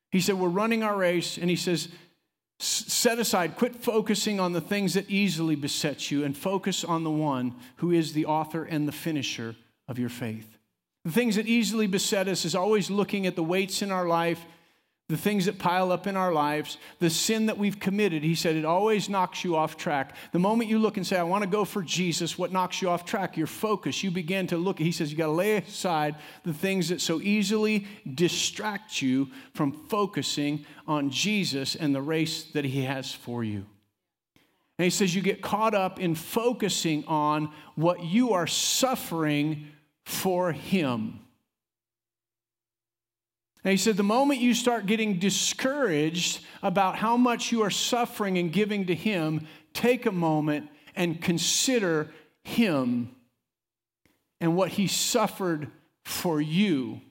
he 0.09 0.19
said, 0.19 0.35
We're 0.35 0.49
running 0.49 0.83
our 0.83 0.97
race, 0.97 1.37
and 1.37 1.49
he 1.49 1.55
says, 1.55 1.89
set 2.61 3.19
aside, 3.19 3.55
quit 3.55 3.75
focusing 3.75 4.39
on 4.39 4.53
the 4.53 4.61
things 4.61 4.93
that 4.93 5.09
easily 5.09 5.55
beset 5.55 6.11
you 6.11 6.23
and 6.23 6.37
focus 6.37 6.83
on 6.83 7.03
the 7.03 7.09
one 7.09 7.55
who 7.77 7.91
is 7.91 8.13
the 8.13 8.25
author 8.25 8.63
and 8.63 8.87
the 8.87 8.91
finisher 8.91 9.55
of 9.87 9.97
your 9.97 10.09
faith. 10.09 10.57
The 11.03 11.11
things 11.11 11.35
that 11.35 11.47
easily 11.47 11.87
beset 11.87 12.27
us 12.27 12.45
is 12.45 12.53
always 12.53 12.91
looking 12.91 13.25
at 13.25 13.35
the 13.35 13.43
weights 13.43 13.81
in 13.81 13.91
our 13.91 14.07
life 14.07 14.45
the 15.11 15.17
things 15.17 15.45
that 15.45 15.59
pile 15.59 15.91
up 15.91 16.07
in 16.07 16.15
our 16.15 16.31
lives, 16.31 16.77
the 16.99 17.09
sin 17.09 17.47
that 17.47 17.57
we've 17.57 17.81
committed, 17.81 18.23
he 18.23 18.33
said, 18.33 18.55
it 18.55 18.63
always 18.63 19.09
knocks 19.09 19.43
you 19.43 19.57
off 19.57 19.75
track. 19.75 20.15
The 20.31 20.39
moment 20.39 20.69
you 20.69 20.79
look 20.79 20.95
and 20.95 21.05
say, 21.05 21.17
I 21.17 21.23
want 21.23 21.43
to 21.43 21.49
go 21.49 21.65
for 21.65 21.81
Jesus, 21.81 22.37
what 22.37 22.53
knocks 22.53 22.81
you 22.81 22.89
off 22.89 23.03
track? 23.03 23.35
Your 23.35 23.45
focus. 23.45 24.03
You 24.03 24.09
begin 24.09 24.47
to 24.47 24.57
look, 24.57 24.79
he 24.79 24.93
says, 24.93 25.11
you 25.11 25.17
got 25.17 25.25
to 25.25 25.33
lay 25.33 25.57
aside 25.57 26.15
the 26.43 26.53
things 26.53 26.89
that 26.89 27.01
so 27.01 27.19
easily 27.21 27.85
distract 28.15 29.01
you 29.01 29.27
from 29.53 29.73
focusing 29.89 30.65
on 30.87 31.09
Jesus 31.09 31.75
and 31.75 31.93
the 31.93 32.01
race 32.01 32.45
that 32.53 32.63
he 32.63 32.83
has 32.83 33.11
for 33.11 33.43
you. 33.43 33.65
And 34.77 34.85
he 34.85 34.89
says, 34.89 35.13
you 35.13 35.21
get 35.21 35.41
caught 35.41 35.75
up 35.75 35.99
in 35.99 36.15
focusing 36.15 37.03
on 37.05 37.51
what 37.75 38.03
you 38.03 38.31
are 38.31 38.47
suffering 38.47 39.67
for 40.05 40.53
him. 40.53 41.20
And 43.63 43.71
he 43.71 43.77
said, 43.77 43.97
the 43.97 44.03
moment 44.03 44.39
you 44.39 44.53
start 44.53 44.87
getting 44.87 45.19
discouraged 45.19 46.43
about 46.63 46.95
how 46.95 47.15
much 47.15 47.51
you 47.51 47.61
are 47.61 47.69
suffering 47.69 48.37
and 48.37 48.51
giving 48.51 48.87
to 48.87 48.95
Him, 48.95 49.45
take 49.73 50.05
a 50.05 50.11
moment 50.11 50.69
and 50.95 51.21
consider 51.21 52.11
Him 52.43 53.15
and 54.39 54.55
what 54.55 54.69
He 54.69 54.87
suffered 54.87 55.69
for 56.03 56.41
you 56.41 57.01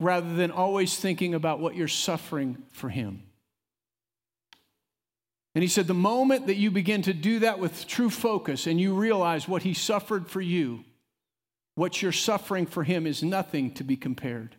rather 0.00 0.34
than 0.34 0.50
always 0.50 0.98
thinking 0.98 1.34
about 1.34 1.60
what 1.60 1.74
you're 1.74 1.88
suffering 1.88 2.62
for 2.70 2.90
Him. 2.90 3.22
And 5.54 5.62
he 5.64 5.68
said, 5.68 5.88
the 5.88 5.94
moment 5.94 6.46
that 6.46 6.54
you 6.54 6.70
begin 6.70 7.02
to 7.02 7.12
do 7.12 7.40
that 7.40 7.58
with 7.58 7.88
true 7.88 8.10
focus 8.10 8.68
and 8.68 8.80
you 8.80 8.94
realize 8.94 9.48
what 9.48 9.64
he 9.64 9.74
suffered 9.74 10.28
for 10.28 10.40
you, 10.40 10.84
what 11.74 12.00
you're 12.00 12.12
suffering 12.12 12.64
for 12.64 12.84
him 12.84 13.08
is 13.08 13.24
nothing 13.24 13.72
to 13.74 13.82
be 13.82 13.96
compared. 13.96 14.54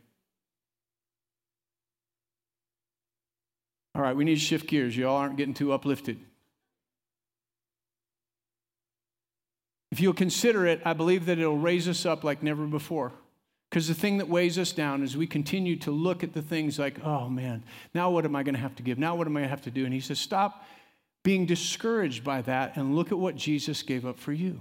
All 3.95 4.01
right, 4.01 4.15
we 4.15 4.23
need 4.23 4.35
to 4.35 4.39
shift 4.39 4.67
gears. 4.67 4.95
Y'all 4.95 5.15
aren't 5.15 5.37
getting 5.37 5.53
too 5.53 5.73
uplifted. 5.73 6.19
If 9.91 9.99
you'll 9.99 10.13
consider 10.13 10.67
it, 10.67 10.81
I 10.85 10.93
believe 10.93 11.25
that 11.25 11.39
it'll 11.39 11.57
raise 11.57 11.87
us 11.87 12.05
up 12.05 12.23
like 12.23 12.43
never 12.43 12.65
before. 12.65 13.11
Because 13.69 13.87
the 13.87 13.93
thing 13.93 14.17
that 14.17 14.27
weighs 14.27 14.57
us 14.57 14.71
down 14.71 15.03
is 15.03 15.15
we 15.15 15.27
continue 15.27 15.75
to 15.77 15.91
look 15.91 16.23
at 16.23 16.33
the 16.33 16.41
things 16.41 16.79
like, 16.79 17.03
oh 17.03 17.29
man, 17.29 17.63
now 17.93 18.09
what 18.09 18.25
am 18.25 18.35
I 18.35 18.43
going 18.43 18.55
to 18.55 18.61
have 18.61 18.75
to 18.77 18.83
give? 18.83 18.97
Now 18.97 19.15
what 19.15 19.27
am 19.27 19.35
I 19.35 19.41
going 19.41 19.47
to 19.47 19.49
have 19.49 19.61
to 19.63 19.71
do? 19.71 19.85
And 19.85 19.93
he 19.93 19.99
says, 19.99 20.19
stop 20.19 20.65
being 21.23 21.45
discouraged 21.45 22.23
by 22.23 22.41
that 22.43 22.77
and 22.77 22.95
look 22.95 23.11
at 23.11 23.19
what 23.19 23.35
Jesus 23.35 23.83
gave 23.83 24.05
up 24.05 24.17
for 24.17 24.33
you. 24.33 24.59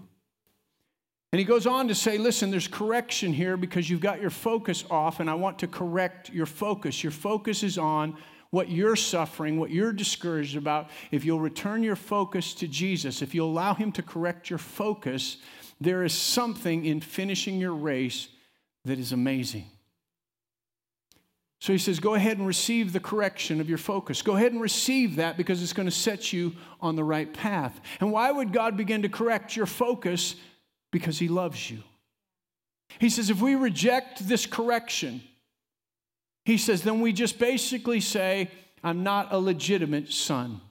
And 1.33 1.39
he 1.39 1.45
goes 1.45 1.67
on 1.67 1.89
to 1.89 1.95
say, 1.95 2.17
listen, 2.17 2.51
there's 2.51 2.69
correction 2.69 3.33
here 3.35 3.57
because 3.59 3.89
you've 3.89 4.01
got 4.01 4.21
your 4.21 4.31
focus 4.31 4.85
off, 4.91 5.21
and 5.21 5.29
I 5.29 5.35
want 5.35 5.59
to 5.59 5.67
correct 5.67 6.31
your 6.31 6.47
focus. 6.47 7.03
Your 7.03 7.13
focus 7.13 7.63
is 7.63 7.77
on 7.77 8.17
what 8.51 8.71
you're 8.71 8.97
suffering, 8.97 9.59
what 9.59 9.71
you're 9.71 9.93
discouraged 9.93 10.57
about. 10.57 10.89
If 11.11 11.25
you'll 11.25 11.41
return 11.41 11.83
your 11.83 11.97
focus 11.97 12.55
to 12.55 12.69
Jesus, 12.69 13.23
if 13.23 13.35
you'll 13.35 13.51
allow 13.51 13.75
him 13.75 13.93
to 13.93 14.03
correct 14.03 14.49
your 14.49 14.59
focus, 14.59 15.37
there 15.81 16.03
is 16.03 16.15
something 16.15 16.85
in 16.85 17.01
finishing 17.01 17.59
your 17.59 17.75
race 17.75 18.29
that 18.85 18.99
is 18.99 19.13
amazing. 19.13 19.67
So 21.61 21.73
he 21.73 21.79
says, 21.79 21.99
go 21.99 22.15
ahead 22.15 22.39
and 22.39 22.47
receive 22.47 22.93
the 22.93 23.01
correction 23.01 23.61
of 23.61 23.69
your 23.69 23.79
focus. 23.79 24.23
Go 24.23 24.37
ahead 24.37 24.53
and 24.53 24.61
receive 24.61 25.17
that 25.17 25.37
because 25.37 25.61
it's 25.61 25.73
going 25.73 25.89
to 25.89 25.95
set 25.95 26.33
you 26.33 26.55
on 26.81 26.95
the 26.95 27.03
right 27.03 27.33
path. 27.35 27.81
And 28.01 28.13
why 28.13 28.31
would 28.31 28.53
God 28.53 28.77
begin 28.77 29.03
to 29.03 29.09
correct 29.09 29.57
your 29.57 29.67
focus? 29.67 30.37
Because 30.93 31.19
he 31.19 31.27
loves 31.27 31.69
you. 31.69 31.83
He 33.01 33.11
says, 33.11 33.29
if 33.29 33.43
we 33.43 33.57
reject 33.57 34.27
this 34.27 34.47
correction, 34.47 35.21
he 36.49 36.57
says, 36.57 36.81
then 36.81 37.03
we 37.03 37.13
just 37.13 37.39
basically 37.39 38.01
say, 38.01 38.51
I'm 38.83 39.03
not 39.03 39.35
a 39.35 39.39
legitimate 39.39 40.11
son. 40.11 40.63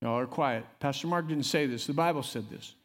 Y'all 0.00 0.20
are 0.20 0.26
quiet. 0.26 0.64
Pastor 0.78 1.08
Mark 1.08 1.26
didn't 1.26 1.46
say 1.46 1.66
this, 1.66 1.88
the 1.88 1.92
Bible 1.92 2.22
said 2.22 2.48
this. 2.48 2.76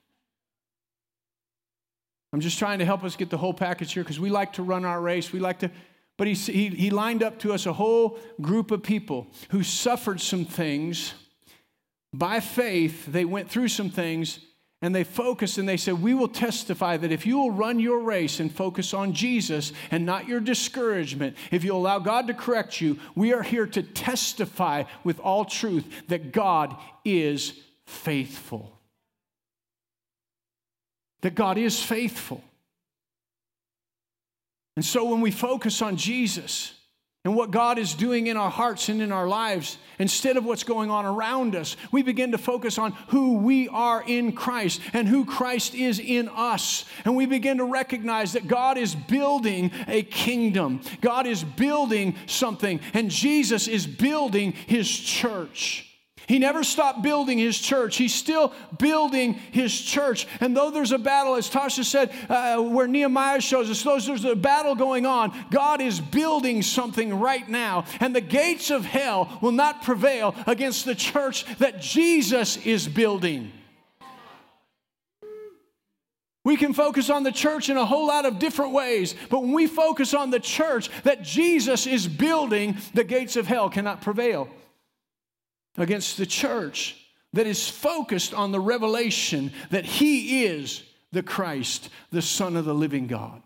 I'm 2.34 2.39
just 2.39 2.58
trying 2.58 2.80
to 2.80 2.86
help 2.86 3.04
us 3.04 3.15
get 3.15 3.30
the 3.30 3.38
whole 3.38 3.54
package 3.54 3.93
here 3.93 4.02
because 4.02 4.19
we 4.19 4.32
like 4.32 4.54
to 4.54 4.63
run 4.63 4.86
our 4.86 5.00
race. 5.00 5.32
We 5.32 5.39
like 5.39 5.60
to, 5.60 5.69
but 6.17 6.26
he, 6.26 6.34
he, 6.34 6.69
he 6.69 6.89
lined 6.89 7.22
up 7.22 7.38
to 7.41 7.54
us 7.54 7.67
a 7.67 7.74
whole 7.74 8.17
group 8.41 8.72
of 8.72 8.82
people 8.82 9.28
who 9.52 9.62
suffered 9.62 10.19
some 10.19 10.45
things. 10.45 11.13
By 12.12 12.39
faith, 12.39 13.06
they 13.06 13.24
went 13.24 13.52
through 13.52 13.67
some 13.67 13.91
things 13.91 14.39
and 14.82 14.96
they 14.96 15.04
focus 15.04 15.58
and 15.58 15.68
they 15.68 15.78
said, 15.78 16.02
We 16.02 16.13
will 16.13 16.28
testify 16.28 16.98
that 16.98 17.12
if 17.12 17.26
you 17.26 17.38
will 17.38 17.52
run 17.52 17.80
your 17.80 18.00
race 18.00 18.39
and 18.39 18.52
focus 18.54 18.94
on 18.94 19.13
Jesus 19.13 19.74
and 19.92 20.06
not 20.06 20.28
your 20.28 20.39
discouragement, 20.39 21.36
if 21.52 21.63
you 21.63 21.74
allow 21.76 22.00
God 22.00 22.28
to 22.28 22.34
correct 22.34 22.80
you, 22.80 22.98
we 23.15 23.34
are 23.34 23.44
here 23.44 23.68
to 23.68 23.84
testify 23.84 24.84
with 25.04 25.20
all 25.20 25.46
truth 25.46 25.86
that 26.08 26.32
God 26.32 26.76
is 27.04 27.54
faithful 27.86 28.80
that 31.22 31.36
God 31.36 31.58
is 31.58 31.82
faithful. 31.82 32.44
And 34.76 34.86
so 34.86 35.06
when 35.06 35.22
we 35.22 35.32
focus 35.32 35.82
on 35.82 35.98
Jesus 35.98 36.74
and 37.25 37.36
what 37.36 37.51
God 37.51 37.77
is 37.77 37.93
doing 37.93 38.27
in 38.27 38.38
our 38.38 38.49
hearts 38.49 38.88
and 38.88 39.01
in 39.01 39.12
our 39.12 39.27
lives, 39.27 39.77
instead 39.99 40.38
of 40.38 40.45
what's 40.45 40.63
going 40.63 40.89
on 40.89 41.05
around 41.05 41.53
us, 41.53 41.75
we 41.91 42.01
begin 42.01 42.32
to 42.32 42.38
focus 42.38 42.77
on 42.77 42.93
who 43.10 43.39
we 43.39 43.67
are 43.67 44.01
in 44.08 44.32
Christ 44.32 44.79
and 44.93 45.05
who 45.05 45.25
Christ 45.25 45.75
is 45.75 45.99
in 45.99 46.29
us. 46.29 46.86
And 47.03 47.17
we 47.17 47.25
begin 47.25 47.58
to 47.58 47.65
recognize 47.65 48.34
that 48.34 48.47
God 48.47 48.77
is 48.77 48.95
building 48.95 49.71
a 49.88 50.03
kingdom, 50.03 50.79
God 51.01 51.27
is 51.27 51.43
building 51.43 52.15
something, 52.25 52.79
and 52.93 53.12
Jesus 53.12 53.67
is 53.67 53.86
building 53.86 54.53
his 54.53 54.89
church. 54.89 55.88
He 56.30 56.38
never 56.38 56.63
stopped 56.63 57.02
building 57.02 57.39
his 57.39 57.58
church. 57.58 57.98
He's 57.98 58.13
still 58.13 58.54
building 58.78 59.34
his 59.34 59.82
church. 59.82 60.28
And 60.39 60.56
though 60.56 60.70
there's 60.70 60.92
a 60.92 61.00
battle, 61.00 61.34
as 61.34 61.50
Tasha 61.50 61.84
said, 61.84 62.12
uh, 62.30 62.62
where 62.62 62.88
Nehemiah 62.88 63.42
shows 63.42 63.68
us, 63.68 63.82
though 63.82 64.00
there's 64.00 64.26
a 64.26 64.36
battle 64.36 64.76
going 64.76 65.08
on, 65.08 65.34
God 65.50 65.82
is 65.82 66.00
building 66.00 66.62
something 66.62 67.20
right 67.20 67.50
now. 67.50 67.86
And 68.00 68.15
the 68.15 68.22
gates 68.22 68.70
of 68.70 68.86
hell 68.86 69.39
will 69.42 69.52
not 69.52 69.82
prevail 69.82 70.36
against 70.46 70.86
the 70.86 70.94
church 70.94 71.46
that 71.58 71.82
Jesus 71.82 72.58
is 72.58 72.88
building. 72.88 73.52
We 76.46 76.58
can 76.58 76.76
focus 76.76 77.10
on 77.10 77.24
the 77.24 77.32
church 77.32 77.70
in 77.72 77.78
a 77.78 77.86
whole 77.86 78.06
lot 78.06 78.26
of 78.26 78.38
different 78.38 78.74
ways, 78.74 79.15
but 79.32 79.42
when 79.42 79.54
we 79.54 79.65
focus 79.65 80.13
on 80.13 80.30
the 80.30 80.39
church 80.39 80.92
that 81.02 81.24
Jesus 81.24 81.88
is 81.88 82.08
building, 82.08 82.78
the 82.94 83.04
gates 83.04 83.36
of 83.36 83.48
hell 83.48 83.68
cannot 83.68 84.04
prevail 84.04 84.48
against 85.80 86.18
the 86.18 86.26
church 86.26 86.96
that 87.34 87.48
is 87.48 87.68
focused 87.68 88.34
on 88.34 88.52
the 88.52 88.60
revelation 88.60 89.52
that 89.72 89.86
he 89.86 90.46
is 90.46 90.84
the 91.12 91.24
Christ, 91.24 91.89
the 92.12 92.22
Son 92.22 92.56
of 92.56 92.65
the 92.65 92.74
living 92.74 93.08
God. 93.08 93.42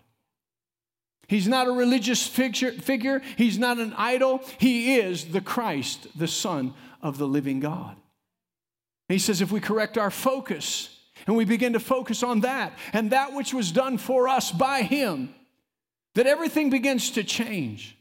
He's 1.27 1.47
not 1.47 1.67
a 1.67 1.71
religious 1.71 2.27
figure, 2.27 2.71
figure, 2.71 3.21
he's 3.37 3.57
not 3.57 3.77
an 3.77 3.93
idol. 3.97 4.41
He 4.59 4.95
is 4.95 5.25
the 5.25 5.41
Christ, 5.41 6.07
the 6.17 6.27
Son 6.27 6.73
of 7.01 7.17
the 7.17 7.27
living 7.27 7.59
God. 7.59 7.95
he 9.07 9.19
says, 9.19 9.41
if 9.41 9.51
we 9.51 9.59
correct 9.59 9.97
our 9.97 10.11
focus 10.11 10.89
and 11.25 11.35
we 11.35 11.45
begin 11.45 11.73
to 11.73 11.79
focus 11.79 12.23
on 12.23 12.41
that 12.41 12.73
and 12.91 13.11
that 13.11 13.33
which 13.33 13.53
was 13.53 13.71
done 13.71 13.97
for 13.97 14.27
us 14.27 14.51
by 14.51 14.81
Him, 14.81 15.33
that 16.15 16.27
everything 16.27 16.69
begins 16.69 17.11
to 17.11 17.23
change. 17.23 17.97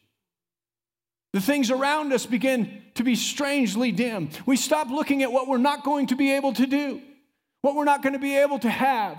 The 1.32 1.40
things 1.40 1.70
around 1.70 2.12
us 2.12 2.26
begin 2.26 2.82
to 2.94 3.02
be 3.02 3.14
strangely 3.14 3.90
dim. 3.90 4.28
We 4.44 4.56
stop 4.56 4.90
looking 4.90 5.22
at 5.22 5.32
what 5.32 5.48
we're 5.48 5.58
not 5.58 5.82
going 5.82 6.08
to 6.08 6.16
be 6.16 6.32
able 6.32 6.52
to 6.54 6.66
do, 6.66 7.00
what 7.62 7.74
we're 7.74 7.84
not 7.84 8.02
going 8.02 8.12
to 8.12 8.18
be 8.18 8.36
able 8.36 8.58
to 8.58 8.70
have, 8.70 9.16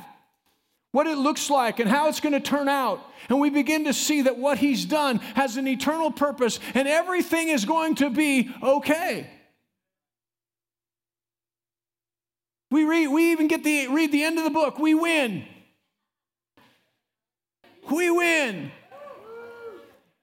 what 0.92 1.08
it 1.08 1.18
looks 1.18 1.50
like, 1.50 1.80
and 1.80 1.90
how 1.90 2.10
it's 2.10 2.20
going 2.20 2.34
to 2.34 2.40
turn 2.40 2.70
out. 2.70 3.04
And 3.30 3.40
we 3.40 3.50
begin 3.50 3.86
to 3.86 3.94
see 3.94 4.22
that 4.22 4.38
what 4.38 4.60
He's 4.60 4.86
done 4.86 5.18
has 5.36 5.58
an 5.58 5.68
eternal 5.68 6.12
purpose 6.12 6.60
and 6.76 6.88
everything 6.88 7.50
is 7.50 7.66
going 7.66 7.96
to 7.96 8.12
be 8.12 8.52
okay. 8.62 9.28
We, 12.70 12.86
read, 12.86 13.08
we 13.08 13.32
even 13.32 13.48
get 13.48 13.64
the, 13.64 13.88
read 13.88 14.12
the 14.12 14.24
end 14.24 14.38
of 14.38 14.44
the 14.44 14.50
book. 14.52 14.78
We 14.78 14.94
win. 14.94 15.46
We 17.92 18.12
win. 18.12 18.72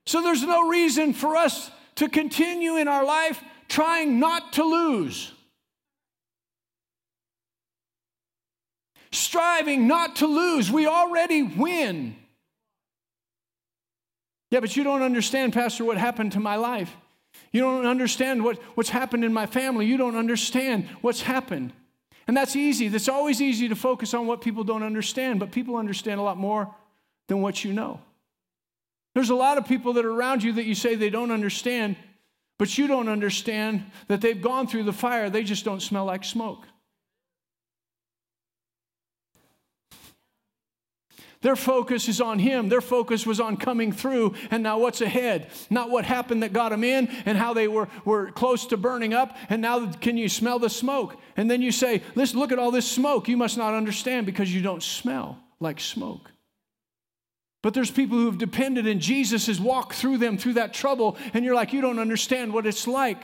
So 0.07 0.23
there's 0.23 0.43
no 0.43 0.69
reason 0.69 1.13
for 1.13 1.37
us 1.37 1.71
to 2.01 2.09
continue 2.09 2.77
in 2.77 2.89
our 2.89 3.05
life 3.05 3.45
trying 3.69 4.19
not 4.19 4.55
to 4.55 4.65
lose. 4.65 5.33
Striving 9.13 9.87
not 9.87 10.17
to 10.17 10.27
lose. 10.27 10.73
We 10.73 10.87
already 10.87 11.43
win. 11.43 12.17
Yeah, 14.51 14.61
but 14.61 14.75
you 14.75 14.83
don't 14.83 15.03
understand, 15.03 15.53
Pastor, 15.53 15.85
what 15.85 15.99
happened 15.99 16.33
to 16.33 16.41
my 16.41 16.57
life. 16.57 16.97
You 17.53 17.61
don't 17.61 17.85
understand 17.85 18.43
what, 18.45 18.57
what's 18.77 18.89
happened 18.89 19.23
in 19.23 19.35
my 19.35 19.45
family. 19.45 19.85
You 19.85 19.99
don't 19.99 20.17
understand 20.17 20.89
what's 21.03 21.21
happened. 21.21 21.75
And 22.27 22.35
that's 22.35 22.57
easy. 22.57 22.89
That's 22.89 23.11
always 23.11 23.43
easy 23.43 23.69
to 23.69 23.77
focus 23.77 24.15
on 24.15 24.27
what 24.27 24.41
people 24.41 24.65
don't 24.65 24.83
understand, 24.83 25.39
but 25.39 25.53
people 25.53 25.77
understand 25.77 26.19
a 26.19 26.23
lot 26.23 26.39
more 26.39 26.75
than 27.29 27.43
what 27.43 27.63
you 27.63 27.75
know. 27.75 28.01
There's 29.15 29.31
a 29.31 29.35
lot 29.35 29.59
of 29.59 29.67
people 29.67 29.95
that 29.95 30.05
are 30.05 30.13
around 30.13 30.43
you 30.43 30.53
that 30.53 30.65
you 30.65 30.75
say 30.75 30.95
they 30.95 31.11
don't 31.11 31.31
understand, 31.31 31.97
but 32.59 32.79
you 32.79 32.87
don't 32.87 33.09
understand 33.09 33.85
that 34.09 34.21
they've 34.21 34.41
gone 34.41 34.67
through 34.67 34.85
the 34.85 34.93
fire, 34.93 35.31
they 35.31 35.43
just 35.43 35.65
don't 35.65 35.81
smell 35.81 36.05
like 36.05 36.25
smoke. 36.25 36.67
Their 41.43 41.57
focus 41.57 42.09
is 42.09 42.21
on 42.21 42.39
Him. 42.39 42.69
Their 42.69 42.83
focus 42.83 43.25
was 43.25 43.41
on 43.41 43.57
coming 43.57 43.93
through 43.93 44.35
and 44.51 44.63
now 44.63 44.79
what's 44.79 45.01
ahead. 45.01 45.51
Not 45.71 45.89
what 45.89 46.05
happened 46.05 46.43
that 46.43 46.53
got 46.53 46.69
them 46.69 46.85
in 46.85 47.09
and 47.25 47.39
how 47.39 47.55
they 47.55 47.67
were, 47.67 47.89
were 48.05 48.31
close 48.31 48.67
to 48.67 48.77
burning 48.77 49.15
up 49.15 49.37
and 49.49 49.63
now 49.63 49.91
can 49.91 50.19
you 50.19 50.29
smell 50.29 50.59
the 50.59 50.69
smoke? 50.69 51.17
And 51.37 51.51
then 51.51 51.63
you 51.63 51.73
say, 51.73 52.03
Listen, 52.15 52.39
look 52.39 52.53
at 52.53 52.59
all 52.59 52.71
this 52.71 52.91
smoke. 52.91 53.27
You 53.27 53.39
must 53.39 53.57
not 53.57 53.73
understand 53.73 54.27
because 54.27 54.55
you 54.55 54.61
don't 54.61 54.83
smell 54.83 55.39
like 55.61 55.81
smoke. 55.81 56.31
But 57.63 57.75
there's 57.75 57.91
people 57.91 58.17
who 58.17 58.27
have 58.27 58.39
depended 58.39 58.87
and 58.87 59.01
Jesus 59.01 59.47
has 59.47 59.61
walked 59.61 59.95
through 59.95 60.19
them 60.19 60.39
through 60.39 60.55
that 60.55 60.73
trouble, 60.73 61.19
and 61.35 61.45
you're 61.45 61.55
like, 61.55 61.73
you 61.73 61.81
don't 61.81 61.99
understand 61.99 62.53
what 62.53 62.67
it's 62.67 62.87
like. 62.87 63.23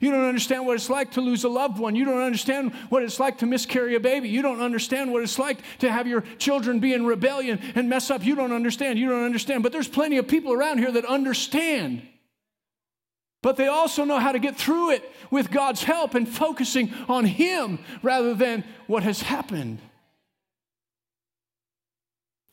You 0.00 0.10
don't 0.10 0.26
understand 0.28 0.66
what 0.66 0.74
it's 0.74 0.90
like 0.90 1.12
to 1.12 1.22
lose 1.22 1.44
a 1.44 1.48
loved 1.48 1.78
one. 1.78 1.96
You 1.96 2.04
don't 2.04 2.20
understand 2.20 2.74
what 2.90 3.02
it's 3.02 3.18
like 3.18 3.38
to 3.38 3.46
miscarry 3.46 3.94
a 3.94 4.00
baby. 4.00 4.28
You 4.28 4.42
don't 4.42 4.60
understand 4.60 5.10
what 5.12 5.22
it's 5.22 5.38
like 5.38 5.58
to 5.78 5.90
have 5.90 6.06
your 6.06 6.22
children 6.38 6.78
be 6.78 6.92
in 6.92 7.06
rebellion 7.06 7.58
and 7.74 7.88
mess 7.88 8.10
up. 8.10 8.22
You 8.22 8.34
don't 8.34 8.52
understand. 8.52 8.98
You 8.98 9.08
don't 9.08 9.24
understand. 9.24 9.62
But 9.62 9.72
there's 9.72 9.88
plenty 9.88 10.18
of 10.18 10.28
people 10.28 10.52
around 10.52 10.78
here 10.78 10.92
that 10.92 11.06
understand. 11.06 12.02
but 13.42 13.56
they 13.56 13.68
also 13.68 14.04
know 14.04 14.18
how 14.18 14.32
to 14.32 14.38
get 14.38 14.56
through 14.56 14.90
it 14.90 15.12
with 15.30 15.50
God's 15.50 15.84
help 15.84 16.14
and 16.14 16.28
focusing 16.28 16.92
on 17.08 17.24
Him 17.24 17.78
rather 18.02 18.34
than 18.34 18.64
what 18.86 19.04
has 19.04 19.22
happened. 19.22 19.78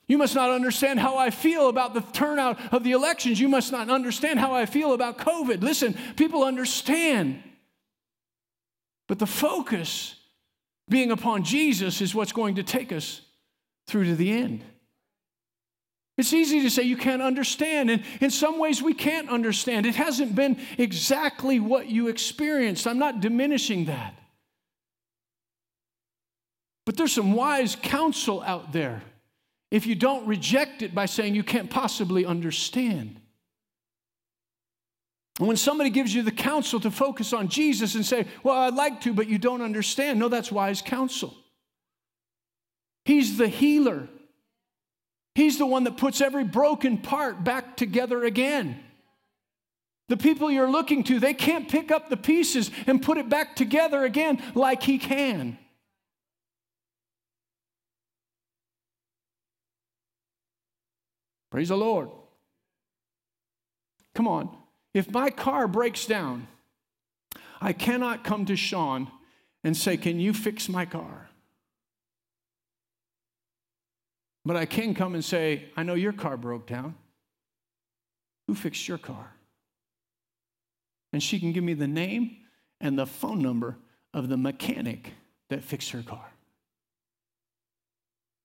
You 0.07 0.17
must 0.17 0.35
not 0.35 0.51
understand 0.51 0.99
how 0.99 1.17
I 1.17 1.31
feel 1.31 1.67
about 1.67 1.93
the 1.93 2.01
turnout 2.01 2.59
of 2.73 2.83
the 2.83 2.91
elections. 2.91 3.39
You 3.39 3.49
must 3.49 3.71
not 3.71 3.89
understand 3.89 4.39
how 4.39 4.53
I 4.53 4.65
feel 4.65 4.93
about 4.93 5.17
COVID. 5.17 5.61
Listen, 5.61 5.95
people 6.15 6.43
understand. 6.43 7.41
But 9.07 9.19
the 9.19 9.27
focus 9.27 10.15
being 10.87 11.11
upon 11.11 11.43
Jesus 11.43 12.01
is 12.01 12.13
what's 12.13 12.31
going 12.31 12.55
to 12.55 12.63
take 12.63 12.91
us 12.91 13.21
through 13.87 14.05
to 14.05 14.15
the 14.15 14.31
end. 14.31 14.63
It's 16.17 16.33
easy 16.33 16.61
to 16.61 16.69
say 16.69 16.83
you 16.83 16.95
can't 16.95 17.21
understand, 17.21 17.89
and 17.89 18.03
in 18.21 18.29
some 18.29 18.57
ways 18.57 18.81
we 18.81 18.93
can't 18.93 19.29
understand. 19.29 19.85
It 19.85 19.95
hasn't 19.95 20.33
been 20.33 20.57
exactly 20.77 21.59
what 21.59 21.87
you 21.87 22.07
experienced. 22.07 22.87
I'm 22.87 22.99
not 22.99 23.19
diminishing 23.19 23.85
that. 23.85 24.13
But 26.85 26.95
there's 26.95 27.11
some 27.11 27.33
wise 27.33 27.75
counsel 27.75 28.43
out 28.43 28.71
there 28.71 29.01
if 29.75 29.85
you 29.85 29.93
don't 29.93 30.25
reject 30.25 30.81
it 30.83 30.95
by 30.95 31.05
saying 31.05 31.35
you 31.35 31.43
can't 31.43 31.69
possibly 31.69 32.25
understand. 32.25 33.19
And 35.37 35.49
when 35.49 35.57
somebody 35.57 35.89
gives 35.89 36.15
you 36.15 36.21
the 36.21 36.31
counsel 36.31 36.79
to 36.79 36.89
focus 36.89 37.33
on 37.33 37.49
Jesus 37.49 37.93
and 37.95 38.05
say, 38.05 38.25
Well, 38.41 38.55
I'd 38.55 38.73
like 38.73 39.01
to, 39.01 39.13
but 39.13 39.27
you 39.27 39.37
don't 39.37 39.61
understand, 39.61 40.17
no, 40.17 40.29
that's 40.29 40.49
wise 40.49 40.81
counsel. 40.81 41.35
He's 43.03 43.37
the 43.37 43.49
healer, 43.49 44.07
He's 45.35 45.57
the 45.57 45.65
one 45.65 45.83
that 45.83 45.97
puts 45.97 46.21
every 46.21 46.45
broken 46.45 46.97
part 46.97 47.43
back 47.43 47.75
together 47.75 48.23
again. 48.23 48.81
The 50.07 50.15
people 50.15 50.49
you're 50.49 50.71
looking 50.71 51.03
to, 51.05 51.19
they 51.19 51.33
can't 51.33 51.67
pick 51.67 51.91
up 51.91 52.09
the 52.09 52.15
pieces 52.15 52.71
and 52.87 53.01
put 53.01 53.17
it 53.17 53.27
back 53.27 53.57
together 53.57 54.05
again 54.05 54.41
like 54.53 54.83
He 54.83 54.99
can. 54.99 55.57
Praise 61.55 61.69
the 61.69 61.77
Lord. 61.77 62.09
Come 64.13 64.27
on. 64.27 64.57
If 64.93 65.09
my 65.09 65.29
car 65.29 65.69
breaks 65.69 66.05
down, 66.05 66.47
I 67.61 67.71
cannot 67.71 68.25
come 68.25 68.45
to 68.47 68.57
Sean 68.57 69.09
and 69.63 69.77
say, 69.77 69.95
Can 69.95 70.19
you 70.19 70.33
fix 70.33 70.67
my 70.67 70.85
car? 70.85 71.29
But 74.43 74.57
I 74.57 74.65
can 74.65 74.93
come 74.93 75.13
and 75.13 75.23
say, 75.23 75.69
I 75.77 75.83
know 75.83 75.93
your 75.93 76.11
car 76.11 76.35
broke 76.35 76.67
down. 76.67 76.93
Who 78.47 78.53
fixed 78.53 78.89
your 78.89 78.97
car? 78.97 79.31
And 81.13 81.23
she 81.23 81.39
can 81.39 81.53
give 81.53 81.63
me 81.63 81.73
the 81.73 81.87
name 81.87 82.35
and 82.81 82.99
the 82.99 83.05
phone 83.05 83.41
number 83.41 83.77
of 84.13 84.27
the 84.27 84.35
mechanic 84.35 85.13
that 85.49 85.63
fixed 85.63 85.91
her 85.91 86.03
car. 86.03 86.33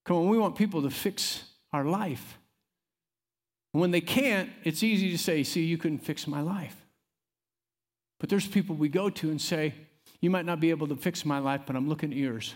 Come 0.04 0.16
on, 0.16 0.28
we 0.28 0.38
want 0.38 0.54
people 0.54 0.82
to 0.82 0.90
fix 0.90 1.42
our 1.72 1.84
life. 1.84 2.36
When 3.72 3.90
they 3.90 4.00
can't, 4.00 4.50
it's 4.64 4.82
easy 4.82 5.10
to 5.10 5.18
say, 5.18 5.42
See, 5.42 5.64
you 5.64 5.78
couldn't 5.78 6.00
fix 6.00 6.26
my 6.26 6.40
life. 6.40 6.76
But 8.18 8.28
there's 8.28 8.46
people 8.46 8.76
we 8.76 8.88
go 8.88 9.10
to 9.10 9.30
and 9.30 9.40
say, 9.40 9.74
You 10.20 10.30
might 10.30 10.44
not 10.44 10.60
be 10.60 10.70
able 10.70 10.88
to 10.88 10.96
fix 10.96 11.24
my 11.24 11.38
life, 11.38 11.62
but 11.66 11.76
I'm 11.76 11.88
looking 11.88 12.10
at 12.10 12.16
yours. 12.16 12.54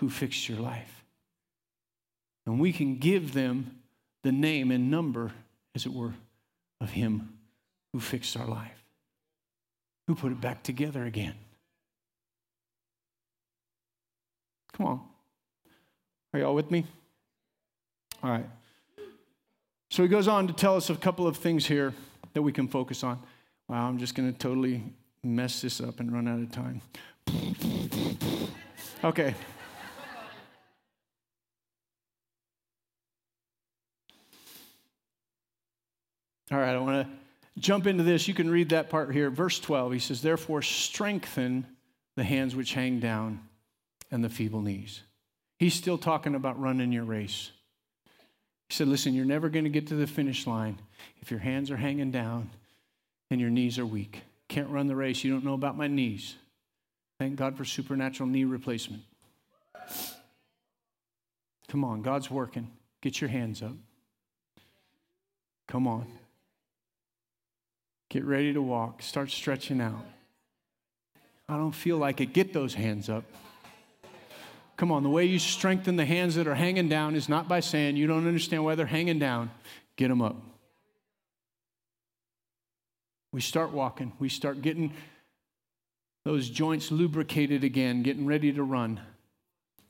Who 0.00 0.08
fixed 0.08 0.48
your 0.48 0.58
life? 0.58 1.04
And 2.46 2.58
we 2.58 2.72
can 2.72 2.96
give 2.96 3.34
them 3.34 3.82
the 4.22 4.32
name 4.32 4.70
and 4.70 4.90
number, 4.90 5.32
as 5.74 5.86
it 5.86 5.92
were, 5.92 6.14
of 6.80 6.90
Him 6.90 7.38
who 7.92 8.00
fixed 8.00 8.36
our 8.36 8.46
life, 8.46 8.84
who 10.06 10.14
put 10.14 10.32
it 10.32 10.40
back 10.40 10.62
together 10.62 11.04
again. 11.04 11.34
Come 14.72 14.86
on. 14.86 15.00
Are 16.32 16.40
y'all 16.40 16.54
with 16.54 16.70
me? 16.70 16.86
All 18.22 18.30
right. 18.30 18.46
So 19.90 20.02
he 20.02 20.08
goes 20.08 20.28
on 20.28 20.46
to 20.46 20.52
tell 20.52 20.76
us 20.76 20.90
a 20.90 20.94
couple 20.94 21.26
of 21.26 21.36
things 21.36 21.66
here 21.66 21.94
that 22.34 22.42
we 22.42 22.52
can 22.52 22.68
focus 22.68 23.02
on. 23.02 23.18
Wow, 23.68 23.88
I'm 23.88 23.98
just 23.98 24.14
going 24.14 24.32
to 24.32 24.38
totally 24.38 24.82
mess 25.22 25.60
this 25.62 25.80
up 25.80 26.00
and 26.00 26.12
run 26.12 26.28
out 26.28 26.40
of 26.40 26.52
time. 26.52 26.80
Okay. 29.04 29.34
All 36.50 36.58
right, 36.58 36.74
I 36.74 36.78
want 36.78 37.06
to 37.06 37.60
jump 37.60 37.86
into 37.86 38.02
this. 38.02 38.26
You 38.26 38.34
can 38.34 38.50
read 38.50 38.70
that 38.70 38.88
part 38.88 39.12
here. 39.12 39.30
Verse 39.30 39.60
12, 39.60 39.92
he 39.92 39.98
says, 39.98 40.22
Therefore, 40.22 40.62
strengthen 40.62 41.66
the 42.16 42.24
hands 42.24 42.56
which 42.56 42.72
hang 42.72 43.00
down 43.00 43.40
and 44.10 44.24
the 44.24 44.30
feeble 44.30 44.62
knees. 44.62 45.02
He's 45.58 45.74
still 45.74 45.98
talking 45.98 46.34
about 46.34 46.58
running 46.58 46.92
your 46.92 47.04
race. 47.04 47.50
He 48.68 48.74
said, 48.74 48.88
Listen, 48.88 49.14
you're 49.14 49.24
never 49.24 49.48
going 49.48 49.64
to 49.64 49.70
get 49.70 49.86
to 49.88 49.94
the 49.94 50.06
finish 50.06 50.46
line 50.46 50.78
if 51.20 51.30
your 51.30 51.40
hands 51.40 51.70
are 51.70 51.76
hanging 51.76 52.10
down 52.10 52.50
and 53.30 53.40
your 53.40 53.50
knees 53.50 53.78
are 53.78 53.86
weak. 53.86 54.22
Can't 54.48 54.68
run 54.68 54.86
the 54.86 54.96
race. 54.96 55.24
You 55.24 55.32
don't 55.32 55.44
know 55.44 55.54
about 55.54 55.76
my 55.76 55.86
knees. 55.86 56.36
Thank 57.18 57.36
God 57.36 57.56
for 57.56 57.64
supernatural 57.64 58.28
knee 58.28 58.44
replacement. 58.44 59.02
Come 61.68 61.84
on, 61.84 62.02
God's 62.02 62.30
working. 62.30 62.70
Get 63.00 63.20
your 63.20 63.28
hands 63.28 63.62
up. 63.62 63.74
Come 65.66 65.86
on. 65.86 66.06
Get 68.08 68.24
ready 68.24 68.54
to 68.54 68.62
walk. 68.62 69.02
Start 69.02 69.30
stretching 69.30 69.80
out. 69.80 70.04
I 71.48 71.56
don't 71.56 71.72
feel 71.72 71.98
like 71.98 72.20
it. 72.20 72.32
Get 72.32 72.52
those 72.52 72.74
hands 72.74 73.08
up. 73.08 73.24
Come 74.78 74.92
on, 74.92 75.02
the 75.02 75.10
way 75.10 75.24
you 75.24 75.40
strengthen 75.40 75.96
the 75.96 76.04
hands 76.04 76.36
that 76.36 76.46
are 76.46 76.54
hanging 76.54 76.88
down 76.88 77.16
is 77.16 77.28
not 77.28 77.48
by 77.48 77.58
saying 77.58 77.96
you 77.96 78.06
don't 78.06 78.28
understand 78.28 78.64
why 78.64 78.76
they're 78.76 78.86
hanging 78.86 79.18
down. 79.18 79.50
Get 79.96 80.06
them 80.06 80.22
up. 80.22 80.36
We 83.32 83.40
start 83.40 83.72
walking, 83.72 84.12
we 84.20 84.28
start 84.28 84.62
getting 84.62 84.94
those 86.24 86.48
joints 86.48 86.92
lubricated 86.92 87.64
again, 87.64 88.02
getting 88.02 88.24
ready 88.24 88.52
to 88.52 88.62
run. 88.62 89.00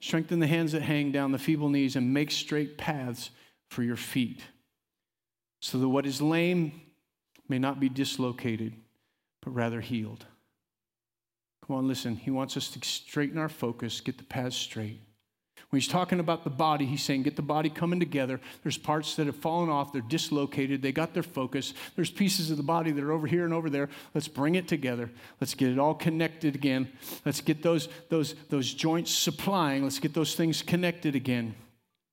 Strengthen 0.00 0.40
the 0.40 0.46
hands 0.46 0.72
that 0.72 0.82
hang 0.82 1.12
down, 1.12 1.32
the 1.32 1.38
feeble 1.38 1.68
knees, 1.68 1.94
and 1.94 2.14
make 2.14 2.30
straight 2.30 2.78
paths 2.78 3.30
for 3.68 3.82
your 3.82 3.96
feet. 3.96 4.42
So 5.60 5.78
that 5.78 5.88
what 5.88 6.06
is 6.06 6.22
lame 6.22 6.80
may 7.48 7.58
not 7.58 7.78
be 7.78 7.88
dislocated, 7.88 8.72
but 9.42 9.50
rather 9.50 9.80
healed. 9.80 10.24
Come 11.68 11.76
on, 11.76 11.86
listen. 11.86 12.16
He 12.16 12.30
wants 12.30 12.56
us 12.56 12.70
to 12.70 12.84
straighten 12.84 13.38
our 13.38 13.50
focus, 13.50 14.00
get 14.00 14.16
the 14.16 14.24
path 14.24 14.54
straight. 14.54 15.00
When 15.68 15.78
he's 15.78 15.88
talking 15.88 16.18
about 16.18 16.44
the 16.44 16.50
body, 16.50 16.86
he's 16.86 17.02
saying, 17.02 17.24
get 17.24 17.36
the 17.36 17.42
body 17.42 17.68
coming 17.68 18.00
together. 18.00 18.40
There's 18.62 18.78
parts 18.78 19.16
that 19.16 19.26
have 19.26 19.36
fallen 19.36 19.68
off, 19.68 19.92
they're 19.92 20.00
dislocated, 20.00 20.80
they 20.80 20.92
got 20.92 21.12
their 21.12 21.22
focus. 21.22 21.74
There's 21.94 22.10
pieces 22.10 22.50
of 22.50 22.56
the 22.56 22.62
body 22.62 22.90
that 22.90 23.04
are 23.04 23.12
over 23.12 23.26
here 23.26 23.44
and 23.44 23.52
over 23.52 23.68
there. 23.68 23.90
Let's 24.14 24.28
bring 24.28 24.54
it 24.54 24.66
together. 24.66 25.10
Let's 25.42 25.52
get 25.52 25.68
it 25.68 25.78
all 25.78 25.94
connected 25.94 26.54
again. 26.54 26.90
Let's 27.26 27.42
get 27.42 27.62
those, 27.62 27.90
those, 28.08 28.34
those 28.48 28.72
joints 28.72 29.12
supplying. 29.12 29.82
Let's 29.82 29.98
get 29.98 30.14
those 30.14 30.34
things 30.34 30.62
connected 30.62 31.14
again. 31.14 31.54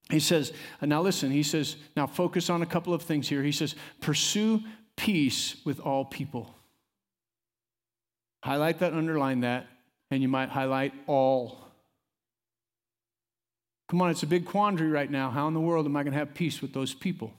He 0.10 0.20
says, 0.20 0.52
uh, 0.82 0.86
now 0.86 1.02
listen, 1.02 1.32
he 1.32 1.44
says, 1.44 1.78
now 1.96 2.08
focus 2.08 2.50
on 2.50 2.62
a 2.62 2.66
couple 2.66 2.94
of 2.94 3.04
things 3.04 3.30
here. 3.30 3.42
He 3.42 3.54
says, 3.54 3.74
pursue 4.02 4.62
peace 4.98 5.56
with 5.64 5.80
all 5.80 6.04
people. 6.04 6.54
Highlight 8.46 8.78
that, 8.78 8.94
underline 8.94 9.40
that, 9.40 9.66
and 10.12 10.22
you 10.22 10.28
might 10.28 10.50
highlight 10.50 10.94
all. 11.08 11.58
Come 13.90 14.04
on, 14.04 14.12
it's 14.12 14.22
a 14.22 14.28
big 14.28 14.46
quandary 14.46 14.92
right 14.92 15.10
now. 15.10 15.32
How 15.32 15.48
in 15.48 15.56
the 15.56 15.60
world 15.60 15.88
am 15.88 15.98
I 15.98 16.04
going 16.04 16.14
to 16.14 16.20
have 16.20 16.36
peace 16.36 16.62
with 16.62 16.72
those 16.72 16.94
people? 16.94 17.34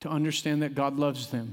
To 0.00 0.08
understand 0.08 0.62
that 0.62 0.74
God 0.74 0.96
loves 0.96 1.26
them. 1.26 1.52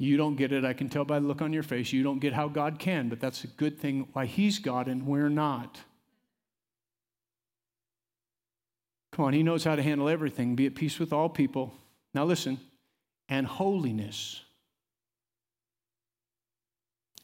You 0.00 0.16
don't 0.16 0.34
get 0.34 0.50
it. 0.50 0.64
I 0.64 0.72
can 0.72 0.88
tell 0.88 1.04
by 1.04 1.20
the 1.20 1.26
look 1.28 1.40
on 1.40 1.52
your 1.52 1.62
face. 1.62 1.92
You 1.92 2.02
don't 2.02 2.18
get 2.18 2.32
how 2.32 2.48
God 2.48 2.80
can, 2.80 3.08
but 3.08 3.20
that's 3.20 3.44
a 3.44 3.46
good 3.46 3.78
thing 3.78 4.08
why 4.12 4.26
He's 4.26 4.58
God 4.58 4.88
and 4.88 5.06
we're 5.06 5.28
not. 5.28 5.78
Come 9.12 9.26
on, 9.26 9.34
He 9.34 9.44
knows 9.44 9.62
how 9.62 9.76
to 9.76 9.82
handle 9.84 10.08
everything. 10.08 10.56
Be 10.56 10.66
at 10.66 10.74
peace 10.74 10.98
with 10.98 11.12
all 11.12 11.28
people. 11.28 11.72
Now, 12.12 12.24
listen 12.24 12.58
and 13.28 13.46
holiness. 13.46 14.40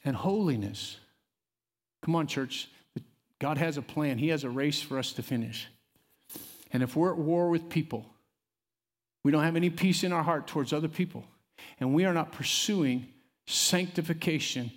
And 0.05 0.17
holiness. 0.17 0.97
Come 2.03 2.17
on, 2.17 2.27
church. 2.27 2.69
God 3.39 3.59
has 3.59 3.77
a 3.77 3.83
plan, 3.83 4.19
He 4.19 4.29
has 4.29 4.45
a 4.45 4.51
race 4.51 4.81
for 4.83 4.99
us 4.99 5.13
to 5.15 5.23
finish. 5.23 5.69
And 6.73 6.83
if 6.83 6.95
we're 6.95 7.13
at 7.13 7.19
war 7.19 7.49
with 7.49 7.69
people, 7.69 8.07
we 9.25 9.33
don't 9.33 9.43
have 9.43 9.57
any 9.57 9.71
peace 9.71 10.05
in 10.05 10.13
our 10.13 10.23
heart 10.23 10.47
towards 10.47 10.73
other 10.73 10.89
people, 10.89 11.25
and 11.79 11.95
we 11.95 12.05
are 12.05 12.15
not 12.15 12.33
pursuing 12.33 13.09
sanctification 13.47 14.71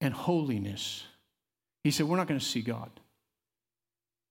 and 0.00 0.12
holiness, 0.12 1.04
He 1.84 1.90
said, 1.90 2.06
We're 2.06 2.16
not 2.16 2.26
going 2.26 2.40
to 2.40 2.44
see 2.44 2.60
God. 2.60 2.90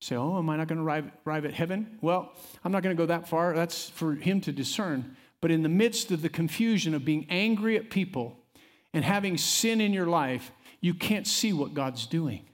say, 0.02 0.16
Oh, 0.16 0.38
am 0.38 0.50
I 0.50 0.58
not 0.58 0.68
going 0.68 0.80
to 0.80 0.84
arrive, 0.84 1.10
arrive 1.26 1.46
at 1.46 1.54
heaven? 1.54 1.98
Well, 2.02 2.34
I'm 2.64 2.72
not 2.72 2.84
going 2.84 2.96
to 2.96 3.02
go 3.02 3.08
that 3.08 3.30
far. 3.30 3.54
That's 3.54 3.90
for 3.90 4.14
Him 4.14 4.42
to 4.42 4.52
discern. 4.52 5.16
But 5.42 5.52
in 5.52 5.64
the 5.64 5.70
midst 5.70 6.12
of 6.12 6.22
the 6.22 6.30
confusion 6.30 6.94
of 6.94 7.04
being 7.04 7.26
angry 7.30 7.76
at 7.76 7.90
people 7.90 8.38
and 8.94 9.04
having 9.04 9.38
sin 9.38 9.82
in 9.82 9.92
your 9.92 10.06
life, 10.06 10.52
you 10.80 10.94
can't 10.94 11.28
see 11.28 11.52
what 11.52 11.74
God's 11.74 12.06
doing. 12.06 12.46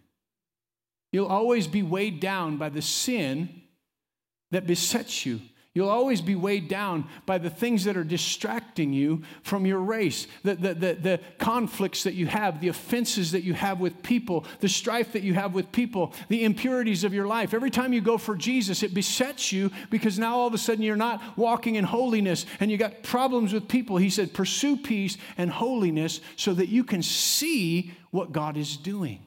You'll 1.11 1.27
always 1.27 1.67
be 1.67 1.83
weighed 1.83 2.19
down 2.19 2.57
by 2.57 2.69
the 2.69 2.81
sin 2.81 3.61
that 4.51 4.67
besets 4.67 5.25
you. 5.25 5.41
You'll 5.77 5.89
always 5.89 6.21
be 6.21 6.33
weighed 6.33 6.69
down 6.69 7.07
by 7.27 7.37
the 7.37 7.51
things 7.51 7.83
that 7.83 7.95
are 7.95 8.03
distracting 8.03 8.93
you 8.93 9.21
from 9.43 9.63
your 9.67 9.77
race, 9.77 10.25
the, 10.41 10.55
the, 10.55 10.73
the, 10.73 10.93
the, 10.95 11.19
conflicts 11.37 12.01
that 12.01 12.15
you 12.15 12.25
have, 12.25 12.61
the 12.61 12.69
offenses 12.69 13.31
that 13.33 13.43
you 13.43 13.53
have 13.53 13.79
with 13.79 14.01
people, 14.01 14.43
the 14.59 14.69
strife 14.69 15.11
that 15.11 15.21
you 15.21 15.35
have 15.35 15.53
with 15.53 15.71
people, 15.71 16.15
the 16.29 16.45
impurities 16.45 17.03
of 17.03 17.13
your 17.13 17.27
life. 17.27 17.53
Every 17.53 17.69
time 17.69 17.93
you 17.93 18.01
go 18.01 18.17
for 18.17 18.35
Jesus, 18.35 18.81
it 18.81 18.95
besets 18.95 19.51
you 19.51 19.69
because 19.91 20.17
now 20.17 20.37
all 20.37 20.47
of 20.47 20.55
a 20.55 20.57
sudden 20.57 20.83
you're 20.83 20.95
not 20.95 21.21
walking 21.37 21.75
in 21.75 21.83
holiness 21.83 22.47
and 22.59 22.71
you 22.71 22.77
got 22.77 23.03
problems 23.03 23.53
with 23.53 23.67
people. 23.67 23.97
He 23.97 24.09
said, 24.09 24.33
Pursue 24.33 24.77
peace 24.77 25.15
and 25.37 25.51
holiness 25.51 26.21
so 26.37 26.55
that 26.55 26.69
you 26.69 26.83
can 26.83 27.03
see 27.03 27.91
what 28.09 28.31
God 28.31 28.57
is 28.57 28.77
doing. 28.77 29.19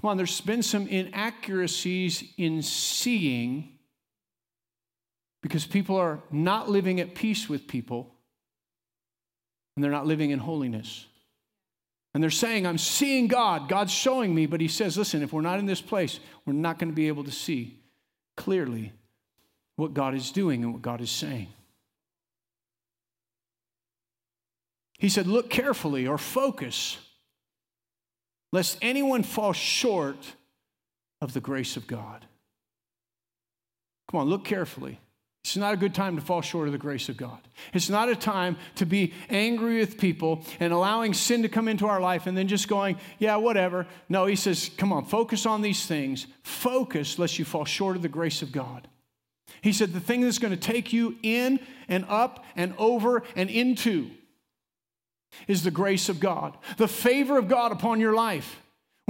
Come 0.00 0.10
on, 0.10 0.16
there's 0.16 0.40
been 0.40 0.62
some 0.62 0.86
inaccuracies 0.86 2.22
in 2.36 2.62
seeing 2.62 3.79
because 5.42 5.66
people 5.66 5.96
are 5.96 6.20
not 6.30 6.68
living 6.68 7.00
at 7.00 7.14
peace 7.14 7.48
with 7.48 7.66
people 7.66 8.14
and 9.74 9.84
they're 9.84 9.90
not 9.90 10.06
living 10.06 10.30
in 10.30 10.38
holiness. 10.38 11.06
And 12.12 12.22
they're 12.22 12.30
saying, 12.30 12.66
I'm 12.66 12.78
seeing 12.78 13.28
God. 13.28 13.68
God's 13.68 13.92
showing 13.92 14.34
me. 14.34 14.46
But 14.46 14.60
He 14.60 14.68
says, 14.68 14.98
listen, 14.98 15.22
if 15.22 15.32
we're 15.32 15.40
not 15.42 15.58
in 15.58 15.66
this 15.66 15.80
place, 15.80 16.18
we're 16.44 16.52
not 16.52 16.78
going 16.78 16.90
to 16.90 16.94
be 16.94 17.08
able 17.08 17.24
to 17.24 17.30
see 17.30 17.78
clearly 18.36 18.92
what 19.76 19.94
God 19.94 20.14
is 20.14 20.30
doing 20.32 20.62
and 20.64 20.72
what 20.72 20.82
God 20.82 21.00
is 21.00 21.10
saying. 21.10 21.48
He 24.98 25.08
said, 25.08 25.26
look 25.26 25.48
carefully 25.48 26.06
or 26.06 26.18
focus, 26.18 26.98
lest 28.52 28.76
anyone 28.82 29.22
fall 29.22 29.54
short 29.54 30.34
of 31.22 31.32
the 31.32 31.40
grace 31.40 31.76
of 31.76 31.86
God. 31.86 32.26
Come 34.10 34.20
on, 34.20 34.28
look 34.28 34.44
carefully. 34.44 34.98
It's 35.42 35.56
not 35.56 35.72
a 35.72 35.76
good 35.76 35.94
time 35.94 36.16
to 36.16 36.22
fall 36.22 36.42
short 36.42 36.68
of 36.68 36.72
the 36.72 36.78
grace 36.78 37.08
of 37.08 37.16
God. 37.16 37.38
It's 37.72 37.88
not 37.88 38.10
a 38.10 38.16
time 38.16 38.58
to 38.74 38.84
be 38.84 39.14
angry 39.30 39.78
with 39.78 39.96
people 39.96 40.44
and 40.60 40.72
allowing 40.72 41.14
sin 41.14 41.42
to 41.42 41.48
come 41.48 41.66
into 41.66 41.86
our 41.86 42.00
life 42.00 42.26
and 42.26 42.36
then 42.36 42.46
just 42.46 42.68
going, 42.68 42.98
yeah, 43.18 43.36
whatever. 43.36 43.86
No, 44.08 44.26
he 44.26 44.36
says, 44.36 44.70
come 44.76 44.92
on, 44.92 45.06
focus 45.06 45.46
on 45.46 45.62
these 45.62 45.86
things. 45.86 46.26
Focus 46.42 47.18
lest 47.18 47.38
you 47.38 47.46
fall 47.46 47.64
short 47.64 47.96
of 47.96 48.02
the 48.02 48.08
grace 48.08 48.42
of 48.42 48.52
God. 48.52 48.86
He 49.62 49.72
said, 49.72 49.92
the 49.92 50.00
thing 50.00 50.20
that's 50.20 50.38
going 50.38 50.54
to 50.54 50.60
take 50.60 50.92
you 50.92 51.16
in 51.22 51.58
and 51.88 52.04
up 52.08 52.44
and 52.54 52.74
over 52.76 53.22
and 53.34 53.48
into 53.48 54.10
is 55.48 55.62
the 55.62 55.70
grace 55.70 56.08
of 56.08 56.20
God, 56.20 56.56
the 56.76 56.88
favor 56.88 57.38
of 57.38 57.48
God 57.48 57.72
upon 57.72 57.98
your 57.98 58.14
life. 58.14 58.60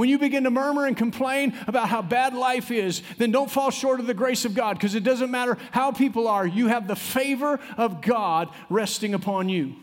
When 0.00 0.08
you 0.08 0.18
begin 0.18 0.44
to 0.44 0.50
murmur 0.50 0.86
and 0.86 0.96
complain 0.96 1.54
about 1.66 1.90
how 1.90 2.00
bad 2.00 2.32
life 2.32 2.70
is, 2.70 3.02
then 3.18 3.32
don't 3.32 3.50
fall 3.50 3.70
short 3.70 4.00
of 4.00 4.06
the 4.06 4.14
grace 4.14 4.46
of 4.46 4.54
God 4.54 4.78
because 4.78 4.94
it 4.94 5.04
doesn't 5.04 5.30
matter 5.30 5.58
how 5.72 5.92
people 5.92 6.26
are, 6.26 6.46
you 6.46 6.68
have 6.68 6.88
the 6.88 6.96
favor 6.96 7.60
of 7.76 8.00
God 8.00 8.48
resting 8.70 9.12
upon 9.12 9.50
you. 9.50 9.76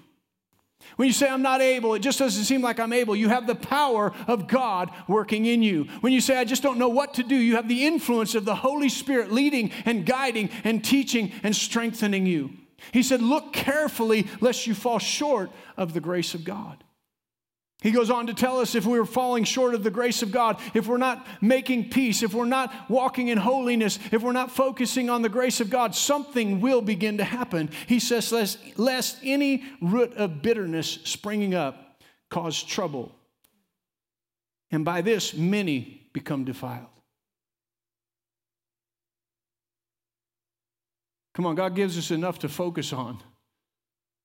When 0.95 1.07
you 1.07 1.13
say, 1.13 1.29
I'm 1.29 1.43
not 1.43 1.61
able, 1.61 1.93
it 1.93 1.99
just 1.99 2.17
doesn't 2.17 2.45
seem 2.45 2.63
like 2.63 2.79
I'm 2.79 2.93
able. 2.93 3.15
You 3.15 3.29
have 3.29 3.45
the 3.45 3.53
power 3.53 4.11
of 4.25 4.47
God 4.47 4.89
working 5.07 5.45
in 5.45 5.61
you. 5.61 5.83
When 6.01 6.13
you 6.13 6.19
say, 6.19 6.35
I 6.35 6.45
just 6.45 6.63
don't 6.63 6.79
know 6.79 6.89
what 6.89 7.13
to 7.13 7.23
do, 7.23 7.35
you 7.35 7.55
have 7.55 7.67
the 7.67 7.85
influence 7.85 8.33
of 8.33 8.43
the 8.43 8.55
Holy 8.55 8.89
Spirit 8.89 9.31
leading 9.31 9.69
and 9.85 10.03
guiding 10.03 10.49
and 10.63 10.83
teaching 10.83 11.31
and 11.43 11.55
strengthening 11.55 12.25
you. 12.25 12.49
He 12.91 13.03
said, 13.03 13.21
Look 13.21 13.53
carefully 13.53 14.25
lest 14.41 14.65
you 14.65 14.73
fall 14.73 14.97
short 14.97 15.51
of 15.77 15.93
the 15.93 16.01
grace 16.01 16.33
of 16.33 16.43
God. 16.43 16.83
He 17.81 17.91
goes 17.91 18.09
on 18.09 18.25
to 18.27 18.33
tell 18.33 18.59
us 18.59 18.73
if 18.73 18.87
we're 18.87 19.05
falling 19.05 19.43
short 19.43 19.75
of 19.75 19.83
the 19.83 19.91
grace 19.91 20.23
of 20.23 20.31
God, 20.31 20.59
if 20.73 20.87
we're 20.87 20.97
not 20.97 21.27
making 21.41 21.91
peace, 21.91 22.23
if 22.23 22.33
we're 22.33 22.45
not 22.45 22.73
walking 22.89 23.27
in 23.27 23.37
holiness, 23.37 23.99
if 24.11 24.23
we're 24.23 24.31
not 24.31 24.49
focusing 24.51 25.11
on 25.11 25.21
the 25.21 25.29
grace 25.29 25.61
of 25.61 25.69
God, 25.69 25.93
something 25.93 26.59
will 26.59 26.81
begin 26.81 27.19
to 27.19 27.23
happen. 27.23 27.69
He 27.85 27.99
says, 27.99 28.31
lest, 28.31 28.57
lest 28.79 29.17
any 29.23 29.63
root 29.79 30.13
of 30.13 30.41
bitterness 30.41 30.99
springing 31.03 31.53
up 31.53 32.01
cause 32.31 32.63
trouble. 32.63 33.15
And 34.71 34.83
by 34.83 35.01
this, 35.01 35.35
many 35.35 36.09
become 36.13 36.45
defiled. 36.45 36.87
Come 41.35 41.45
on, 41.45 41.53
God 41.53 41.75
gives 41.75 41.95
us 41.99 42.09
enough 42.09 42.39
to 42.39 42.49
focus 42.49 42.91
on. 42.91 43.19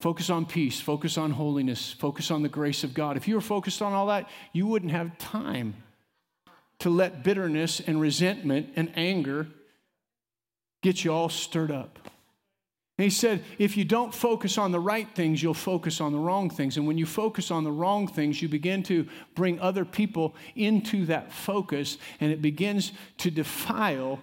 Focus 0.03 0.29
on 0.29 0.45
peace, 0.45 0.81
focus 0.81 1.17
on 1.17 1.31
holiness, 1.31 1.93
focus 1.93 2.29
on 2.29 2.41
the 2.41 2.49
grace 2.49 2.83
of 2.83 2.93
God. 2.93 3.15
If 3.15 3.25
you 3.25 3.35
were 3.35 3.39
focused 3.39 3.81
on 3.81 3.93
all 3.93 4.07
that, 4.07 4.29
you 4.51 4.67
wouldn't 4.67 4.91
have 4.91 5.17
time 5.17 5.75
to 6.79 6.89
let 6.89 7.23
bitterness 7.23 7.79
and 7.79 8.01
resentment 8.01 8.67
and 8.75 8.91
anger 8.97 9.47
get 10.81 11.05
you 11.05 11.13
all 11.13 11.29
stirred 11.29 11.71
up. 11.71 11.99
And 12.97 13.05
he 13.05 13.09
said, 13.09 13.45
if 13.57 13.77
you 13.77 13.85
don't 13.85 14.13
focus 14.13 14.57
on 14.57 14.73
the 14.73 14.79
right 14.81 15.07
things, 15.15 15.41
you'll 15.41 15.53
focus 15.53 16.01
on 16.01 16.11
the 16.11 16.19
wrong 16.19 16.49
things. 16.49 16.75
And 16.75 16.85
when 16.85 16.97
you 16.97 17.05
focus 17.05 17.49
on 17.49 17.63
the 17.63 17.71
wrong 17.71 18.05
things, 18.05 18.41
you 18.41 18.49
begin 18.49 18.83
to 18.83 19.07
bring 19.35 19.57
other 19.61 19.85
people 19.85 20.35
into 20.53 21.05
that 21.05 21.31
focus, 21.31 21.97
and 22.19 22.29
it 22.29 22.41
begins 22.41 22.91
to 23.19 23.31
defile 23.31 24.19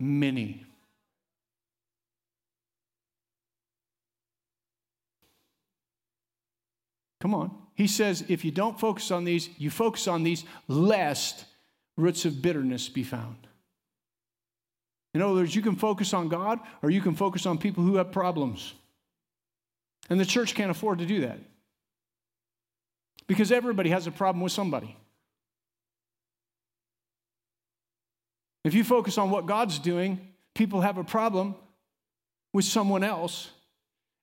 many. 0.00 0.64
Come 7.20 7.34
on. 7.34 7.56
He 7.74 7.86
says, 7.86 8.24
if 8.28 8.44
you 8.44 8.50
don't 8.50 8.78
focus 8.78 9.10
on 9.10 9.24
these, 9.24 9.48
you 9.58 9.70
focus 9.70 10.08
on 10.08 10.22
these, 10.22 10.44
lest 10.66 11.44
roots 11.96 12.24
of 12.24 12.40
bitterness 12.42 12.88
be 12.88 13.02
found. 13.02 13.36
In 15.14 15.22
other 15.22 15.34
words, 15.34 15.54
you 15.54 15.62
can 15.62 15.76
focus 15.76 16.14
on 16.14 16.28
God 16.28 16.60
or 16.82 16.90
you 16.90 17.00
can 17.00 17.14
focus 17.14 17.46
on 17.46 17.58
people 17.58 17.82
who 17.82 17.96
have 17.96 18.12
problems. 18.12 18.74
And 20.10 20.18
the 20.18 20.24
church 20.24 20.54
can't 20.54 20.70
afford 20.70 20.98
to 20.98 21.06
do 21.06 21.22
that. 21.22 21.38
Because 23.26 23.52
everybody 23.52 23.90
has 23.90 24.06
a 24.06 24.10
problem 24.10 24.42
with 24.42 24.52
somebody. 24.52 24.96
If 28.64 28.74
you 28.74 28.84
focus 28.84 29.18
on 29.18 29.30
what 29.30 29.46
God's 29.46 29.78
doing, 29.78 30.20
people 30.54 30.80
have 30.80 30.98
a 30.98 31.04
problem 31.04 31.54
with 32.52 32.64
someone 32.64 33.04
else, 33.04 33.50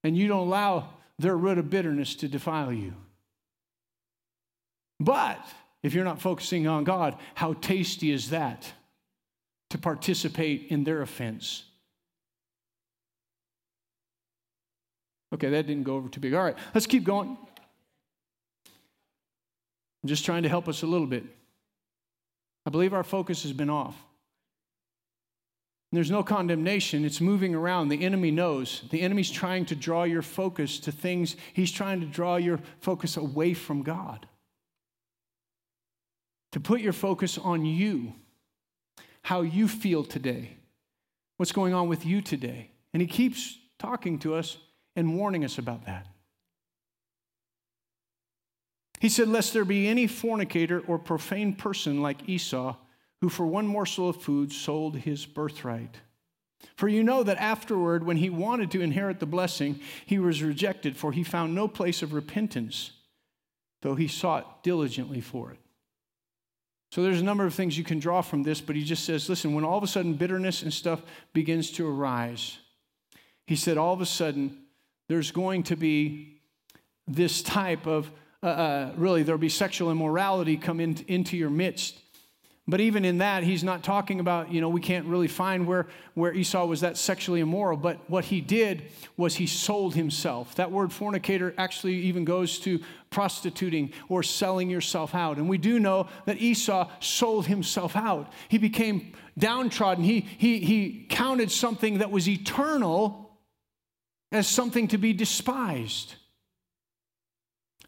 and 0.03 0.17
you 0.17 0.27
don't 0.27 0.47
allow 0.47 0.89
their 1.19 1.38
root 1.38 1.58
of 1.58 1.69
bitterness 1.69 2.15
to 2.15 2.28
defile 2.28 2.73
you. 2.73 2.93
But 4.99 5.39
if 5.84 5.93
you're 5.93 6.06
not 6.06 6.21
focusing 6.21 6.67
on 6.67 6.84
God, 6.84 7.17
how 7.36 7.54
tasty 7.54 8.12
is 8.12 8.30
that 8.30 8.71
to 9.69 9.78
participate 9.78 10.67
in 10.69 10.84
their 10.84 11.01
offense? 11.01 11.63
Okay, 15.34 15.49
that 15.49 15.67
didn't 15.67 15.84
go 15.84 15.95
over 15.95 16.08
too 16.08 16.19
big. 16.19 16.34
All 16.34 16.43
right, 16.43 16.58
let's 16.73 16.88
keep 16.88 17.04
going. 17.04 17.38
I'm 20.04 20.08
just 20.08 20.23
trying 20.23 20.43
to 20.43 20.49
help 20.49 20.67
us 20.67 20.84
a 20.84 20.88
little 20.88 21.08
bit. 21.08 21.23
I 22.65 22.69
believe 22.69 22.93
our 22.93 23.04
focus 23.04 23.43
has 23.43 23.54
been 23.54 23.69
off. 23.69 23.95
There's 25.95 26.12
no 26.12 26.23
condemnation. 26.23 27.05
It's 27.05 27.21
moving 27.21 27.55
around. 27.55 27.89
The 27.89 28.03
enemy 28.03 28.31
knows. 28.31 28.84
The 28.91 29.01
enemy's 29.01 29.31
trying 29.31 29.65
to 29.67 29.75
draw 29.75 30.03
your 30.03 30.21
focus 30.21 30.79
to 30.81 30.91
things, 30.91 31.36
he's 31.53 31.71
trying 31.71 32.01
to 32.01 32.05
draw 32.05 32.36
your 32.36 32.60
focus 32.81 33.17
away 33.17 33.53
from 33.53 33.84
God. 33.84 34.27
To 36.51 36.60
put 36.60 36.81
your 36.81 36.93
focus 36.93 37.38
on 37.38 37.65
you, 37.65 38.13
how 39.23 39.41
you 39.41 39.67
feel 39.67 40.03
today, 40.03 40.58
what's 41.38 41.51
going 41.51 41.73
on 41.73 41.89
with 41.89 42.05
you 42.05 42.21
today. 42.21 42.71
And 42.93 43.01
he 43.01 43.08
keeps 43.08 43.58
talking 43.79 44.19
to 44.19 44.36
us 44.36 44.58
and 44.95 45.17
warning 45.17 45.43
us 45.43 45.58
about 45.58 45.86
that. 45.86 46.08
He 49.01 49.10
said, 49.10 49.27
Lest 49.27 49.53
there 49.53 49.65
be 49.65 49.88
any 49.88 50.08
fornicator 50.08 50.81
or 50.88 50.97
profane 50.97 51.53
person 51.53 52.01
like 52.01 52.29
Esau 52.29 52.75
who 53.21 53.30
for 53.30 53.45
one 53.45 53.67
morsel 53.67 54.10
of 54.10 54.21
food 54.21 54.51
sold 54.51 54.97
his 54.97 55.25
birthright. 55.25 55.97
For 56.75 56.88
you 56.88 57.04
know 57.04 57.23
that 57.23 57.38
afterward, 57.38 58.06
when 58.06 58.17
he 58.17 58.30
wanted 58.30 58.71
to 58.71 58.82
inherit 58.82 59.19
the 59.19 59.25
blessing, 59.25 59.80
he 60.06 60.19
was 60.19 60.43
rejected, 60.43 60.97
for 60.97 61.12
he 61.12 61.23
found 61.23 61.54
no 61.54 61.67
place 61.67 62.01
of 62.01 62.13
repentance, 62.13 62.91
though 63.82 63.95
he 63.95 64.08
sought 64.08 64.63
diligently 64.63 65.21
for 65.21 65.51
it. 65.51 65.60
So 66.91 67.04
there's 67.04 67.21
a 67.21 67.25
number 67.25 67.45
of 67.45 67.54
things 67.54 67.78
you 67.78 67.84
can 67.84 67.99
draw 67.99 68.21
from 68.21 68.43
this, 68.43 68.62
but 68.62 68.75
he 68.75 68.84
just 68.84 69.06
says, 69.06 69.30
listen, 69.30 69.54
when 69.54 69.65
all 69.65 69.78
of 69.78 69.84
a 69.84 69.88
sudden 69.88 70.13
bitterness 70.13 70.63
and 70.63 70.73
stuff 70.73 71.01
begins 71.34 71.72
to 71.72 71.88
arise, 71.88 72.57
he 73.47 73.55
said, 73.55 73.78
all 73.78 73.93
of 73.93 74.01
a 74.01 74.05
sudden, 74.05 74.57
there's 75.07 75.32
going 75.32 75.63
to 75.63 75.76
be 75.76 76.39
this 77.07 77.41
type 77.43 77.86
of, 77.86 78.09
uh, 78.41 78.47
uh, 78.47 78.91
really, 78.95 79.24
there'll 79.24 79.38
be 79.38 79.49
sexual 79.49 79.91
immorality 79.91 80.57
come 80.57 80.80
in, 80.80 80.97
into 81.07 81.38
your 81.38 81.49
midst 81.49 81.99
But 82.68 82.82
even 82.82 83.05
in 83.05 83.20
that, 83.20 83.43
he's 83.43 83.63
not 83.63 83.84
talking 83.84 84.20
about, 84.20 84.51
you 84.51 84.59
know, 84.59 84.70
we 84.70 84.82
can't 84.82 85.05
really 85.05 85.28
find 85.28 85.68
where, 85.68 85.86
where 86.16 86.34
Esau 86.34 86.66
was 86.66 86.82
that 86.82 86.97
sexually 86.97 87.39
immoral. 87.39 87.78
But 87.78 87.99
what 88.09 88.26
he 88.26 88.41
did 88.41 88.84
was 89.18 89.36
he 89.36 89.45
sold 89.45 89.93
himself. 89.93 90.55
That 90.55 90.72
word 90.72 90.91
fornicator 90.91 91.53
actually 91.59 91.93
even 91.97 92.26
goes 92.26 92.57
to 92.59 92.80
prostituting 93.11 93.93
or 94.09 94.24
selling 94.24 94.68
yourself 94.68 95.13
out. 95.13 95.38
And 95.38 95.47
we 95.47 95.59
do 95.59 95.80
know 95.80 96.07
that 96.26 96.38
Esau 96.41 96.89
sold 96.99 97.45
himself 97.45 97.95
out. 97.95 98.34
He 98.49 98.57
became 98.57 99.13
downtrodden. 99.38 100.03
He, 100.03 100.22
he, 100.22 100.59
he 100.59 101.05
counted 101.07 101.51
something 101.51 101.99
that 101.99 102.09
was 102.09 102.28
eternal 102.28 103.38
as 104.32 104.47
something 104.47 104.88
to 104.88 104.97
be 104.97 105.13
despised. 105.13 106.16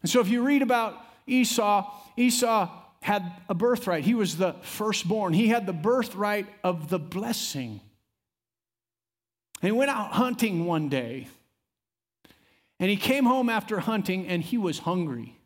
And 0.02 0.10
so 0.10 0.20
if 0.20 0.28
you 0.28 0.44
read 0.44 0.62
about 0.62 0.94
Esau, 1.26 1.92
Esau 2.16 2.70
had 3.02 3.30
a 3.48 3.54
birthright. 3.54 4.04
He 4.04 4.14
was 4.14 4.36
the 4.36 4.54
firstborn. 4.62 5.32
He 5.32 5.48
had 5.48 5.66
the 5.66 5.72
birthright 5.72 6.46
of 6.64 6.88
the 6.88 6.98
blessing. 6.98 7.80
And 9.62 9.72
he 9.72 9.72
went 9.72 9.90
out 9.90 10.12
hunting 10.12 10.66
one 10.66 10.88
day. 10.88 11.28
And 12.80 12.90
he 12.90 12.96
came 12.96 13.24
home 13.24 13.48
after 13.48 13.80
hunting 13.80 14.26
and 14.26 14.42
he 14.42 14.56
was 14.56 14.80
hungry. 14.80 15.36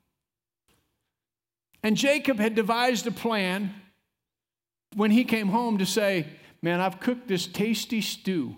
And 1.82 1.96
Jacob 1.96 2.38
had 2.38 2.55
devised 2.55 3.07
a 3.07 3.11
plan 3.11 3.74
when 4.94 5.11
he 5.11 5.24
came 5.24 5.48
home 5.48 5.78
to 5.78 5.86
say, 5.86 6.26
Man, 6.61 6.80
I've 6.80 7.00
cooked 7.00 7.26
this 7.26 7.46
tasty 7.46 8.00
stew. 8.00 8.55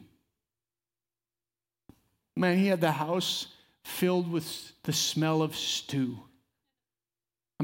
Man, 2.37 2.59
he 2.59 2.67
had 2.67 2.81
the 2.81 2.93
house 2.93 3.47
filled 3.85 4.31
with 4.31 4.73
the 4.83 4.93
smell 4.93 5.41
of 5.41 5.57
stew. 5.57 6.19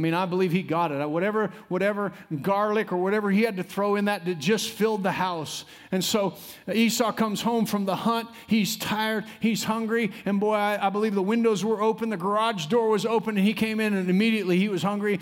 I 0.00 0.02
mean, 0.02 0.14
I 0.14 0.24
believe 0.24 0.50
he 0.50 0.62
got 0.62 0.92
it. 0.92 1.10
Whatever, 1.10 1.50
whatever 1.68 2.12
garlic 2.40 2.90
or 2.90 2.96
whatever 2.96 3.30
he 3.30 3.42
had 3.42 3.58
to 3.58 3.62
throw 3.62 3.96
in 3.96 4.06
that, 4.06 4.24
that 4.24 4.38
just 4.38 4.70
filled 4.70 5.02
the 5.02 5.12
house. 5.12 5.66
And 5.92 6.02
so 6.02 6.36
Esau 6.72 7.12
comes 7.12 7.42
home 7.42 7.66
from 7.66 7.84
the 7.84 7.96
hunt. 7.96 8.26
He's 8.46 8.78
tired. 8.78 9.26
He's 9.40 9.62
hungry. 9.62 10.10
And 10.24 10.40
boy, 10.40 10.54
I, 10.54 10.86
I 10.86 10.88
believe 10.88 11.14
the 11.14 11.20
windows 11.20 11.62
were 11.62 11.82
open. 11.82 12.08
The 12.08 12.16
garage 12.16 12.64
door 12.64 12.88
was 12.88 13.04
open. 13.04 13.36
And 13.36 13.46
he 13.46 13.52
came 13.52 13.78
in 13.78 13.92
and 13.92 14.08
immediately 14.08 14.56
he 14.56 14.70
was 14.70 14.82
hungry. 14.82 15.20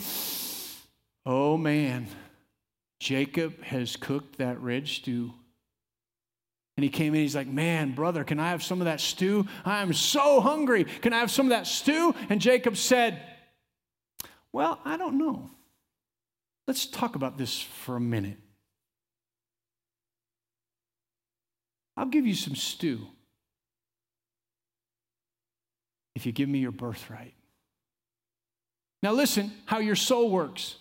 Oh, 1.26 1.57
man. 1.57 2.07
Jacob 3.01 3.61
has 3.64 3.97
cooked 3.97 4.39
that 4.39 4.61
red 4.61 4.87
stew. 4.87 5.33
And 6.76 6.85
he 6.85 6.89
came 6.89 7.16
in, 7.16 7.22
he's 7.22 7.35
like, 7.35 7.49
Man, 7.49 7.97
brother, 7.97 8.22
can 8.22 8.39
I 8.39 8.51
have 8.51 8.62
some 8.62 8.81
of 8.81 8.85
that 8.85 9.01
stew? 9.01 9.49
I 9.64 9.83
am 9.83 9.93
so 9.93 10.41
hungry. 10.41 10.85
Can 10.85 11.12
I 11.12 11.18
have 11.18 11.33
some 11.33 11.47
of 11.47 11.51
that 11.51 11.66
stew? 11.66 12.14
And 12.29 12.41
Jacob 12.41 12.76
said, 12.76 13.20
well, 14.53 14.80
I 14.84 14.96
don't 14.96 15.18
know. 15.18 15.51
Let's 16.66 16.86
talk 16.86 17.16
about 17.16 17.38
this 17.38 17.61
for 17.61 17.96
a 17.96 18.01
minute. 18.01 18.38
I'll 21.96 22.07
give 22.07 22.26
you 22.26 22.34
some 22.34 22.55
stew 22.55 23.07
if 26.14 26.26
you 26.26 26.32
give 26.32 26.49
me 26.49 26.59
your 26.59 26.72
birthright. 26.72 27.34
Now, 29.03 29.12
listen 29.12 29.53
how 29.66 29.78
your 29.78 29.96
soul 29.96 30.30
works. 30.30 30.76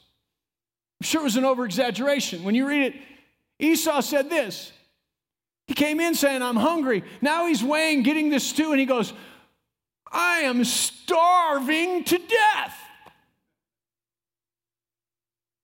I'm 1.00 1.06
sure 1.06 1.22
it 1.22 1.24
was 1.24 1.36
an 1.36 1.46
over 1.46 1.66
exaggeration. 1.66 2.44
When 2.44 2.56
you 2.56 2.68
read 2.68 2.94
it, 2.94 2.96
Esau 3.60 4.02
said 4.02 4.30
this. 4.30 4.72
He 5.68 5.74
came 5.74 6.00
in 6.00 6.16
saying, 6.16 6.42
I'm 6.42 6.56
hungry. 6.56 7.04
Now 7.22 7.48
he's 7.48 7.64
weighing 7.64 8.04
getting 8.04 8.30
this 8.30 8.44
stew, 8.44 8.72
and 8.72 8.80
he 8.80 8.86
goes, 8.86 9.14
I 10.12 10.40
am 10.40 10.64
starving 10.64 12.04
to 12.06 12.18
death. 12.18 12.77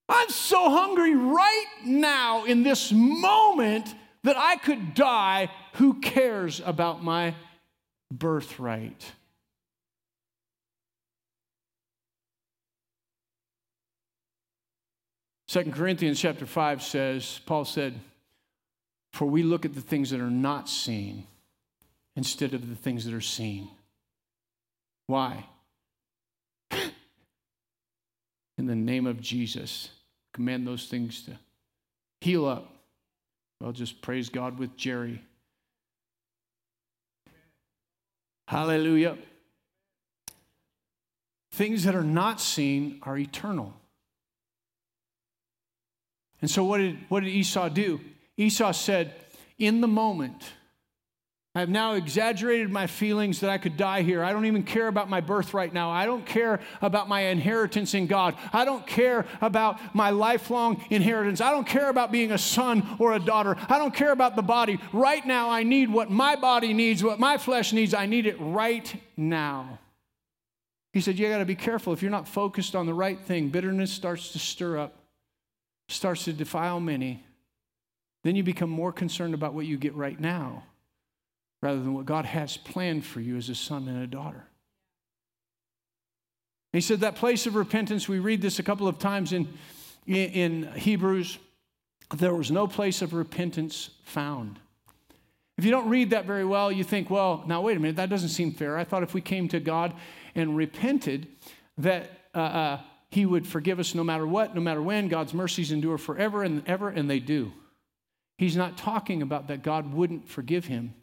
I'm 0.09 0.29
so 0.29 0.69
hungry 0.69 1.15
right 1.15 1.65
now 1.85 2.45
in 2.45 2.63
this 2.63 2.91
moment 2.91 3.93
that 4.23 4.37
I 4.37 4.57
could 4.57 4.93
die. 4.93 5.49
Who 5.73 5.99
cares 6.01 6.61
about 6.63 7.03
my 7.03 7.35
birthright? 8.11 9.11
Second 15.47 15.73
Corinthians 15.73 16.19
chapter 16.19 16.47
5 16.47 16.81
says, 16.81 17.39
Paul 17.45 17.63
said, 17.63 17.99
For 19.11 19.25
we 19.25 19.43
look 19.43 19.65
at 19.65 19.75
the 19.75 19.81
things 19.81 20.09
that 20.09 20.19
are 20.19 20.31
not 20.31 20.67
seen 20.67 21.27
instead 22.15 22.53
of 22.53 22.69
the 22.69 22.75
things 22.75 23.05
that 23.05 23.13
are 23.13 23.21
seen. 23.21 23.69
Why? 25.07 25.45
In 28.57 28.67
the 28.67 28.75
name 28.75 29.07
of 29.07 29.21
Jesus. 29.21 29.89
Command 30.33 30.67
those 30.67 30.87
things 30.87 31.23
to 31.23 31.37
heal 32.21 32.45
up. 32.45 32.69
I'll 33.63 33.71
just 33.71 34.01
praise 34.01 34.29
God 34.29 34.59
with 34.59 34.75
Jerry. 34.75 35.21
Hallelujah. 38.47 39.17
Things 41.51 41.83
that 41.83 41.95
are 41.95 42.03
not 42.03 42.41
seen 42.41 42.99
are 43.03 43.17
eternal. 43.17 43.73
And 46.41 46.51
so, 46.51 46.63
what 46.63 46.79
did, 46.79 46.97
what 47.07 47.23
did 47.23 47.29
Esau 47.29 47.69
do? 47.69 48.01
Esau 48.35 48.71
said, 48.73 49.13
In 49.57 49.79
the 49.79 49.87
moment, 49.87 50.51
I 51.55 51.59
have 51.59 51.69
now 51.69 51.93
exaggerated 51.93 52.71
my 52.71 52.87
feelings 52.87 53.41
that 53.41 53.51
I 53.51 53.59
could 53.59 53.77
die 53.77 54.01
here. 54.01 54.23
I 54.23 54.33
don't 54.33 54.47
even 54.47 54.63
care 54.63 54.87
about 54.87 55.07
my 55.07 55.21
birth 55.21 55.53
right 55.53 55.71
now. 55.71 55.91
I 55.91 56.07
don't 56.07 56.25
care 56.25 56.59
about 56.81 57.07
my 57.07 57.21
inheritance 57.25 57.93
in 57.93 58.07
God. 58.07 58.35
I 58.51 58.65
don't 58.65 58.87
care 58.87 59.27
about 59.39 59.79
my 59.93 60.09
lifelong 60.09 60.83
inheritance. 60.89 61.41
I 61.41 61.51
don't 61.51 61.67
care 61.67 61.89
about 61.89 62.11
being 62.11 62.31
a 62.31 62.39
son 62.39 62.95
or 62.97 63.13
a 63.13 63.19
daughter. 63.19 63.55
I 63.69 63.77
don't 63.77 63.93
care 63.93 64.11
about 64.11 64.35
the 64.35 64.41
body. 64.41 64.79
Right 64.91 65.23
now, 65.27 65.51
I 65.51 65.61
need 65.61 65.91
what 65.91 66.09
my 66.09 66.35
body 66.35 66.73
needs, 66.73 67.03
what 67.03 67.19
my 67.19 67.37
flesh 67.37 67.71
needs. 67.71 67.93
I 67.93 68.07
need 68.07 68.25
it 68.25 68.37
right 68.39 68.91
now. 69.15 69.77
He 70.91 71.01
said, 71.01 71.19
You 71.19 71.29
got 71.29 71.37
to 71.37 71.45
be 71.45 71.55
careful. 71.55 71.93
If 71.93 72.01
you're 72.01 72.09
not 72.09 72.27
focused 72.27 72.75
on 72.75 72.87
the 72.87 72.95
right 72.95 73.19
thing, 73.19 73.49
bitterness 73.49 73.91
starts 73.91 74.31
to 74.31 74.39
stir 74.39 74.79
up, 74.79 74.95
starts 75.87 76.23
to 76.23 76.33
defile 76.33 76.79
many. 76.79 77.23
Then 78.23 78.35
you 78.35 78.41
become 78.41 78.71
more 78.71 78.91
concerned 78.91 79.35
about 79.35 79.53
what 79.53 79.67
you 79.67 79.77
get 79.77 79.93
right 79.93 80.19
now 80.19 80.63
rather 81.63 81.79
than 81.79 81.93
what 81.93 82.05
God 82.05 82.25
has 82.25 82.57
planned 82.57 83.05
for 83.05 83.21
you 83.21 83.37
as 83.37 83.47
a 83.47 83.55
son 83.55 83.87
and 83.87 84.03
a 84.03 84.07
daughter. 84.07 84.45
He 86.73 86.81
said 86.81 86.99
that 86.99 87.15
place 87.15 87.47
of 87.47 87.55
repentance, 87.55 88.09
we 88.09 88.19
read 88.19 88.41
this 88.41 88.59
a 88.59 88.63
couple 88.63 88.85
of 88.85 88.99
times 88.99 89.31
in, 89.31 89.47
in 90.05 90.69
Hebrews, 90.75 91.37
there 92.13 92.35
was 92.35 92.51
no 92.51 92.67
place 92.67 93.01
of 93.01 93.13
repentance 93.13 93.91
found. 94.03 94.59
If 95.57 95.63
you 95.63 95.71
don't 95.71 95.87
read 95.87 96.09
that 96.09 96.25
very 96.25 96.43
well, 96.43 96.69
you 96.69 96.83
think, 96.83 97.09
well, 97.09 97.45
now 97.47 97.61
wait 97.61 97.77
a 97.77 97.79
minute, 97.79 97.95
that 97.95 98.09
doesn't 98.09 98.29
seem 98.29 98.51
fair. 98.51 98.77
I 98.77 98.83
thought 98.83 99.03
if 99.03 99.13
we 99.13 99.21
came 99.21 99.47
to 99.49 99.61
God 99.61 99.93
and 100.35 100.57
repented, 100.57 101.27
that 101.77 102.09
uh, 102.35 102.39
uh, 102.39 102.79
He 103.09 103.25
would 103.25 103.47
forgive 103.47 103.79
us 103.79 103.95
no 103.95 104.03
matter 104.03 104.27
what, 104.27 104.53
no 104.53 104.59
matter 104.59 104.81
when. 104.81 105.07
God's 105.07 105.33
mercies 105.33 105.71
endure 105.71 105.97
forever 105.97 106.43
and 106.43 106.67
ever, 106.67 106.89
and 106.89 107.09
they 107.09 107.19
do. 107.19 107.53
He's 108.37 108.57
not 108.57 108.77
talking 108.77 109.21
about 109.21 109.47
that 109.47 109.63
God 109.63 109.93
wouldn't 109.93 110.27
forgive 110.27 110.65
him. 110.65 110.95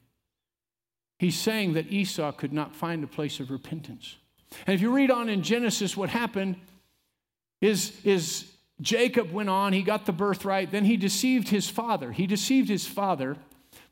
He's 1.21 1.39
saying 1.39 1.75
that 1.75 1.93
Esau 1.93 2.33
could 2.33 2.51
not 2.51 2.75
find 2.75 3.05
a 3.05 3.07
place 3.07 3.41
of 3.41 3.51
repentance. 3.51 4.16
And 4.66 4.75
if 4.75 4.81
you 4.81 4.91
read 4.91 5.11
on 5.11 5.29
in 5.29 5.43
Genesis, 5.43 5.95
what 5.95 6.09
happened 6.09 6.57
is, 7.61 7.93
is 8.05 8.51
Jacob 8.81 9.31
went 9.31 9.51
on, 9.51 9.75
he 9.75 9.83
got 9.83 10.07
the 10.07 10.12
birthright, 10.12 10.71
then 10.71 10.87
he 10.87 10.97
deceived 10.97 11.51
his 11.51 11.68
father. 11.68 12.11
He 12.11 12.27
deceived 12.27 12.71
his 12.71 12.87
father, 12.87 13.37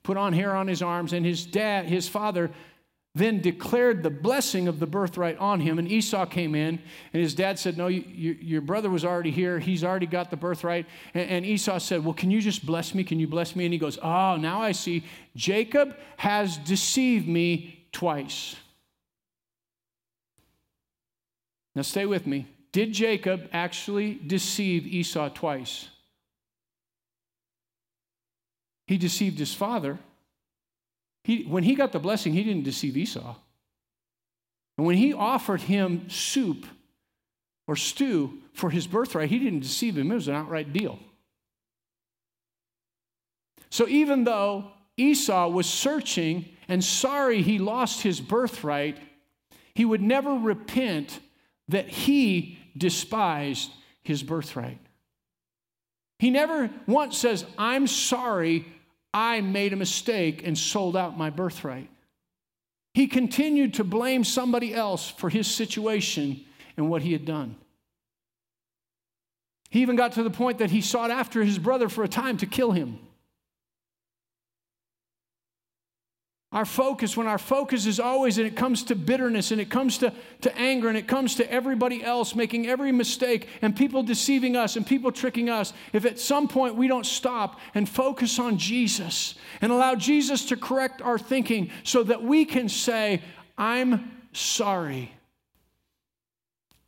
put 0.03 0.17
on 0.17 0.33
hair 0.33 0.57
on 0.57 0.69
his 0.69 0.81
arms, 0.81 1.13
and 1.13 1.27
his 1.27 1.45
dad, 1.45 1.85
his 1.85 2.09
father, 2.09 2.51
then 3.15 3.41
declared 3.41 4.03
the 4.03 4.11
blessing 4.11 4.69
of 4.69 4.79
the 4.79 4.87
birthright 4.87 5.37
on 5.39 5.61
him. 5.61 5.79
And 5.79 5.91
Esau 5.91 6.27
came 6.27 6.55
in, 6.55 6.79
and 7.13 7.23
his 7.23 7.35
dad 7.35 7.59
said, 7.59 7.77
No, 7.77 7.89
you, 7.89 8.05
you, 8.07 8.33
your 8.41 8.61
brother 8.61 8.91
was 8.91 9.05
already 9.05 9.31
here. 9.31 9.59
He's 9.59 9.83
already 9.83 10.07
got 10.07 10.31
the 10.31 10.37
birthright. 10.37 10.87
And, 11.15 11.29
and, 11.29 11.47
Esau 11.47 11.79
said, 11.79 12.05
Well, 12.05 12.15
can 12.15 12.31
you 12.31 12.41
just 12.41 12.65
bless 12.65 12.95
me? 12.95 13.05
Can 13.05 13.19
you 13.19 13.27
bless 13.27 13.57
me? 13.57 13.65
And 13.65 13.73
he 13.73 13.79
goes, 13.79 13.99
Oh, 14.03 14.37
now 14.37 14.63
I 14.63 14.73
see. 14.73 15.05
Jacob 15.35 15.97
has 16.17 16.59
deceived 16.59 17.27
me 17.27 17.87
twice. 17.93 18.57
Now 21.75 21.83
stay 21.83 22.07
with 22.07 22.27
me. 22.27 22.47
Did 22.73 22.93
Jacob 22.93 23.49
actually 23.53 24.15
deceive 24.15 24.87
Esau 24.87 25.31
twice? 25.31 25.89
He 28.87 28.99
deceived 28.99 29.39
his 29.39 29.55
father 29.55 29.99
he, 31.29 31.43
when 31.43 31.63
he 31.63 31.75
got 31.75 31.93
the 31.93 31.99
blessing, 31.99 32.33
he 32.33 32.43
didn't 32.43 32.63
deceive 32.63 32.97
Esau. 32.97 33.37
And 34.79 34.87
when 34.87 34.97
he 34.97 35.13
offered 35.13 35.61
him 35.61 36.09
soup 36.09 36.65
or 37.67 37.77
stew 37.77 38.39
for 38.55 38.71
his 38.71 38.87
birthright, 38.87 39.29
he 39.29 39.39
didn't 39.39 39.61
deceive 39.61 39.99
him. 39.99 40.11
It 40.11 40.15
was 40.15 40.29
an 40.29 40.37
outright 40.37 40.73
deal. 40.73 40.99
So 43.69 43.87
even 43.89 44.25
though 44.25 44.71
Esau 44.97 45.49
was 45.49 45.67
searching 45.69 46.47
and 46.67 46.83
sorry 46.83 47.43
he 47.43 47.59
lost 47.59 48.01
his 48.01 48.23
birthright, 48.23 48.99
he 49.75 49.85
would 49.85 50.01
never 50.01 50.33
repent 50.33 51.21
that 51.69 51.89
he 51.89 52.59
despised 52.75 53.71
his 54.03 54.23
birthright. 54.23 54.81
He 56.21 56.31
never 56.31 56.71
once 56.87 57.19
says, 57.19 57.45
I'm 57.59 57.87
sorry, 57.87 58.65
I 59.13 59.41
made 59.41 59.73
a 59.73 59.77
mistake 59.77 60.47
and 60.47 60.57
sold 60.57 60.97
out 60.97 61.17
my 61.17 61.31
birthright. 61.31 61.89
He 62.95 63.07
continued 63.07 63.75
to 63.75 63.85
blame 63.85 64.25
somebody 64.25 64.75
else 64.75 65.09
for 65.09 65.31
his 65.31 65.47
situation 65.47 66.45
and 66.77 66.91
what 66.91 67.03
he 67.03 67.13
had 67.13 67.25
done. 67.25 67.57
He 69.71 69.83
even 69.83 69.97
got 69.97 70.13
to 70.13 70.23
the 70.23 70.31
point 70.31 70.59
that 70.59 70.71
he 70.71 70.81
sought 70.81 71.11
after 71.11 71.45
his 71.45 71.59
brother 71.59 71.89
for 71.89 72.03
a 72.03 72.09
time 72.09 72.37
to 72.39 72.47
kill 72.47 72.73
him. 72.73 72.99
Our 76.51 76.65
focus, 76.65 77.15
when 77.15 77.27
our 77.27 77.39
focus 77.39 77.85
is 77.85 78.01
always, 78.01 78.39
and 78.39 78.47
it 78.47 78.57
comes 78.57 78.85
to 78.85 78.95
bitterness, 78.95 79.51
and 79.51 79.61
it 79.61 79.69
comes 79.69 79.99
to, 79.99 80.15
to 80.41 80.57
anger, 80.57 80.89
and 80.89 80.97
it 80.97 81.07
comes 81.07 81.35
to 81.35 81.53
everybody 81.53 82.03
else 82.03 82.35
making 82.35 82.67
every 82.67 82.91
mistake, 82.91 83.49
and 83.61 83.77
people 83.77 84.03
deceiving 84.03 84.57
us, 84.57 84.75
and 84.77 84.87
people 84.87 85.13
tricking 85.13 85.51
us, 85.51 85.75
if 85.93 86.07
at 86.07 86.19
some 86.19 86.49
point 86.49 86.75
we 86.75 86.89
don't 86.89 87.05
stop 87.05 87.61
and 87.75 87.87
focus 87.87 88.39
on 88.39 88.57
Jesus 88.57 89.35
and 89.61 89.71
allow 89.71 89.95
Jesus 89.95 90.47
to 90.47 90.57
correct 90.57 91.03
our 91.03 91.19
thinking 91.19 91.71
so 91.83 92.03
that 92.05 92.23
we 92.23 92.47
can 92.47 92.71
say, 92.71 93.21
I'm 93.59 94.11
sorry. 94.33 95.13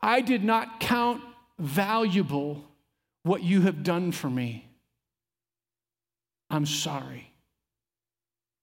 I 0.00 0.22
did 0.22 0.42
not 0.42 0.80
count 0.80 1.20
valuable 1.58 2.64
what 3.24 3.42
you 3.42 3.60
have 3.60 3.82
done 3.82 4.12
for 4.12 4.30
me. 4.30 4.66
I'm 6.48 6.64
sorry. 6.64 7.29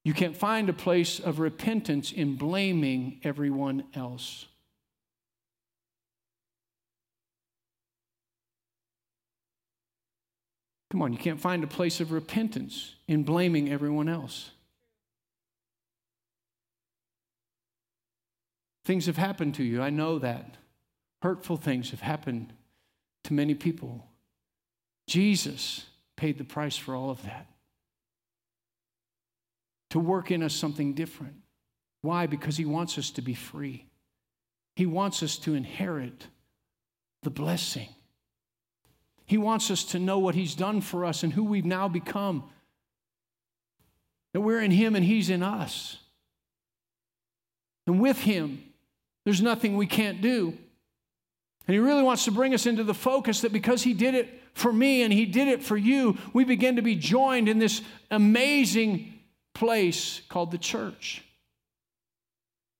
You 0.07 0.13
can't 0.13 0.37
find 0.37 0.69
a 0.69 0.73
place 0.73 1.19
of 1.19 1.37
repentance 1.37 2.13
in 2.13 2.37
blaming 2.37 3.19
everyone 3.25 3.83
else. 3.93 4.45
Come 10.89 11.01
on, 11.01 11.11
you 11.11 11.19
can't 11.19 11.41
find 11.41 11.61
a 11.61 11.67
place 11.67 11.99
of 11.99 12.13
repentance 12.13 12.95
in 13.09 13.23
blaming 13.23 13.69
everyone 13.69 14.07
else. 14.07 14.51
Things 18.85 19.07
have 19.07 19.17
happened 19.17 19.55
to 19.55 19.63
you. 19.65 19.81
I 19.81 19.89
know 19.89 20.19
that. 20.19 20.55
Hurtful 21.21 21.57
things 21.57 21.91
have 21.91 21.99
happened 21.99 22.53
to 23.25 23.33
many 23.33 23.55
people. 23.55 24.07
Jesus 25.05 25.85
paid 26.15 26.37
the 26.37 26.45
price 26.45 26.77
for 26.77 26.95
all 26.95 27.09
of 27.09 27.21
that 27.23 27.47
to 29.89 29.99
work 29.99 30.31
in 30.31 30.43
us 30.43 30.53
something 30.53 30.93
different. 30.93 31.35
Why? 32.01 32.27
Because 32.27 32.57
He 32.57 32.65
wants 32.65 32.97
us 32.97 33.11
to 33.11 33.21
be 33.21 33.33
free. 33.33 33.85
He 34.75 34.85
wants 34.85 35.23
us 35.23 35.37
to 35.39 35.55
inherit 35.55 36.27
the 37.23 37.29
blessing. 37.29 37.89
He 39.25 39.37
wants 39.37 39.71
us 39.71 39.83
to 39.85 39.99
know 39.99 40.19
what 40.19 40.35
He's 40.35 40.55
done 40.55 40.81
for 40.81 41.03
us 41.03 41.23
and 41.23 41.33
who 41.33 41.43
we've 41.43 41.65
now 41.65 41.87
become. 41.87 42.43
That 44.33 44.41
we're 44.41 44.61
in 44.61 44.71
Him 44.71 44.95
and 44.95 45.03
He's 45.03 45.29
in 45.29 45.43
us. 45.43 45.97
And 47.87 47.99
with 47.99 48.19
Him, 48.19 48.63
there's 49.25 49.41
nothing 49.41 49.75
we 49.75 49.87
can't 49.87 50.21
do. 50.21 50.57
And 51.67 51.73
He 51.73 51.79
really 51.79 52.03
wants 52.03 52.25
to 52.25 52.31
bring 52.31 52.53
us 52.53 52.65
into 52.65 52.83
the 52.83 52.93
focus 52.93 53.41
that 53.41 53.51
because 53.51 53.83
He 53.83 53.93
did 53.93 54.15
it 54.15 54.41
for 54.53 54.71
me 54.71 55.01
and 55.01 55.11
He 55.11 55.25
did 55.25 55.47
it 55.47 55.63
for 55.63 55.75
you, 55.75 56.17
we 56.33 56.43
begin 56.43 56.75
to 56.75 56.81
be 56.81 56.95
joined 56.95 57.49
in 57.49 57.59
this 57.59 57.81
amazing 58.11 59.16
place 59.57 60.21
called 60.29 60.51
the 60.51 60.57
church. 60.57 61.23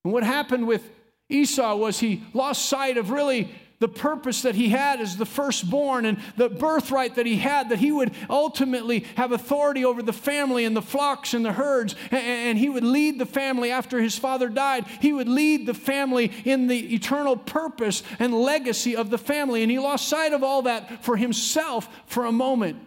And 0.04 0.12
what 0.12 0.22
happened 0.22 0.66
with 0.66 0.88
Esau 1.28 1.74
was 1.74 1.98
he 1.98 2.22
lost 2.32 2.66
sight 2.66 2.96
of 2.96 3.10
really 3.10 3.52
the 3.80 3.88
purpose 3.88 4.42
that 4.42 4.54
he 4.54 4.68
had 4.70 5.00
as 5.00 5.16
the 5.16 5.26
firstborn 5.26 6.04
and 6.04 6.18
the 6.36 6.48
birthright 6.48 7.16
that 7.16 7.26
he 7.26 7.36
had, 7.36 7.68
that 7.68 7.78
he 7.78 7.92
would 7.92 8.12
ultimately 8.30 9.00
have 9.16 9.32
authority 9.32 9.84
over 9.84 10.02
the 10.02 10.12
family 10.12 10.64
and 10.64 10.76
the 10.76 10.82
flocks 10.82 11.34
and 11.34 11.44
the 11.44 11.52
herds, 11.52 11.94
and 12.10 12.58
he 12.58 12.68
would 12.68 12.84
lead 12.84 13.18
the 13.18 13.26
family 13.26 13.70
after 13.70 14.00
his 14.00 14.16
father 14.16 14.48
died. 14.48 14.84
He 15.00 15.12
would 15.12 15.28
lead 15.28 15.66
the 15.66 15.74
family 15.74 16.32
in 16.44 16.66
the 16.66 16.94
eternal 16.94 17.36
purpose 17.36 18.02
and 18.18 18.34
legacy 18.34 18.96
of 18.96 19.10
the 19.10 19.18
family. 19.18 19.62
And 19.62 19.70
he 19.70 19.78
lost 19.78 20.08
sight 20.08 20.32
of 20.32 20.42
all 20.42 20.62
that 20.62 21.04
for 21.04 21.16
himself 21.16 21.88
for 22.06 22.24
a 22.24 22.32
moment. 22.32 22.78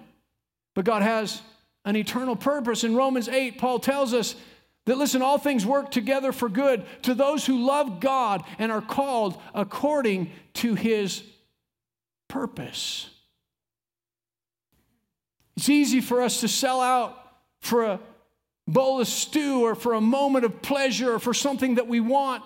But 0.76 0.86
God 0.86 1.02
has 1.04 1.42
an 1.86 1.96
eternal 1.96 2.36
purpose. 2.36 2.84
In 2.84 2.96
Romans 2.96 3.28
8, 3.28 3.58
Paul 3.58 3.80
tells 3.80 4.14
us 4.14 4.36
that, 4.86 4.98
listen, 4.98 5.22
all 5.22 5.38
things 5.38 5.66
work 5.66 5.92
together 5.92 6.32
for 6.32 6.50
good 6.50 6.86
to 7.04 7.14
those 7.14 7.46
who 7.46 7.66
love 7.66 8.00
God 8.00 8.44
and 8.60 8.72
are 8.72 8.82
called 8.82 9.40
according 9.54 10.32
to 10.56 10.76
his 10.76 11.24
purpose. 12.28 13.10
It's 15.58 15.70
easy 15.70 16.02
for 16.02 16.22
us 16.22 16.42
to 16.42 16.48
sell 16.48 16.82
out 16.82 17.18
for 17.60 17.84
a 17.84 18.00
bowl 18.68 19.02
of 19.02 19.08
stew 19.08 19.66
or 19.66 19.76
for 19.76 19.94
a 19.94 20.02
moment 20.02 20.46
of 20.46 20.62
pleasure 20.62 21.16
or 21.16 21.20
for 21.20 21.34
something 21.34 21.76
that 21.76 21.88
we 21.88 22.00
want 22.00 22.44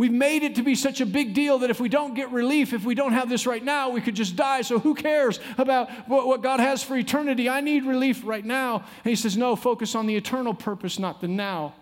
We've 0.00 0.10
made 0.10 0.44
it 0.44 0.54
to 0.54 0.62
be 0.62 0.76
such 0.76 1.02
a 1.02 1.04
big 1.04 1.34
deal 1.34 1.58
that 1.58 1.68
if 1.68 1.78
we 1.78 1.90
don't 1.90 2.14
get 2.14 2.30
relief, 2.30 2.72
if 2.72 2.86
we 2.86 2.94
don't 2.94 3.12
have 3.12 3.28
this 3.28 3.46
right 3.46 3.62
now, 3.62 3.90
we 3.90 4.00
could 4.00 4.14
just 4.14 4.34
die. 4.34 4.62
So 4.62 4.78
who 4.78 4.94
cares 4.94 5.38
about 5.58 5.90
what, 6.08 6.26
what 6.26 6.42
God 6.42 6.58
has 6.58 6.82
for 6.82 6.96
eternity? 6.96 7.50
I 7.50 7.60
need 7.60 7.84
relief 7.84 8.22
right 8.24 8.42
now. 8.42 8.76
And 8.76 9.10
he 9.10 9.14
says, 9.14 9.36
no, 9.36 9.56
focus 9.56 9.94
on 9.94 10.06
the 10.06 10.16
eternal 10.16 10.54
purpose, 10.54 10.98
not 10.98 11.20
the 11.20 11.28
now. 11.28 11.74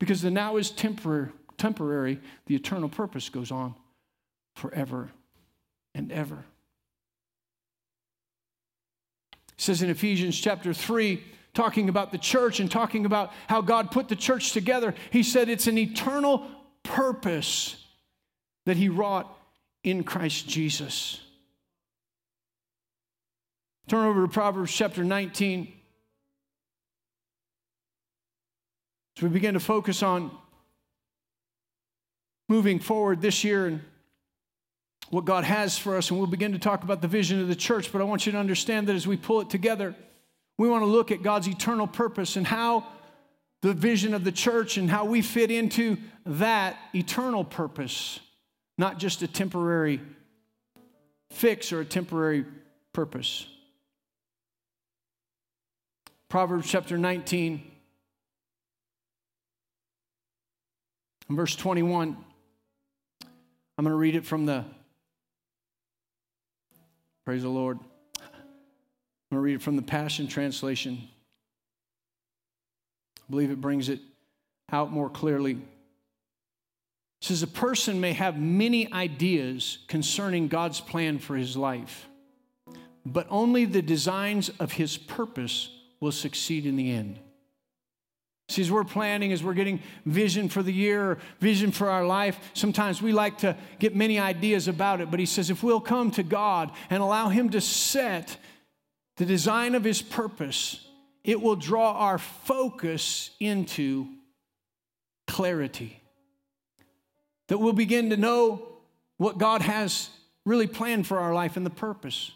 Because 0.00 0.22
the 0.22 0.30
now 0.30 0.56
is 0.56 0.70
temporary, 0.70 1.28
temporary. 1.58 2.20
The 2.46 2.54
eternal 2.54 2.88
purpose 2.88 3.28
goes 3.28 3.50
on 3.50 3.74
forever 4.56 5.10
and 5.94 6.10
ever. 6.10 6.46
It 9.34 9.60
says 9.60 9.82
in 9.82 9.90
Ephesians 9.90 10.40
chapter 10.40 10.72
3, 10.72 11.22
talking 11.52 11.90
about 11.90 12.12
the 12.12 12.18
church 12.18 12.60
and 12.60 12.70
talking 12.70 13.04
about 13.04 13.30
how 13.46 13.60
God 13.60 13.90
put 13.90 14.08
the 14.08 14.16
church 14.16 14.52
together, 14.52 14.94
he 15.10 15.22
said 15.22 15.50
it's 15.50 15.66
an 15.66 15.76
eternal 15.76 16.48
purpose 16.82 17.76
that 18.66 18.76
he 18.76 18.88
wrought 18.88 19.34
in 19.84 20.04
Christ 20.04 20.48
Jesus. 20.48 21.20
Turn 23.88 24.06
over 24.06 24.22
to 24.22 24.28
Proverbs 24.28 24.72
chapter 24.72 25.04
19. 25.04 25.72
As 29.16 29.22
we 29.22 29.28
begin 29.28 29.54
to 29.54 29.60
focus 29.60 30.02
on 30.02 30.30
moving 32.48 32.78
forward 32.78 33.20
this 33.20 33.44
year 33.44 33.66
and 33.66 33.80
what 35.10 35.24
God 35.24 35.44
has 35.44 35.76
for 35.76 35.96
us, 35.96 36.10
and 36.10 36.18
we'll 36.18 36.26
begin 36.26 36.52
to 36.52 36.58
talk 36.58 36.84
about 36.84 37.02
the 37.02 37.08
vision 37.08 37.40
of 37.40 37.48
the 37.48 37.54
church. 37.54 37.92
But 37.92 38.00
I 38.00 38.04
want 38.04 38.24
you 38.24 38.32
to 38.32 38.38
understand 38.38 38.86
that 38.86 38.96
as 38.96 39.06
we 39.06 39.16
pull 39.16 39.40
it 39.40 39.50
together, 39.50 39.94
we 40.56 40.68
want 40.68 40.82
to 40.82 40.86
look 40.86 41.10
at 41.10 41.22
God's 41.22 41.48
eternal 41.48 41.86
purpose 41.86 42.36
and 42.36 42.46
how 42.46 42.86
the 43.62 43.72
vision 43.72 44.12
of 44.12 44.24
the 44.24 44.32
church 44.32 44.76
and 44.76 44.90
how 44.90 45.04
we 45.04 45.22
fit 45.22 45.50
into 45.50 45.96
that 46.26 46.76
eternal 46.94 47.44
purpose, 47.44 48.20
not 48.76 48.98
just 48.98 49.22
a 49.22 49.28
temporary 49.28 50.00
fix 51.30 51.72
or 51.72 51.80
a 51.80 51.84
temporary 51.84 52.44
purpose. 52.92 53.46
Proverbs 56.28 56.68
chapter 56.68 56.98
19, 56.98 57.62
verse 61.30 61.54
21. 61.54 62.16
I'm 63.78 63.84
going 63.84 63.92
to 63.92 63.96
read 63.96 64.16
it 64.16 64.26
from 64.26 64.46
the, 64.46 64.64
praise 67.24 67.42
the 67.42 67.48
Lord. 67.48 67.78
I'm 68.16 68.30
going 69.30 69.38
to 69.38 69.40
read 69.40 69.54
it 69.54 69.62
from 69.62 69.76
the 69.76 69.82
Passion 69.82 70.26
Translation. 70.26 71.08
I 73.28 73.30
believe 73.30 73.50
it 73.50 73.60
brings 73.60 73.88
it 73.88 74.00
out 74.70 74.92
more 74.92 75.08
clearly. 75.08 75.52
It 75.52 75.58
says, 77.20 77.42
A 77.42 77.46
person 77.46 78.00
may 78.00 78.12
have 78.12 78.38
many 78.38 78.92
ideas 78.92 79.78
concerning 79.86 80.48
God's 80.48 80.80
plan 80.80 81.18
for 81.18 81.36
his 81.36 81.56
life, 81.56 82.08
but 83.06 83.26
only 83.30 83.64
the 83.64 83.82
designs 83.82 84.50
of 84.58 84.72
his 84.72 84.96
purpose 84.96 85.70
will 86.00 86.12
succeed 86.12 86.66
in 86.66 86.76
the 86.76 86.90
end. 86.90 87.18
See, 88.48 88.60
as 88.60 88.70
we're 88.70 88.84
planning, 88.84 89.32
as 89.32 89.42
we're 89.42 89.54
getting 89.54 89.80
vision 90.04 90.48
for 90.48 90.62
the 90.62 90.72
year, 90.72 91.18
vision 91.40 91.70
for 91.70 91.88
our 91.88 92.04
life, 92.04 92.38
sometimes 92.52 93.00
we 93.00 93.12
like 93.12 93.38
to 93.38 93.56
get 93.78 93.96
many 93.96 94.18
ideas 94.18 94.68
about 94.68 95.00
it. 95.00 95.10
But 95.10 95.20
he 95.20 95.26
says, 95.26 95.48
if 95.48 95.62
we'll 95.62 95.80
come 95.80 96.10
to 96.12 96.22
God 96.22 96.70
and 96.90 97.02
allow 97.02 97.28
Him 97.28 97.48
to 97.50 97.60
set 97.60 98.36
the 99.16 99.24
design 99.24 99.74
of 99.74 99.84
His 99.84 100.02
purpose, 100.02 100.86
it 101.24 101.40
will 101.40 101.56
draw 101.56 101.92
our 101.92 102.18
focus 102.18 103.30
into 103.38 104.08
clarity. 105.26 106.00
That 107.48 107.58
we'll 107.58 107.72
begin 107.72 108.10
to 108.10 108.16
know 108.16 108.68
what 109.18 109.38
God 109.38 109.62
has 109.62 110.08
really 110.44 110.66
planned 110.66 111.06
for 111.06 111.18
our 111.18 111.32
life 111.32 111.56
and 111.56 111.64
the 111.64 111.70
purpose. 111.70 112.32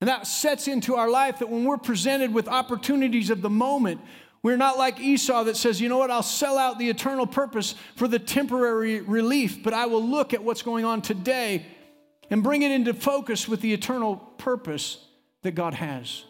And 0.00 0.08
that 0.08 0.26
sets 0.26 0.66
into 0.66 0.96
our 0.96 1.08
life 1.08 1.38
that 1.38 1.48
when 1.48 1.64
we're 1.64 1.76
presented 1.76 2.34
with 2.34 2.48
opportunities 2.48 3.30
of 3.30 3.40
the 3.40 3.50
moment, 3.50 4.00
we're 4.42 4.56
not 4.56 4.76
like 4.76 4.98
Esau 4.98 5.44
that 5.44 5.56
says, 5.56 5.80
you 5.80 5.88
know 5.88 5.98
what, 5.98 6.10
I'll 6.10 6.24
sell 6.24 6.58
out 6.58 6.80
the 6.80 6.90
eternal 6.90 7.26
purpose 7.26 7.76
for 7.94 8.08
the 8.08 8.18
temporary 8.18 9.00
relief, 9.00 9.62
but 9.62 9.72
I 9.72 9.86
will 9.86 10.04
look 10.04 10.34
at 10.34 10.42
what's 10.42 10.62
going 10.62 10.84
on 10.84 11.02
today 11.02 11.64
and 12.30 12.42
bring 12.42 12.62
it 12.62 12.72
into 12.72 12.94
focus 12.94 13.46
with 13.46 13.60
the 13.60 13.72
eternal 13.72 14.16
purpose 14.16 15.06
that 15.42 15.52
God 15.52 15.74
has. 15.74 16.24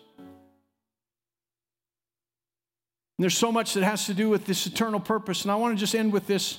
And 3.22 3.24
there's 3.24 3.38
so 3.38 3.52
much 3.52 3.74
that 3.74 3.84
has 3.84 4.06
to 4.06 4.14
do 4.14 4.28
with 4.28 4.46
this 4.46 4.66
eternal 4.66 4.98
purpose. 4.98 5.42
And 5.42 5.52
I 5.52 5.54
want 5.54 5.76
to 5.76 5.78
just 5.78 5.94
end 5.94 6.12
with 6.12 6.26
this 6.26 6.58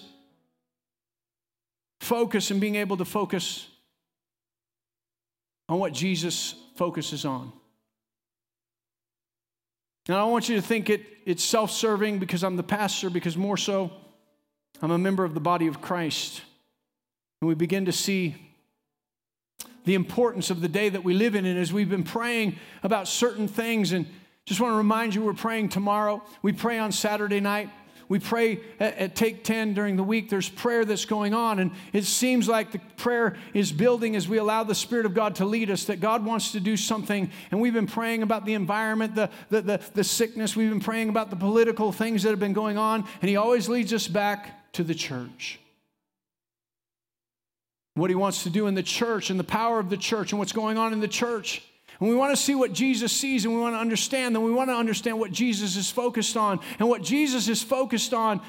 focus 2.00 2.52
and 2.52 2.62
being 2.62 2.76
able 2.76 2.96
to 2.96 3.04
focus 3.04 3.68
on 5.68 5.78
what 5.78 5.92
Jesus 5.92 6.56
focuses 6.78 7.26
on. 7.26 7.52
And 10.08 10.16
I 10.16 10.22
don't 10.22 10.32
want 10.32 10.48
you 10.48 10.56
to 10.56 10.62
think 10.62 10.90
it, 10.90 11.02
it's 11.26 11.44
self 11.44 11.70
serving 11.70 12.20
because 12.20 12.46
I'm 12.46 12.56
the 12.56 12.64
pastor, 12.64 13.10
because 13.10 13.36
more 13.36 13.58
so, 13.58 13.92
I'm 14.82 14.92
a 14.92 14.98
member 14.98 15.26
of 15.26 15.34
the 15.34 15.42
body 15.42 15.68
of 15.68 15.82
Christ. 15.82 16.44
And 17.42 17.50
we 17.50 17.56
begin 17.56 17.84
to 17.88 17.92
see 17.92 18.38
the 19.84 19.96
importance 19.96 20.50
of 20.50 20.62
the 20.62 20.70
day 20.70 20.88
that 20.88 21.04
we 21.04 21.14
live 21.14 21.36
in. 21.36 21.46
And 21.46 21.60
as 21.60 21.74
we've 21.74 21.90
been 21.90 22.06
praying 22.06 22.56
about 22.84 23.10
certain 23.10 23.50
things, 23.50 23.92
and 23.92 24.06
just 24.46 24.60
want 24.60 24.74
to 24.74 24.78
remind 24.78 25.16
you, 25.16 25.22
we're 25.22 25.34
praying 25.34 25.70
tomorrow. 25.70 26.22
We 26.42 26.52
pray 26.52 26.78
on 26.78 26.92
Saturday 26.92 27.40
night. 27.40 27.70
We 28.10 28.20
pray 28.20 28.60
at, 28.80 28.98
at, 28.98 29.16
Take 29.16 29.44
10 29.44 29.74
during 29.74 29.96
the 29.96 30.04
week. 30.04 30.30
There's 30.30 30.50
prayer 30.50 30.84
that's 30.84 31.06
going 31.06 31.34
on, 31.34 31.60
and 31.60 31.72
it 31.94 32.04
seems 32.04 32.50
like 32.50 32.72
the 32.72 32.80
prayer 32.98 33.38
is 33.54 33.72
building 33.72 34.16
as 34.16 34.28
we 34.28 34.38
allow 34.38 34.64
the 34.64 34.76
Spirit 34.76 35.06
of 35.06 35.14
God 35.14 35.36
to 35.36 35.46
lead 35.46 35.72
us, 35.72 35.86
that 35.86 36.02
God 36.02 36.26
wants 36.26 36.52
to 36.52 36.60
do 36.60 36.76
something. 36.76 37.32
And 37.50 37.62
we've 37.62 37.74
been 37.74 37.88
praying 37.88 38.22
about 38.22 38.46
the 38.46 38.54
environment, 38.54 39.16
the, 39.16 39.30
the, 39.50 39.62
the, 39.62 39.82
the 39.94 40.04
sickness. 40.04 40.56
We've 40.56 40.70
been 40.70 40.82
praying 40.82 41.10
about 41.10 41.30
the 41.30 41.36
political 41.38 41.92
things 41.92 42.24
that 42.24 42.30
have 42.30 42.40
been 42.40 42.54
going 42.54 42.78
on, 42.78 43.08
and 43.22 43.30
He 43.30 43.38
always 43.38 43.70
leads 43.70 43.94
us 43.94 44.08
back 44.08 44.74
to 44.74 44.84
the 44.84 44.96
church 44.96 45.60
what 47.96 48.10
he 48.10 48.16
wants 48.16 48.44
to 48.44 48.50
do 48.50 48.68
in 48.68 48.74
the 48.74 48.84
church 48.84 49.30
and 49.30 49.40
the 49.40 49.44
power 49.44 49.80
of 49.80 49.90
the 49.90 49.98
church 49.98 50.32
and 50.32 50.40
what's 50.40 50.52
going 50.52 50.78
on 50.78 50.94
in 50.94 51.00
the 51.00 51.08
church. 51.08 51.62
And 52.04 52.10
we 52.10 52.18
want 52.18 52.36
to 52.36 52.44
see 52.44 52.54
what 52.54 52.74
Jesus 52.74 53.14
sees 53.14 53.46
and 53.46 53.54
we 53.54 53.62
want 53.62 53.76
to 53.76 53.80
understand, 53.80 54.36
then 54.36 54.44
we 54.44 54.52
want 54.52 54.70
to 54.70 54.76
understand 54.76 55.18
what 55.18 55.32
Jesus 55.32 55.78
is 55.78 55.90
focused 55.90 56.36
on. 56.36 56.60
And 56.78 56.90
what 56.90 57.02
Jesus 57.02 57.48
is 57.48 57.64
focused 57.64 58.14
on, 58.14 58.42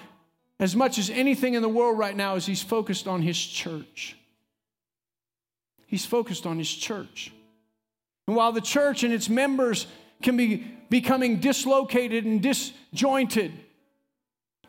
as 0.59 0.75
much 0.75 0.99
as 0.99 1.09
anything 1.09 1.55
in 1.55 1.63
the 1.63 1.69
world 1.69 1.97
right 1.97 2.17
now, 2.17 2.35
is 2.35 2.45
he's 2.45 2.65
focused 2.65 3.07
on 3.07 3.23
his 3.23 3.39
church. 3.39 4.17
He's 5.87 6.05
focused 6.05 6.47
on 6.47 6.59
his 6.59 6.69
church. 6.69 7.33
And 8.27 8.35
while 8.35 8.51
the 8.51 8.61
church 8.61 9.05
and 9.05 9.15
its 9.15 9.29
members 9.29 9.87
can 10.21 10.37
be 10.37 10.67
becoming 10.91 11.37
dislocated 11.37 12.25
and 12.25 12.43
disjointed, 12.43 13.53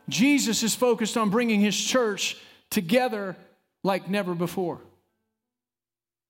Jesus 0.09 0.61
is 0.61 0.75
focused 0.75 1.17
on 1.17 1.31
bringing 1.31 1.59
his 1.59 1.75
church 1.75 2.37
together 2.69 3.35
like 3.83 4.07
never 4.07 4.35
before. 4.35 4.79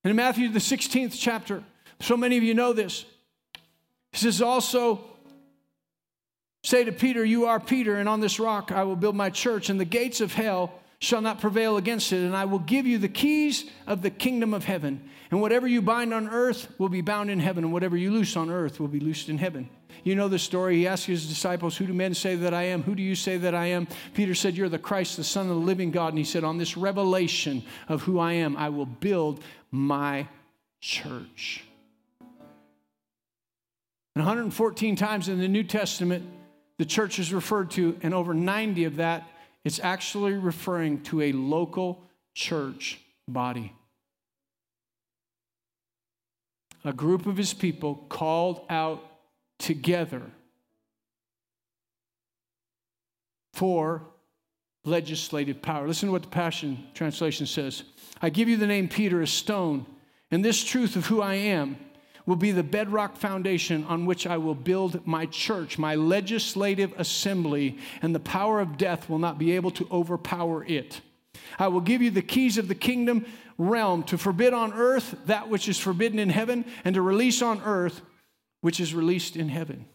And 0.05 0.11
in 0.11 0.15
Matthew, 0.15 0.47
the 0.47 0.59
16th 0.59 1.17
chapter, 1.19 1.61
so 2.01 2.17
many 2.17 2.37
of 2.37 2.43
you 2.43 2.53
know 2.53 2.73
this, 2.73 3.05
he 4.11 4.17
says, 4.17 4.41
Also, 4.41 5.01
say 6.63 6.83
to 6.83 6.91
Peter, 6.91 7.23
You 7.23 7.45
are 7.45 7.59
Peter, 7.59 7.97
and 7.97 8.07
on 8.07 8.19
this 8.19 8.39
rock 8.39 8.71
I 8.71 8.83
will 8.83 8.95
build 8.95 9.15
my 9.15 9.29
church, 9.29 9.69
and 9.69 9.79
the 9.79 9.85
gates 9.85 10.21
of 10.21 10.33
hell 10.33 10.73
shall 10.99 11.21
not 11.21 11.41
prevail 11.41 11.77
against 11.77 12.11
it, 12.11 12.17
and 12.17 12.35
I 12.35 12.45
will 12.45 12.59
give 12.59 12.87
you 12.87 12.97
the 12.97 13.09
keys 13.09 13.69
of 13.85 14.01
the 14.01 14.09
kingdom 14.09 14.53
of 14.53 14.63
heaven. 14.63 15.09
And 15.31 15.41
whatever 15.41 15.67
you 15.67 15.81
bind 15.81 16.13
on 16.13 16.29
earth 16.29 16.67
will 16.77 16.89
be 16.89 17.01
bound 17.01 17.29
in 17.29 17.39
heaven, 17.39 17.63
and 17.63 17.73
whatever 17.73 17.97
you 17.97 18.11
loose 18.11 18.37
on 18.37 18.49
earth 18.49 18.79
will 18.79 18.87
be 18.87 18.99
loosed 18.99 19.29
in 19.29 19.37
heaven. 19.37 19.69
You 20.03 20.15
know 20.15 20.27
the 20.27 20.39
story. 20.39 20.77
He 20.77 20.87
asked 20.87 21.05
his 21.05 21.27
disciples, 21.27 21.75
Who 21.75 21.87
do 21.87 21.93
men 21.93 22.13
say 22.13 22.35
that 22.35 22.53
I 22.53 22.63
am? 22.63 22.83
Who 22.83 22.95
do 22.95 23.01
you 23.01 23.15
say 23.15 23.37
that 23.37 23.55
I 23.55 23.67
am? 23.67 23.87
Peter 24.13 24.35
said, 24.35 24.55
You're 24.55 24.69
the 24.69 24.77
Christ, 24.77 25.17
the 25.17 25.23
Son 25.23 25.49
of 25.49 25.55
the 25.55 25.61
living 25.61 25.91
God. 25.91 26.09
And 26.09 26.17
he 26.17 26.23
said, 26.23 26.43
On 26.43 26.57
this 26.57 26.77
revelation 26.77 27.63
of 27.89 28.03
who 28.03 28.19
I 28.19 28.33
am, 28.33 28.55
I 28.55 28.69
will 28.69 28.85
build 28.85 29.41
my 29.71 30.27
church. 30.79 31.63
And 34.15 34.23
114 34.23 34.95
times 34.95 35.27
in 35.27 35.39
the 35.39 35.47
New 35.47 35.63
Testament, 35.63 36.25
the 36.77 36.85
church 36.85 37.19
is 37.19 37.33
referred 37.33 37.71
to, 37.71 37.97
and 38.01 38.13
over 38.13 38.33
90 38.33 38.85
of 38.85 38.95
that, 38.97 39.27
it's 39.63 39.79
actually 39.79 40.33
referring 40.33 41.01
to 41.03 41.21
a 41.21 41.31
local 41.33 42.03
church 42.33 42.99
body. 43.27 43.73
A 46.85 46.93
group 46.93 47.25
of 47.25 47.35
his 47.35 47.53
people 47.53 47.95
called 48.09 48.61
out 48.69 49.03
together 49.57 50.21
for 53.53 54.03
legislative 54.83 55.61
power. 55.61 55.87
Listen 55.87 56.07
to 56.07 56.13
what 56.13 56.21
the 56.21 56.27
Passion 56.29 56.85
Translation 56.93 57.47
says 57.47 57.83
I 58.21 58.29
give 58.29 58.47
you 58.47 58.55
the 58.55 58.67
name 58.67 58.87
Peter, 58.87 59.21
a 59.21 59.27
stone, 59.27 59.85
and 60.29 60.45
this 60.45 60.63
truth 60.63 60.95
of 60.95 61.07
who 61.07 61.21
I 61.21 61.35
am 61.35 61.77
will 62.25 62.35
be 62.35 62.51
the 62.51 62.63
bedrock 62.63 63.17
foundation 63.17 63.83
on 63.85 64.05
which 64.05 64.25
I 64.25 64.37
will 64.37 64.55
build 64.55 65.05
my 65.05 65.25
church, 65.27 65.77
my 65.77 65.95
legislative 65.95 66.93
assembly, 66.97 67.77
and 68.01 68.15
the 68.15 68.19
power 68.19 68.59
of 68.59 68.77
death 68.77 69.09
will 69.09 69.19
not 69.19 69.37
be 69.37 69.51
able 69.51 69.71
to 69.71 69.87
overpower 69.91 70.65
it. 70.65 71.01
I 71.59 71.67
will 71.67 71.81
give 71.81 72.01
you 72.01 72.11
the 72.11 72.21
keys 72.21 72.57
of 72.57 72.67
the 72.67 72.75
kingdom 72.75 73.25
realm 73.57 74.03
to 74.03 74.17
forbid 74.17 74.53
on 74.53 74.73
earth 74.73 75.15
that 75.25 75.49
which 75.49 75.69
is 75.69 75.77
forbidden 75.77 76.19
in 76.19 76.29
heaven, 76.29 76.65
and 76.83 76.95
to 76.95 77.01
release 77.01 77.41
on 77.41 77.61
earth 77.63 78.01
which 78.61 78.79
is 78.79 78.93
released 78.93 79.35
in 79.35 79.49
heaven. 79.49 79.85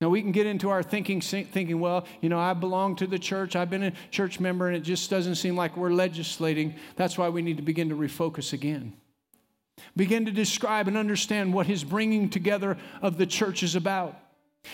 Now, 0.00 0.08
we 0.10 0.22
can 0.22 0.32
get 0.32 0.46
into 0.46 0.70
our 0.70 0.82
thinking, 0.82 1.20
thinking, 1.20 1.80
well, 1.80 2.06
you 2.20 2.28
know, 2.28 2.38
I 2.38 2.52
belong 2.52 2.96
to 2.96 3.06
the 3.06 3.18
church, 3.18 3.56
I've 3.56 3.70
been 3.70 3.84
a 3.84 3.92
church 4.10 4.38
member, 4.38 4.66
and 4.68 4.76
it 4.76 4.82
just 4.82 5.08
doesn't 5.08 5.36
seem 5.36 5.56
like 5.56 5.76
we're 5.76 5.90
legislating. 5.90 6.74
That's 6.96 7.16
why 7.16 7.28
we 7.28 7.42
need 7.42 7.56
to 7.56 7.62
begin 7.62 7.88
to 7.88 7.94
refocus 7.94 8.52
again. 8.52 8.94
Begin 9.96 10.26
to 10.26 10.32
describe 10.32 10.88
and 10.88 10.96
understand 10.96 11.52
what 11.52 11.66
his 11.66 11.84
bringing 11.84 12.28
together 12.28 12.76
of 13.02 13.16
the 13.16 13.26
church 13.26 13.62
is 13.62 13.74
about. 13.76 14.18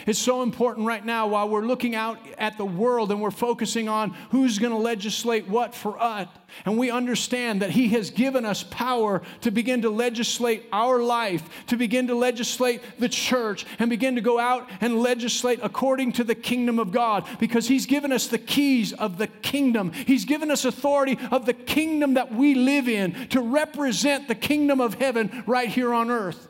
It's 0.07 0.19
so 0.19 0.43
important 0.43 0.87
right 0.87 1.05
now 1.05 1.29
while 1.29 1.49
we're 1.49 1.67
looking 1.67 1.95
out 1.95 2.19
at 2.39 2.57
the 2.57 2.65
world 2.65 3.11
and 3.11 3.21
we're 3.21 3.31
focusing 3.31 3.89
on 3.89 4.11
who's 4.31 4.59
going 4.59 4.73
to 4.73 4.79
legislate 4.79 5.49
what 5.49 5.75
for 5.75 6.01
us. 6.01 6.29
And 6.65 6.79
we 6.79 6.91
understand 6.91 7.63
that 7.63 7.71
He 7.71 7.89
has 7.91 8.11
given 8.11 8.45
us 8.45 8.63
power 8.63 9.23
to 9.43 9.51
begin 9.51 9.83
to 9.83 9.91
legislate 9.91 10.65
our 10.73 11.01
life, 11.01 11.43
to 11.69 11.77
begin 11.77 12.09
to 12.09 12.15
legislate 12.15 12.83
the 12.99 13.09
church, 13.09 13.67
and 13.79 13.91
begin 13.91 14.17
to 14.17 14.21
go 14.21 14.39
out 14.39 14.69
and 14.81 15.01
legislate 15.01 15.61
according 15.63 16.13
to 16.13 16.25
the 16.25 16.35
kingdom 16.35 16.79
of 16.79 16.93
God 16.93 17.27
because 17.39 17.69
He's 17.69 17.87
given 17.87 18.13
us 18.13 18.27
the 18.27 18.39
keys 18.39 18.93
of 18.93 19.19
the 19.19 19.27
kingdom. 19.29 19.93
He's 19.93 20.25
given 20.25 20.51
us 20.51 20.65
authority 20.65 21.19
of 21.31 21.47
the 21.47 21.55
kingdom 21.55 22.15
that 22.15 22.33
we 22.33 22.55
live 22.55 22.89
in 22.89 23.29
to 23.29 23.41
represent 23.41 24.29
the 24.29 24.35
kingdom 24.35 24.81
of 24.81 24.95
heaven 24.95 25.45
right 25.47 25.69
here 25.69 25.93
on 25.95 26.11
earth. 26.11 26.50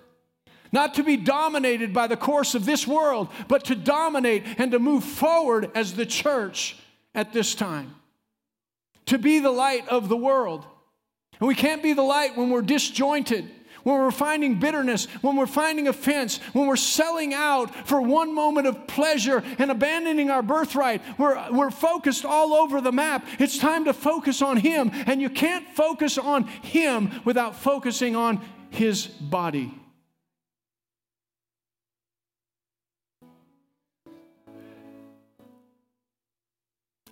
Not 0.73 0.95
to 0.95 1.03
be 1.03 1.16
dominated 1.16 1.93
by 1.93 2.07
the 2.07 2.16
course 2.16 2.55
of 2.55 2.64
this 2.64 2.87
world, 2.87 3.29
but 3.49 3.64
to 3.64 3.75
dominate 3.75 4.45
and 4.59 4.71
to 4.71 4.79
move 4.79 5.05
forward 5.05 5.71
as 5.75 5.95
the 5.95 6.07
church 6.07 6.77
at 7.14 7.33
this 7.33 7.55
time. 7.55 7.95
To 9.07 9.18
be 9.18 9.41
the 9.41 9.51
light 9.51 9.89
of 9.89 10.09
the 10.09 10.16
world. 10.16 10.64
And 11.41 11.49
we 11.49 11.55
can't 11.55 11.83
be 11.83 11.93
the 11.93 12.03
light 12.03 12.37
when 12.37 12.51
we're 12.51 12.62
disjointed, 12.62 13.51
when 13.83 13.97
we're 13.97 14.12
finding 14.12 14.61
bitterness, 14.61 15.07
when 15.23 15.37
we're 15.37 15.47
finding 15.47 15.89
offense, 15.89 16.39
when 16.53 16.68
we're 16.68 16.77
selling 16.77 17.35
out 17.35 17.89
for 17.89 18.01
one 18.01 18.33
moment 18.33 18.68
of 18.68 18.87
pleasure 18.87 19.43
and 19.59 19.71
abandoning 19.71 20.31
our 20.31 20.43
birthright. 20.43 21.03
We're, 21.18 21.51
we're 21.51 21.71
focused 21.71 22.25
all 22.25 22.53
over 22.53 22.81
the 22.81 22.93
map. 22.93 23.27
It's 23.41 23.59
time 23.59 23.87
to 23.87 23.93
focus 23.93 24.43
on 24.43 24.59
Him. 24.59 24.93
And 24.93 25.21
you 25.21 25.31
can't 25.31 25.66
focus 25.71 26.16
on 26.18 26.45
Him 26.45 27.11
without 27.25 27.57
focusing 27.57 28.14
on 28.14 28.41
His 28.68 29.07
body. 29.07 29.75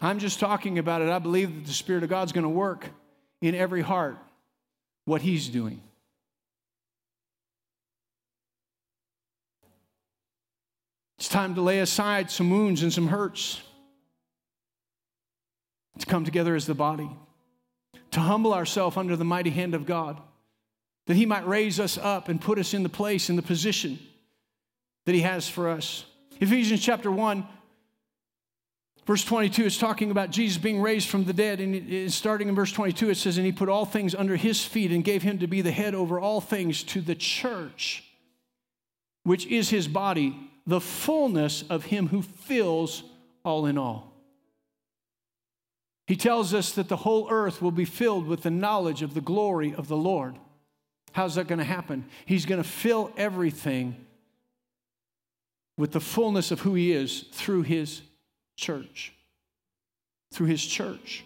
I'm 0.00 0.18
just 0.18 0.38
talking 0.38 0.78
about 0.78 1.02
it. 1.02 1.08
I 1.08 1.18
believe 1.18 1.54
that 1.54 1.66
the 1.66 1.72
Spirit 1.72 2.02
of 2.02 2.08
God's 2.08 2.32
going 2.32 2.44
to 2.44 2.48
work 2.48 2.88
in 3.40 3.54
every 3.54 3.82
heart 3.82 4.16
what 5.04 5.22
He's 5.22 5.48
doing. 5.48 5.80
It's 11.18 11.28
time 11.28 11.56
to 11.56 11.62
lay 11.62 11.80
aside 11.80 12.30
some 12.30 12.50
wounds 12.50 12.82
and 12.82 12.92
some 12.92 13.08
hurts, 13.08 13.60
to 15.98 16.06
come 16.06 16.24
together 16.24 16.54
as 16.54 16.66
the 16.66 16.74
body, 16.74 17.10
to 18.12 18.20
humble 18.20 18.54
ourselves 18.54 18.96
under 18.96 19.16
the 19.16 19.24
mighty 19.24 19.50
hand 19.50 19.74
of 19.74 19.84
God, 19.84 20.20
that 21.06 21.16
He 21.16 21.26
might 21.26 21.46
raise 21.46 21.80
us 21.80 21.98
up 21.98 22.28
and 22.28 22.40
put 22.40 22.56
us 22.56 22.72
in 22.72 22.84
the 22.84 22.88
place, 22.88 23.30
in 23.30 23.34
the 23.34 23.42
position 23.42 23.98
that 25.06 25.14
He 25.14 25.22
has 25.22 25.48
for 25.48 25.68
us. 25.68 26.04
Ephesians 26.40 26.80
chapter 26.80 27.10
1 27.10 27.44
Verse 29.08 29.24
22 29.24 29.64
is 29.64 29.78
talking 29.78 30.10
about 30.10 30.30
Jesus 30.30 30.58
being 30.58 30.82
raised 30.82 31.08
from 31.08 31.24
the 31.24 31.32
dead. 31.32 31.60
And 31.60 32.12
starting 32.12 32.50
in 32.50 32.54
verse 32.54 32.72
22, 32.72 33.08
it 33.08 33.14
says, 33.14 33.38
And 33.38 33.46
he 33.46 33.52
put 33.52 33.70
all 33.70 33.86
things 33.86 34.14
under 34.14 34.36
his 34.36 34.62
feet 34.62 34.92
and 34.92 35.02
gave 35.02 35.22
him 35.22 35.38
to 35.38 35.46
be 35.46 35.62
the 35.62 35.70
head 35.70 35.94
over 35.94 36.20
all 36.20 36.42
things 36.42 36.82
to 36.82 37.00
the 37.00 37.14
church, 37.14 38.04
which 39.22 39.46
is 39.46 39.70
his 39.70 39.88
body, 39.88 40.38
the 40.66 40.82
fullness 40.82 41.64
of 41.70 41.86
him 41.86 42.08
who 42.08 42.20
fills 42.20 43.02
all 43.46 43.64
in 43.64 43.78
all. 43.78 44.12
He 46.06 46.14
tells 46.14 46.52
us 46.52 46.72
that 46.72 46.90
the 46.90 46.96
whole 46.96 47.28
earth 47.30 47.62
will 47.62 47.70
be 47.70 47.86
filled 47.86 48.26
with 48.26 48.42
the 48.42 48.50
knowledge 48.50 49.00
of 49.00 49.14
the 49.14 49.22
glory 49.22 49.74
of 49.74 49.88
the 49.88 49.96
Lord. 49.96 50.38
How's 51.12 51.36
that 51.36 51.48
going 51.48 51.60
to 51.60 51.64
happen? 51.64 52.04
He's 52.26 52.44
going 52.44 52.62
to 52.62 52.68
fill 52.68 53.10
everything 53.16 54.04
with 55.78 55.92
the 55.92 56.00
fullness 56.00 56.50
of 56.50 56.60
who 56.60 56.74
He 56.74 56.92
is 56.92 57.24
through 57.32 57.62
His 57.62 58.02
church. 58.58 59.14
Through 60.34 60.48
His 60.48 60.64
church. 60.64 61.24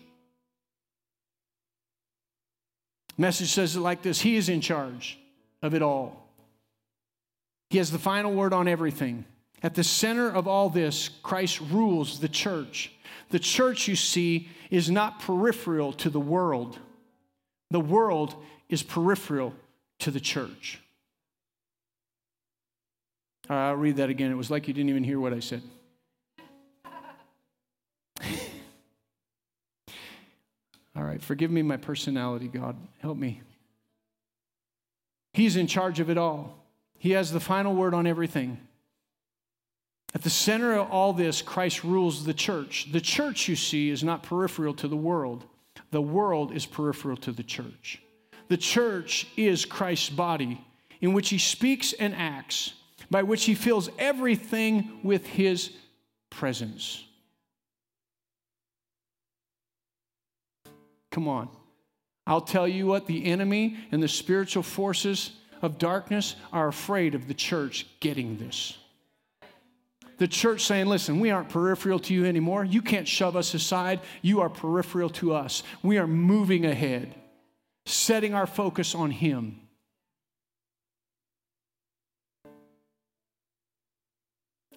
Message 3.18 3.50
says 3.50 3.74
it 3.74 3.80
like 3.80 4.02
this 4.02 4.20
He 4.20 4.36
is 4.36 4.48
in 4.48 4.60
charge 4.60 5.18
of 5.62 5.74
it 5.74 5.82
all. 5.82 6.28
He 7.70 7.78
has 7.78 7.90
the 7.90 7.98
final 7.98 8.32
word 8.32 8.52
on 8.52 8.68
everything. 8.68 9.24
At 9.62 9.74
the 9.74 9.84
center 9.84 10.28
of 10.28 10.46
all 10.46 10.68
this, 10.68 11.08
Christ 11.08 11.60
rules 11.60 12.20
the 12.20 12.28
church. 12.28 12.92
The 13.30 13.38
church, 13.38 13.88
you 13.88 13.96
see, 13.96 14.48
is 14.70 14.90
not 14.90 15.20
peripheral 15.20 15.92
to 15.94 16.10
the 16.10 16.20
world, 16.20 16.78
the 17.70 17.80
world 17.80 18.34
is 18.68 18.82
peripheral 18.82 19.54
to 20.00 20.10
the 20.10 20.20
church. 20.20 20.80
Right, 23.48 23.68
I'll 23.68 23.76
read 23.76 23.96
that 23.96 24.10
again. 24.10 24.30
It 24.30 24.36
was 24.36 24.50
like 24.50 24.68
you 24.68 24.74
didn't 24.74 24.90
even 24.90 25.04
hear 25.04 25.20
what 25.20 25.32
I 25.32 25.40
said. 25.40 25.62
All 30.94 31.02
right, 31.02 31.22
forgive 31.22 31.50
me 31.50 31.62
my 31.62 31.76
personality, 31.76 32.48
God. 32.48 32.76
Help 33.00 33.16
me. 33.16 33.40
He's 35.32 35.56
in 35.56 35.66
charge 35.66 36.00
of 36.00 36.10
it 36.10 36.18
all, 36.18 36.58
He 36.98 37.12
has 37.12 37.32
the 37.32 37.40
final 37.40 37.74
word 37.74 37.94
on 37.94 38.06
everything. 38.06 38.58
At 40.14 40.22
the 40.22 40.30
center 40.30 40.74
of 40.74 40.90
all 40.90 41.14
this, 41.14 41.40
Christ 41.40 41.84
rules 41.84 42.26
the 42.26 42.34
church. 42.34 42.92
The 42.92 43.00
church, 43.00 43.48
you 43.48 43.56
see, 43.56 43.88
is 43.88 44.04
not 44.04 44.22
peripheral 44.22 44.74
to 44.74 44.88
the 44.88 44.96
world, 44.96 45.44
the 45.90 46.02
world 46.02 46.52
is 46.52 46.66
peripheral 46.66 47.16
to 47.18 47.32
the 47.32 47.42
church. 47.42 48.02
The 48.48 48.56
church 48.58 49.26
is 49.36 49.64
Christ's 49.64 50.10
body 50.10 50.62
in 51.00 51.14
which 51.14 51.30
he 51.30 51.38
speaks 51.38 51.94
and 51.94 52.14
acts, 52.14 52.74
by 53.10 53.22
which 53.22 53.44
he 53.44 53.54
fills 53.54 53.90
everything 53.98 55.00
with 55.02 55.26
his 55.26 55.70
presence. 56.30 57.04
Come 61.12 61.28
on. 61.28 61.48
I'll 62.26 62.40
tell 62.40 62.66
you 62.66 62.86
what, 62.86 63.06
the 63.06 63.26
enemy 63.26 63.76
and 63.92 64.02
the 64.02 64.08
spiritual 64.08 64.62
forces 64.62 65.32
of 65.60 65.78
darkness 65.78 66.34
are 66.52 66.66
afraid 66.66 67.14
of 67.14 67.28
the 67.28 67.34
church 67.34 67.86
getting 68.00 68.38
this. 68.38 68.76
The 70.18 70.28
church 70.28 70.62
saying, 70.62 70.86
listen, 70.86 71.20
we 71.20 71.30
aren't 71.30 71.48
peripheral 71.48 71.98
to 72.00 72.14
you 72.14 72.24
anymore. 72.24 72.64
You 72.64 72.80
can't 72.80 73.08
shove 73.08 73.36
us 73.36 73.54
aside. 73.54 74.00
You 74.22 74.40
are 74.40 74.48
peripheral 74.48 75.10
to 75.10 75.34
us. 75.34 75.62
We 75.82 75.98
are 75.98 76.06
moving 76.06 76.64
ahead, 76.64 77.14
setting 77.86 78.32
our 78.32 78.46
focus 78.46 78.94
on 78.94 79.10
Him. 79.10 79.60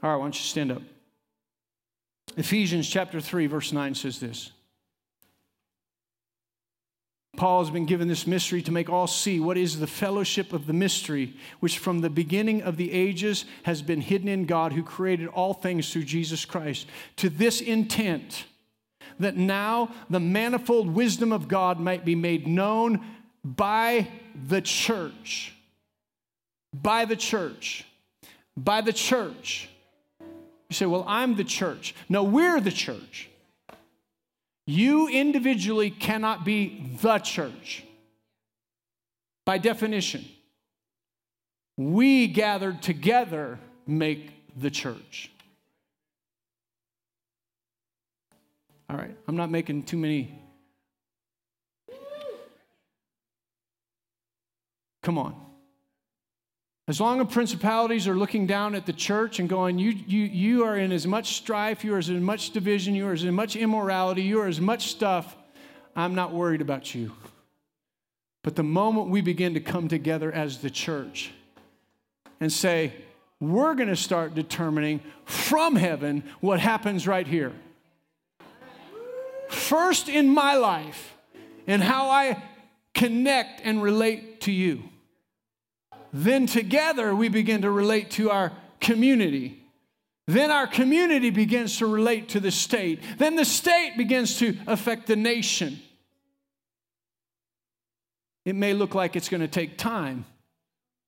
All 0.01 0.09
right, 0.09 0.15
why 0.17 0.25
don't 0.25 0.35
you 0.35 0.43
stand 0.43 0.71
up? 0.71 0.81
Ephesians 2.37 2.89
chapter 2.89 3.21
3, 3.21 3.47
verse 3.47 3.71
9 3.71 3.95
says 3.95 4.19
this. 4.19 4.51
Paul 7.37 7.63
has 7.63 7.71
been 7.71 7.85
given 7.85 8.07
this 8.07 8.27
mystery 8.27 8.61
to 8.63 8.71
make 8.71 8.89
all 8.89 9.07
see 9.07 9.39
what 9.39 9.57
is 9.57 9.79
the 9.79 9.87
fellowship 9.87 10.53
of 10.53 10.67
the 10.67 10.73
mystery, 10.73 11.33
which 11.59 11.77
from 11.77 12.01
the 12.01 12.09
beginning 12.09 12.61
of 12.61 12.77
the 12.77 12.91
ages 12.91 13.45
has 13.63 13.81
been 13.81 14.01
hidden 14.01 14.27
in 14.27 14.45
God 14.45 14.73
who 14.73 14.83
created 14.83 15.27
all 15.27 15.53
things 15.53 15.91
through 15.91 16.03
Jesus 16.03 16.45
Christ. 16.45 16.87
To 17.17 17.29
this 17.29 17.61
intent, 17.61 18.45
that 19.19 19.37
now 19.37 19.91
the 20.09 20.19
manifold 20.19 20.89
wisdom 20.89 21.31
of 21.31 21.47
God 21.47 21.79
might 21.79 22.05
be 22.05 22.15
made 22.15 22.47
known 22.47 23.05
by 23.43 24.07
the 24.47 24.61
church. 24.61 25.53
By 26.73 27.05
the 27.05 27.15
church. 27.15 27.85
By 28.57 28.81
the 28.81 28.93
church. 28.93 29.69
You 30.19 30.73
say, 30.73 30.85
Well, 30.85 31.05
I'm 31.07 31.35
the 31.35 31.43
church. 31.43 31.95
No, 32.09 32.23
we're 32.23 32.59
the 32.59 32.71
church. 32.71 33.29
You 34.67 35.07
individually 35.07 35.91
cannot 35.91 36.43
be 36.43 36.97
the 37.01 37.19
church. 37.19 37.83
By 39.45 39.59
definition, 39.59 40.25
we 41.77 42.27
gathered 42.27 42.81
together 42.81 43.59
make 43.85 44.31
the 44.59 44.71
church. 44.71 45.31
All 48.89 48.97
right, 48.97 49.15
I'm 49.27 49.35
not 49.35 49.51
making 49.51 49.83
too 49.83 49.97
many. 49.97 50.33
Come 55.03 55.19
on. 55.19 55.35
As 56.87 57.01
long 57.01 57.19
as 57.19 57.27
principalities 57.27 58.07
are 58.07 58.15
looking 58.15 58.45
down 58.45 58.75
at 58.75 58.85
the 58.85 58.93
church 58.93 59.39
and 59.39 59.49
going, 59.49 59.79
you, 59.79 59.91
you, 59.91 60.25
you 60.25 60.63
are 60.65 60.77
in 60.77 60.91
as 60.91 61.07
much 61.07 61.35
strife, 61.35 61.83
you 61.83 61.95
are 61.95 61.97
as 61.97 62.09
much 62.11 62.51
division, 62.51 62.93
you 62.93 63.07
are 63.07 63.13
as 63.13 63.23
much 63.23 63.55
immorality, 63.55 64.21
you 64.21 64.39
are 64.39 64.47
as 64.47 64.61
much 64.61 64.89
stuff, 64.89 65.35
I'm 65.95 66.13
not 66.13 66.31
worried 66.31 66.61
about 66.61 66.93
you. 66.93 67.11
But 68.43 68.55
the 68.55 68.63
moment 68.63 69.09
we 69.09 69.21
begin 69.21 69.55
to 69.55 69.59
come 69.59 69.87
together 69.87 70.31
as 70.31 70.59
the 70.59 70.69
church 70.69 71.31
and 72.39 72.53
say, 72.53 72.93
we're 73.39 73.73
going 73.73 73.89
to 73.89 73.95
start 73.95 74.35
determining 74.35 75.01
from 75.25 75.75
heaven 75.75 76.23
what 76.39 76.59
happens 76.59 77.07
right 77.07 77.25
here. 77.25 77.51
First 79.49 80.07
in 80.07 80.29
my 80.29 80.55
life 80.55 81.15
and 81.65 81.81
how 81.81 82.11
I 82.11 82.43
connect 82.93 83.61
and 83.63 83.81
relate 83.81 84.41
to 84.41 84.51
you. 84.51 84.83
Then 86.15 86.45
together 86.45 87.13
we 87.13 87.27
begin 87.27 87.63
to 87.63 87.69
relate 87.69 88.11
to 88.11 88.31
our 88.31 88.53
community. 88.79 89.61
Then 90.27 90.49
our 90.49 90.65
community 90.65 91.29
begins 91.29 91.79
to 91.79 91.87
relate 91.87 92.29
to 92.29 92.39
the 92.39 92.51
state. 92.51 93.01
Then 93.17 93.35
the 93.35 93.43
state 93.43 93.95
begins 93.97 94.39
to 94.39 94.57
affect 94.65 95.07
the 95.07 95.17
nation. 95.17 95.77
It 98.45 98.55
may 98.55 98.73
look 98.73 98.95
like 98.95 99.17
it's 99.17 99.27
going 99.27 99.41
to 99.41 99.49
take 99.49 99.77
time, 99.77 100.23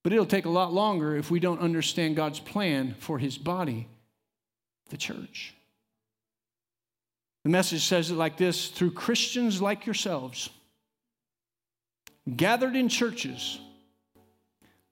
but 0.03 0.12
it'll 0.12 0.26
take 0.26 0.45
a 0.45 0.49
lot 0.49 0.74
longer 0.74 1.16
if 1.16 1.32
we 1.32 1.39
don't 1.39 1.62
understand 1.62 2.18
God's 2.18 2.41
plan 2.41 2.93
for 2.99 3.18
his 3.18 3.38
body, 3.38 3.88
the 4.89 4.97
church. 4.97 5.53
The 7.45 7.49
message 7.49 7.86
says 7.86 8.12
it 8.12 8.16
like 8.16 8.36
this 8.36 8.68
through 8.68 8.91
Christians 8.91 9.62
like 9.62 9.86
yourselves, 9.86 10.49
gathered 12.36 12.76
in 12.76 12.89
churches 12.89 13.60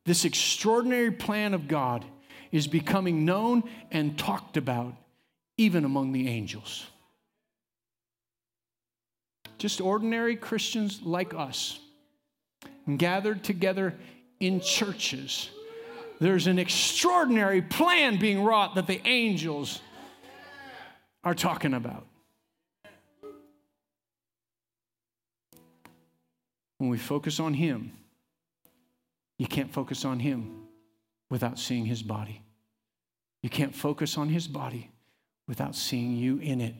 this 0.06 0.24
extraordinary 0.26 1.12
plan 1.12 1.54
of 1.54 1.68
God 1.68 2.06
is 2.52 2.68
becoming 2.68 3.26
known 3.26 3.64
and 3.92 4.18
talked 4.18 4.56
about 4.56 4.96
even 5.58 5.84
among 5.84 6.12
the 6.12 6.28
angels. 6.30 6.86
Just 9.58 9.82
ordinary 9.82 10.36
Christians 10.36 11.02
like 11.04 11.34
us, 11.34 11.80
gathered 12.98 13.44
together 13.44 13.96
in 14.40 14.60
churches. 14.60 15.50
There's 16.20 16.48
an 16.48 16.60
extraordinary 16.60 17.62
plan 17.62 18.20
being 18.20 18.44
wrought 18.44 18.76
that 18.76 18.88
the 18.88 19.02
angels 19.06 19.82
are 21.24 21.34
talking 21.34 21.74
about. 21.74 22.06
When 26.78 26.90
we 26.90 26.98
focus 26.98 27.40
on 27.40 27.54
Him, 27.54 27.92
you 29.38 29.48
can't 29.48 29.72
focus 29.72 30.06
on 30.06 30.20
Him 30.20 30.64
without 31.30 31.60
seeing 31.60 31.86
His 31.86 32.02
body. 32.04 32.42
You 33.42 33.50
can't 33.50 33.76
focus 33.76 34.18
on 34.18 34.30
His 34.30 34.48
body 34.48 34.92
without 35.48 35.76
seeing 35.76 36.16
you 36.16 36.38
in 36.40 36.62
it. 36.62 36.76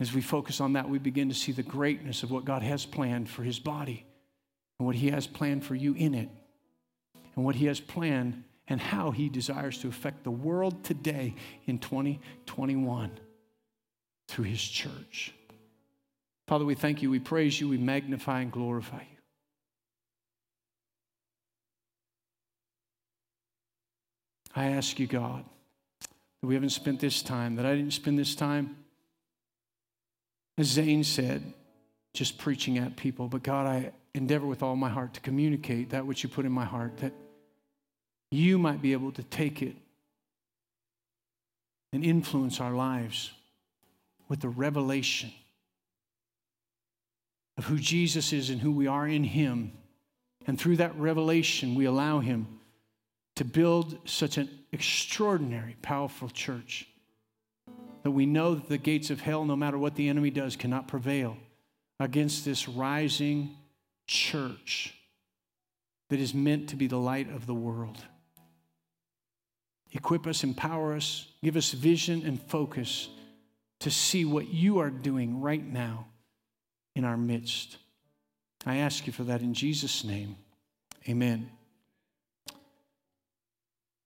As 0.00 0.12
we 0.12 0.20
focus 0.20 0.60
on 0.60 0.74
that, 0.74 0.88
we 0.88 0.98
begin 0.98 1.28
to 1.28 1.34
see 1.34 1.52
the 1.52 1.62
greatness 1.62 2.22
of 2.22 2.30
what 2.30 2.44
God 2.44 2.62
has 2.62 2.86
planned 2.86 3.28
for 3.28 3.42
His 3.42 3.58
body 3.58 4.06
and 4.78 4.86
what 4.86 4.96
He 4.96 5.10
has 5.10 5.26
planned 5.26 5.64
for 5.64 5.74
you 5.74 5.94
in 5.94 6.14
it 6.14 6.28
and 7.34 7.44
what 7.44 7.56
He 7.56 7.66
has 7.66 7.80
planned 7.80 8.44
and 8.68 8.80
how 8.80 9.10
He 9.10 9.28
desires 9.28 9.78
to 9.78 9.88
affect 9.88 10.24
the 10.24 10.30
world 10.30 10.84
today 10.84 11.34
in 11.66 11.78
2021 11.78 13.10
through 14.28 14.44
His 14.44 14.62
church. 14.62 15.32
Father, 16.46 16.64
we 16.64 16.74
thank 16.74 17.02
you, 17.02 17.10
we 17.10 17.18
praise 17.18 17.60
you, 17.60 17.68
we 17.68 17.76
magnify 17.76 18.40
and 18.40 18.52
glorify 18.52 19.00
you. 19.00 19.17
I 24.54 24.68
ask 24.68 24.98
you, 24.98 25.06
God, 25.06 25.44
that 26.40 26.46
we 26.46 26.54
haven't 26.54 26.70
spent 26.70 27.00
this 27.00 27.22
time, 27.22 27.56
that 27.56 27.66
I 27.66 27.74
didn't 27.74 27.92
spend 27.92 28.18
this 28.18 28.34
time, 28.34 28.76
as 30.56 30.66
Zane 30.66 31.04
said, 31.04 31.52
just 32.14 32.38
preaching 32.38 32.78
at 32.78 32.96
people. 32.96 33.28
But 33.28 33.42
God, 33.42 33.66
I 33.66 33.92
endeavor 34.14 34.46
with 34.46 34.62
all 34.62 34.76
my 34.76 34.88
heart 34.88 35.14
to 35.14 35.20
communicate 35.20 35.90
that 35.90 36.06
which 36.06 36.22
you 36.22 36.28
put 36.28 36.44
in 36.44 36.52
my 36.52 36.64
heart, 36.64 36.96
that 36.98 37.12
you 38.30 38.58
might 38.58 38.82
be 38.82 38.92
able 38.92 39.12
to 39.12 39.22
take 39.22 39.62
it 39.62 39.76
and 41.92 42.04
influence 42.04 42.60
our 42.60 42.72
lives 42.72 43.30
with 44.28 44.40
the 44.40 44.48
revelation 44.48 45.32
of 47.56 47.64
who 47.64 47.78
Jesus 47.78 48.32
is 48.32 48.50
and 48.50 48.60
who 48.60 48.70
we 48.70 48.86
are 48.86 49.06
in 49.06 49.24
Him 49.24 49.72
And 50.48 50.58
through 50.58 50.76
that 50.78 50.96
revelation, 50.98 51.74
we 51.74 51.84
allow 51.84 52.20
Him 52.20 52.57
to 53.38 53.44
build 53.44 53.96
such 54.04 54.36
an 54.36 54.50
extraordinary, 54.72 55.76
powerful 55.80 56.28
church 56.28 56.88
that 58.02 58.10
we 58.10 58.26
know 58.26 58.56
that 58.56 58.68
the 58.68 58.78
gates 58.78 59.10
of 59.10 59.20
hell, 59.20 59.44
no 59.44 59.54
matter 59.54 59.78
what 59.78 59.94
the 59.94 60.08
enemy 60.08 60.28
does, 60.28 60.56
cannot 60.56 60.88
prevail 60.88 61.36
against 62.00 62.44
this 62.44 62.68
rising 62.68 63.56
church 64.08 64.92
that 66.10 66.18
is 66.18 66.34
meant 66.34 66.68
to 66.70 66.74
be 66.74 66.88
the 66.88 66.98
light 66.98 67.32
of 67.32 67.46
the 67.46 67.54
world. 67.54 67.98
Equip 69.92 70.26
us, 70.26 70.42
empower 70.42 70.94
us, 70.94 71.28
give 71.40 71.56
us 71.56 71.70
vision 71.70 72.24
and 72.26 72.42
focus 72.42 73.08
to 73.78 73.88
see 73.88 74.24
what 74.24 74.48
you 74.48 74.80
are 74.80 74.90
doing 74.90 75.40
right 75.40 75.64
now 75.64 76.08
in 76.96 77.04
our 77.04 77.16
midst. 77.16 77.76
I 78.66 78.78
ask 78.78 79.06
you 79.06 79.12
for 79.12 79.22
that 79.24 79.42
in 79.42 79.54
Jesus' 79.54 80.02
name. 80.02 80.34
Amen. 81.08 81.52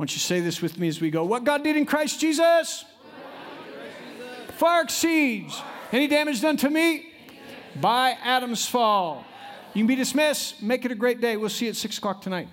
Don't 0.02 0.12
you 0.12 0.18
say 0.18 0.40
this 0.40 0.60
with 0.60 0.80
me 0.80 0.88
as 0.88 1.00
we 1.00 1.10
go? 1.10 1.22
What 1.22 1.44
God 1.44 1.62
did 1.62 1.76
in 1.76 1.86
Christ 1.86 2.18
Jesus 2.18 2.84
far 4.56 4.82
exceeds 4.82 5.62
any 5.92 6.08
damage 6.08 6.40
done 6.40 6.56
to 6.56 6.68
me 6.68 7.12
by 7.80 8.16
Adam's 8.20 8.66
fall. 8.66 9.24
You 9.74 9.82
can 9.82 9.86
be 9.86 9.94
dismissed. 9.94 10.60
Make 10.60 10.84
it 10.84 10.90
a 10.90 10.96
great 10.96 11.20
day. 11.20 11.36
We'll 11.36 11.50
see 11.50 11.66
you 11.66 11.70
at 11.70 11.76
6 11.76 11.98
o'clock 11.98 12.20
tonight. 12.20 12.48